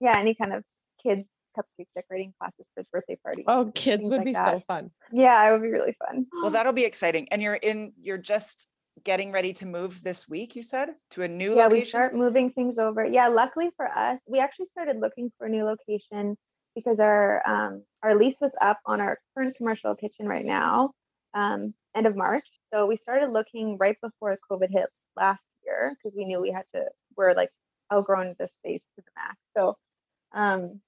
yeah 0.00 0.18
any 0.18 0.34
kind 0.34 0.52
of 0.54 0.64
kids 1.02 1.24
cupcake 1.56 1.86
decorating 1.94 2.32
classes 2.40 2.66
for 2.74 2.84
birthday 2.92 3.16
parties 3.22 3.44
oh 3.48 3.70
kids 3.74 4.08
would 4.08 4.18
like 4.18 4.26
be 4.26 4.32
that. 4.32 4.52
so 4.52 4.60
fun 4.60 4.90
yeah 5.12 5.48
it 5.48 5.52
would 5.52 5.62
be 5.62 5.70
really 5.70 5.94
fun 6.06 6.26
Well, 6.42 6.50
that'll 6.50 6.72
be 6.72 6.84
exciting. 6.84 7.28
And 7.30 7.42
you're 7.42 7.54
in, 7.54 7.92
you're 8.00 8.18
just 8.18 8.68
getting 9.04 9.32
ready 9.32 9.52
to 9.54 9.66
move 9.66 10.02
this 10.02 10.28
week, 10.28 10.54
you 10.56 10.62
said, 10.62 10.90
to 11.10 11.22
a 11.22 11.28
new 11.28 11.56
yeah, 11.56 11.68
we 11.68 11.84
start 11.84 12.14
moving 12.14 12.50
things 12.50 12.78
over. 12.78 13.04
Yeah, 13.04 13.28
luckily 13.28 13.70
for 13.76 13.86
us, 13.86 14.18
we 14.26 14.38
actually 14.38 14.66
started 14.66 14.96
looking 15.00 15.30
for 15.38 15.46
a 15.46 15.50
new 15.50 15.64
location 15.64 16.36
because 16.74 17.00
our 17.00 17.42
um, 17.46 17.84
our 18.02 18.16
lease 18.16 18.36
was 18.40 18.52
up 18.60 18.80
on 18.86 19.00
our 19.00 19.18
current 19.34 19.56
commercial 19.56 19.94
kitchen 19.94 20.26
right 20.26 20.44
now, 20.44 20.92
um, 21.34 21.74
end 21.94 22.06
of 22.06 22.16
March. 22.16 22.48
So 22.72 22.86
we 22.86 22.96
started 22.96 23.30
looking 23.30 23.76
right 23.78 23.96
before 24.02 24.38
COVID 24.50 24.70
hit 24.70 24.86
last 25.16 25.44
year 25.64 25.94
because 25.96 26.16
we 26.16 26.24
knew 26.24 26.40
we 26.40 26.50
had 26.50 26.64
to. 26.74 26.86
We're 27.16 27.34
like 27.34 27.50
outgrowing 27.90 28.34
this 28.38 28.52
space 28.52 28.82
to 28.96 29.02
the 29.02 29.10
max. 29.16 29.46
So 29.56 29.76
um, 30.32 30.80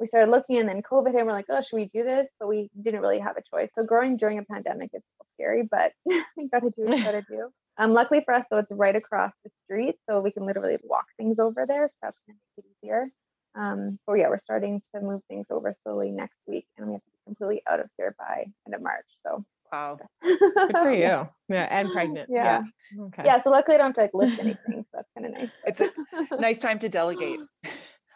we 0.00 0.06
started 0.06 0.30
looking, 0.30 0.56
and 0.56 0.68
then 0.68 0.82
COVID 0.82 1.12
hit. 1.12 1.16
And 1.16 1.26
we're 1.26 1.32
like, 1.32 1.46
oh, 1.50 1.60
should 1.60 1.76
we 1.76 1.84
do 1.84 2.02
this? 2.02 2.26
But 2.40 2.48
we 2.48 2.70
didn't 2.80 3.00
really 3.00 3.18
have 3.18 3.36
a 3.36 3.42
choice. 3.54 3.70
So 3.78 3.84
growing 3.84 4.16
during 4.16 4.38
a 4.38 4.42
pandemic 4.42 4.90
is 4.94 5.02
a 5.02 5.22
little 5.22 5.30
scary, 5.34 5.68
but 5.70 5.92
we 6.36 6.48
got 6.48 6.60
to 6.60 6.70
do 6.70 6.82
what 6.82 6.96
we 6.96 7.02
got 7.02 7.12
to 7.12 7.24
do. 7.28 7.50
Um, 7.78 7.94
luckily 7.94 8.20
for 8.22 8.34
us, 8.34 8.44
though, 8.50 8.58
it's 8.58 8.70
right 8.70 8.94
across 8.94 9.32
the 9.42 9.50
street, 9.64 9.94
so 10.06 10.20
we 10.20 10.32
can 10.32 10.44
literally 10.44 10.76
walk 10.82 11.06
things 11.16 11.38
over 11.38 11.64
there. 11.66 11.86
So 11.86 11.94
that's 12.02 12.18
going 12.26 12.36
to 12.36 12.40
make 12.58 12.66
it 12.66 12.70
easier. 12.84 13.08
Um, 13.54 13.98
but 14.06 14.14
yeah, 14.14 14.28
we're 14.28 14.36
starting 14.36 14.82
to 14.94 15.00
move 15.00 15.22
things 15.30 15.46
over 15.48 15.72
slowly 15.72 16.10
next 16.10 16.40
week, 16.46 16.66
and 16.76 16.88
we 16.88 16.92
have 16.92 17.00
to 17.00 17.10
be 17.10 17.18
completely 17.24 17.62
out 17.66 17.80
of 17.80 17.88
here 17.96 18.14
by 18.18 18.44
end 18.66 18.74
of 18.74 18.82
March. 18.82 19.06
So 19.26 19.46
Wow. 19.72 19.98
Good 20.22 20.72
for 20.72 20.92
you. 20.92 21.28
Yeah, 21.48 21.68
and 21.70 21.92
pregnant. 21.92 22.28
Yeah. 22.30 22.62
Yeah. 22.92 23.02
Okay. 23.04 23.22
Yeah. 23.24 23.38
So 23.38 23.50
luckily 23.50 23.76
I 23.76 23.78
don't 23.78 23.86
have 23.88 23.94
to 23.94 24.00
like 24.02 24.14
lift 24.14 24.40
anything. 24.40 24.82
So 24.82 24.88
that's 24.92 25.10
kind 25.16 25.26
of 25.26 25.32
nice. 25.32 25.50
It's 25.64 25.80
a 25.80 26.40
nice 26.40 26.58
time 26.58 26.78
to 26.80 26.88
delegate. 26.88 27.40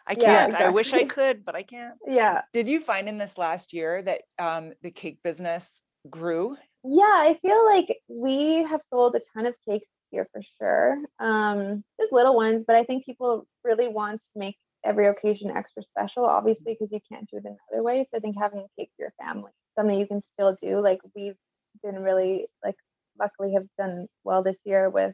I 0.07 0.15
can't. 0.15 0.53
I 0.55 0.69
wish 0.69 0.93
I 0.93 1.05
could, 1.05 1.43
but 1.43 1.55
I 1.55 1.63
can't. 1.63 1.95
Yeah. 2.07 2.41
Did 2.53 2.67
you 2.67 2.79
find 2.79 3.09
in 3.09 3.17
this 3.17 3.37
last 3.37 3.73
year 3.73 4.01
that 4.03 4.21
um, 4.37 4.73
the 4.81 4.91
cake 4.91 5.19
business 5.23 5.81
grew? 6.09 6.57
Yeah, 6.83 7.03
I 7.03 7.37
feel 7.41 7.65
like 7.65 7.87
we 8.07 8.63
have 8.69 8.81
sold 8.89 9.15
a 9.15 9.21
ton 9.33 9.47
of 9.47 9.55
cakes 9.67 9.87
this 9.87 10.07
year 10.11 10.27
for 10.31 10.41
sure. 10.59 10.97
Um, 11.19 11.83
just 11.99 12.13
little 12.13 12.35
ones, 12.35 12.61
but 12.65 12.75
I 12.75 12.83
think 12.83 13.05
people 13.05 13.47
really 13.63 13.87
want 13.87 14.21
to 14.21 14.27
make 14.35 14.55
every 14.83 15.07
occasion 15.07 15.49
extra 15.49 15.81
special, 15.81 16.25
obviously, 16.25 16.73
because 16.73 16.91
you 16.91 16.99
can't 17.11 17.27
do 17.31 17.37
it 17.37 17.45
in 17.45 17.57
other 17.73 17.81
ways. 17.81 18.05
So 18.11 18.17
I 18.17 18.19
think 18.19 18.35
having 18.39 18.59
a 18.59 18.79
cake 18.79 18.91
for 18.95 19.05
your 19.05 19.13
family, 19.23 19.51
something 19.77 19.97
you 19.97 20.07
can 20.07 20.19
still 20.21 20.55
do. 20.61 20.79
Like 20.79 20.99
we've 21.15 21.35
been 21.83 21.95
really 21.95 22.45
like 22.63 22.75
luckily 23.19 23.53
have 23.53 23.65
done 23.77 24.07
well 24.23 24.43
this 24.43 24.57
year 24.65 24.89
with 24.89 25.13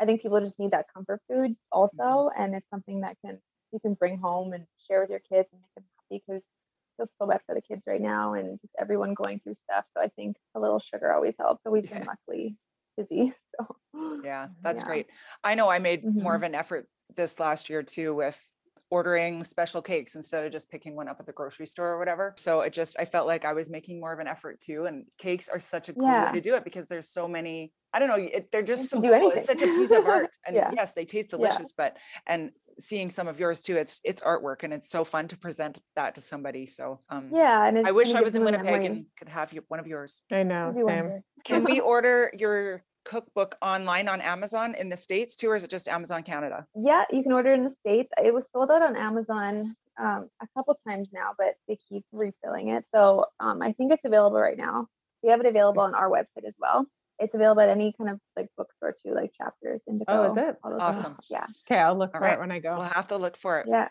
I 0.00 0.06
think 0.06 0.22
people 0.22 0.40
just 0.40 0.58
need 0.58 0.70
that 0.70 0.86
comfort 0.94 1.20
food 1.28 1.54
also. 1.70 2.30
And 2.36 2.54
it's 2.54 2.70
something 2.70 3.00
that 3.00 3.16
can 3.24 3.38
you 3.72 3.80
can 3.80 3.94
bring 3.94 4.18
home 4.18 4.52
and 4.52 4.66
share 4.88 5.00
with 5.00 5.10
your 5.10 5.20
kids 5.20 5.50
and 5.52 5.60
make 5.60 5.74
them 5.74 5.84
happy 5.96 6.22
because 6.26 6.42
it 6.42 6.48
feels 6.96 7.14
so 7.18 7.26
bad 7.26 7.40
for 7.46 7.54
the 7.54 7.62
kids 7.62 7.82
right 7.86 8.00
now 8.00 8.34
and 8.34 8.60
just 8.60 8.74
everyone 8.78 9.14
going 9.14 9.38
through 9.38 9.54
stuff. 9.54 9.88
So 9.94 10.02
I 10.02 10.08
think 10.08 10.36
a 10.54 10.60
little 10.60 10.78
sugar 10.78 11.12
always 11.12 11.36
helps. 11.38 11.62
So 11.62 11.70
we've 11.70 11.88
been 11.88 12.00
Yeah. 12.00 12.06
luckily 12.06 12.56
busy. 12.96 13.34
So 13.60 13.76
Yeah, 14.22 14.48
that's 14.62 14.82
Yeah. 14.82 14.86
great. 14.86 15.06
I 15.42 15.54
know 15.54 15.70
I 15.70 15.78
made 15.78 16.08
more 16.18 16.34
Mhm. 16.34 16.36
of 16.36 16.42
an 16.42 16.54
effort 16.54 16.86
this 17.16 17.40
last 17.40 17.70
year 17.70 17.82
too 17.82 18.14
with 18.14 18.50
ordering 18.90 19.44
special 19.44 19.80
cakes 19.80 20.14
instead 20.16 20.44
of 20.44 20.52
just 20.52 20.70
picking 20.70 20.96
one 20.96 21.08
up 21.08 21.18
at 21.20 21.26
the 21.26 21.32
grocery 21.32 21.66
store 21.66 21.88
or 21.90 21.98
whatever. 21.98 22.34
So 22.36 22.60
it 22.60 22.72
just 22.72 22.96
I 22.98 23.04
felt 23.04 23.26
like 23.26 23.44
I 23.44 23.52
was 23.52 23.70
making 23.70 24.00
more 24.00 24.12
of 24.12 24.18
an 24.18 24.26
effort 24.26 24.60
too. 24.60 24.84
And 24.86 25.06
cakes 25.16 25.48
are 25.48 25.60
such 25.60 25.88
a 25.88 25.94
cool 25.94 26.20
way 26.20 26.30
to 26.32 26.40
do 26.40 26.54
it 26.56 26.64
because 26.64 26.88
there's 26.88 27.08
so 27.08 27.28
many. 27.28 27.72
I 27.92 27.98
don't 27.98 28.08
know. 28.08 28.16
It, 28.16 28.50
they're 28.52 28.62
just 28.62 28.88
so 28.88 29.02
cool. 29.02 29.30
It's 29.30 29.46
such 29.46 29.62
a 29.62 29.68
piece 29.68 29.92
of 29.92 30.04
art. 30.04 30.30
And 30.46 30.56
Yeah. 30.56 30.70
yes, 30.70 30.92
they 30.92 31.04
taste 31.04 31.30
Yeah. 31.36 31.60
delicious. 31.60 31.72
But 31.72 31.96
and 32.26 32.52
seeing 32.80 33.10
some 33.10 33.28
of 33.28 33.38
yours 33.38 33.60
too, 33.60 33.76
it's 33.76 34.00
it's 34.04 34.22
artwork 34.22 34.62
and 34.62 34.72
it's 34.72 34.90
so 34.90 35.04
fun 35.04 35.28
to 35.28 35.38
present 35.38 35.80
that 35.96 36.14
to 36.16 36.20
somebody. 36.20 36.66
So 36.66 37.00
um, 37.08 37.28
yeah, 37.32 37.66
and 37.66 37.78
it's 37.78 37.88
I 37.88 37.92
wish 37.92 38.14
I 38.14 38.20
was 38.20 38.34
in 38.34 38.44
Winnipeg 38.44 38.64
memory. 38.64 38.86
and 38.86 39.06
could 39.18 39.28
have 39.28 39.52
you, 39.52 39.62
one 39.68 39.80
of 39.80 39.86
yours. 39.86 40.22
I 40.30 40.42
know. 40.42 40.70
I 40.70 40.72
do 40.72 40.84
Same. 40.84 41.22
Can 41.44 41.64
we 41.64 41.80
order 41.94 42.30
your 42.36 42.82
cookbook 43.04 43.56
online 43.62 44.08
on 44.08 44.20
Amazon 44.20 44.74
in 44.74 44.88
the 44.88 44.96
States 44.96 45.36
too, 45.36 45.50
or 45.50 45.56
is 45.56 45.64
it 45.64 45.70
just 45.70 45.88
Amazon 45.88 46.22
Canada? 46.22 46.66
Yeah, 46.74 47.04
you 47.10 47.22
can 47.22 47.32
order 47.32 47.52
in 47.52 47.62
the 47.62 47.70
States. 47.70 48.10
It 48.22 48.32
was 48.32 48.50
sold 48.50 48.70
out 48.70 48.82
on 48.82 48.96
Amazon 48.96 49.74
um, 49.98 50.28
a 50.40 50.46
couple 50.56 50.76
times 50.86 51.10
now, 51.12 51.32
but 51.38 51.54
they 51.68 51.78
keep 51.88 52.04
refilling 52.12 52.68
it. 52.68 52.86
So 52.92 53.26
um, 53.38 53.62
I 53.62 53.72
think 53.72 53.92
it's 53.92 54.04
available 54.04 54.40
right 54.40 54.56
now. 54.56 54.86
We 55.22 55.30
have 55.30 55.40
it 55.40 55.46
available 55.46 55.82
on 55.82 55.94
our 55.94 56.08
website 56.08 56.44
as 56.46 56.54
well. 56.58 56.86
It's 57.20 57.34
available 57.34 57.60
at 57.60 57.68
any 57.68 57.94
kind 57.96 58.10
of 58.10 58.18
like 58.36 58.48
bookstore 58.56 58.94
too, 59.00 59.14
like 59.14 59.30
chapters, 59.36 59.82
Indigo. 59.86 60.06
Oh, 60.08 60.24
is 60.24 60.36
it? 60.36 60.56
Awesome. 60.64 61.12
things. 61.14 61.28
Yeah. 61.30 61.46
Okay, 61.68 61.78
I'll 61.78 61.96
look 61.96 62.10
All 62.14 62.20
for 62.20 62.26
it 62.26 62.30
right. 62.30 62.40
when 62.40 62.50
I 62.50 62.58
go. 62.58 62.78
We'll 62.78 62.86
have 62.88 63.08
to 63.08 63.16
look 63.18 63.36
for 63.36 63.60
it. 63.60 63.66
Yeah. 63.68 63.88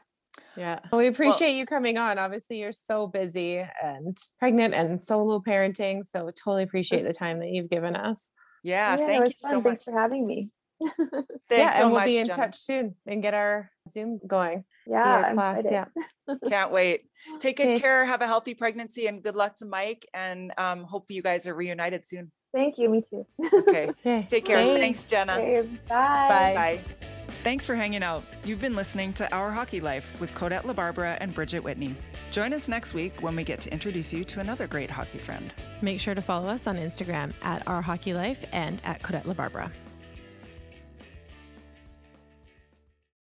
Yeah. 0.58 0.80
Well, 0.92 1.00
we 1.00 1.08
appreciate 1.08 1.56
you 1.56 1.66
coming 1.66 1.98
on. 1.98 2.18
Obviously, 2.18 2.60
you're 2.60 2.72
so 2.72 3.08
busy 3.08 3.64
and 3.84 4.18
pregnant 4.40 4.74
and 4.74 5.02
solo 5.02 5.40
parenting. 5.40 6.06
So 6.06 6.32
totally 6.32 6.64
appreciate 6.64 7.04
the 7.04 7.14
time 7.14 7.40
that 7.40 7.50
you've 7.50 7.70
given 7.70 7.96
us. 7.96 8.32
Yeah, 8.64 8.96
it 8.96 9.06
thank 9.06 9.22
was 9.22 9.30
you 9.30 9.36
so 9.38 9.56
much. 9.58 9.64
Thanks 9.64 9.84
for 9.84 9.94
having 9.98 10.26
me. 10.26 10.50
Thanks 10.82 11.28
yeah, 11.52 11.74
so 11.78 11.84
and 11.84 11.92
we'll 11.92 12.00
much, 12.00 12.06
be 12.08 12.18
in 12.18 12.28
Jenna. 12.28 12.38
touch 12.38 12.58
soon 12.58 12.96
and 13.06 13.22
get 13.22 13.34
our 13.34 13.70
Zoom 13.92 14.20
going. 14.26 14.64
Yeah, 14.88 15.34
class. 15.34 15.64
Yeah. 15.70 15.86
Can't 16.50 16.72
wait. 16.72 17.02
Take 17.40 17.58
good 17.58 17.68
Okay. 17.68 17.80
care. 17.80 18.06
Have 18.06 18.22
a 18.22 18.28
healthy 18.28 18.54
pregnancy 18.54 19.08
and 19.08 19.22
good 19.22 19.36
luck 19.36 19.56
to 19.58 19.66
Mike. 19.66 20.08
And 20.14 20.54
um, 20.58 20.84
hope 20.84 21.12
you 21.12 21.22
guys 21.22 21.48
are 21.48 21.54
reunited 21.56 22.08
soon. 22.08 22.32
Thank 22.54 22.78
you. 22.78 22.90
Me 22.90 23.02
too. 23.02 23.26
Okay. 23.54 23.90
Okay. 24.00 24.26
Take 24.30 24.46
care. 24.46 24.58
Thanks, 24.58 25.06
Jenna. 25.06 25.34
Okay, 25.34 25.62
bye. 25.88 26.28
Bye. 26.30 26.54
Bye. 26.56 26.82
Thanks 27.44 27.66
for 27.66 27.74
hanging 27.76 28.04
out. 28.04 28.24
You've 28.44 28.60
been 28.60 28.76
listening 28.76 29.14
to 29.14 29.34
Our 29.34 29.50
Hockey 29.50 29.80
Life 29.80 30.12
with 30.20 30.34
Kodette 30.34 30.64
LaBarbera 30.64 31.18
and 31.22 31.34
Bridget 31.34 31.64
Whitney. 31.64 31.96
Join 32.32 32.54
us 32.54 32.68
next 32.68 32.94
week 32.94 33.14
when 33.22 33.36
we 33.36 33.44
get 33.46 33.62
to 33.62 33.72
introduce 33.72 34.12
you 34.12 34.26
to 34.26 34.42
another 34.42 34.68
great 34.68 34.92
hockey 34.92 35.20
friend. 35.20 35.54
Make 35.82 36.00
sure 36.02 36.16
to 36.16 36.22
follow 36.22 36.50
us 36.50 36.68
on 36.68 36.76
Instagram 36.78 37.32
at 37.42 37.66
Our 37.68 37.82
Hockey 37.82 38.14
Life 38.14 38.44
and 38.52 38.82
at 38.84 39.02
Kodette 39.02 39.24
LaBarbera. 39.24 39.72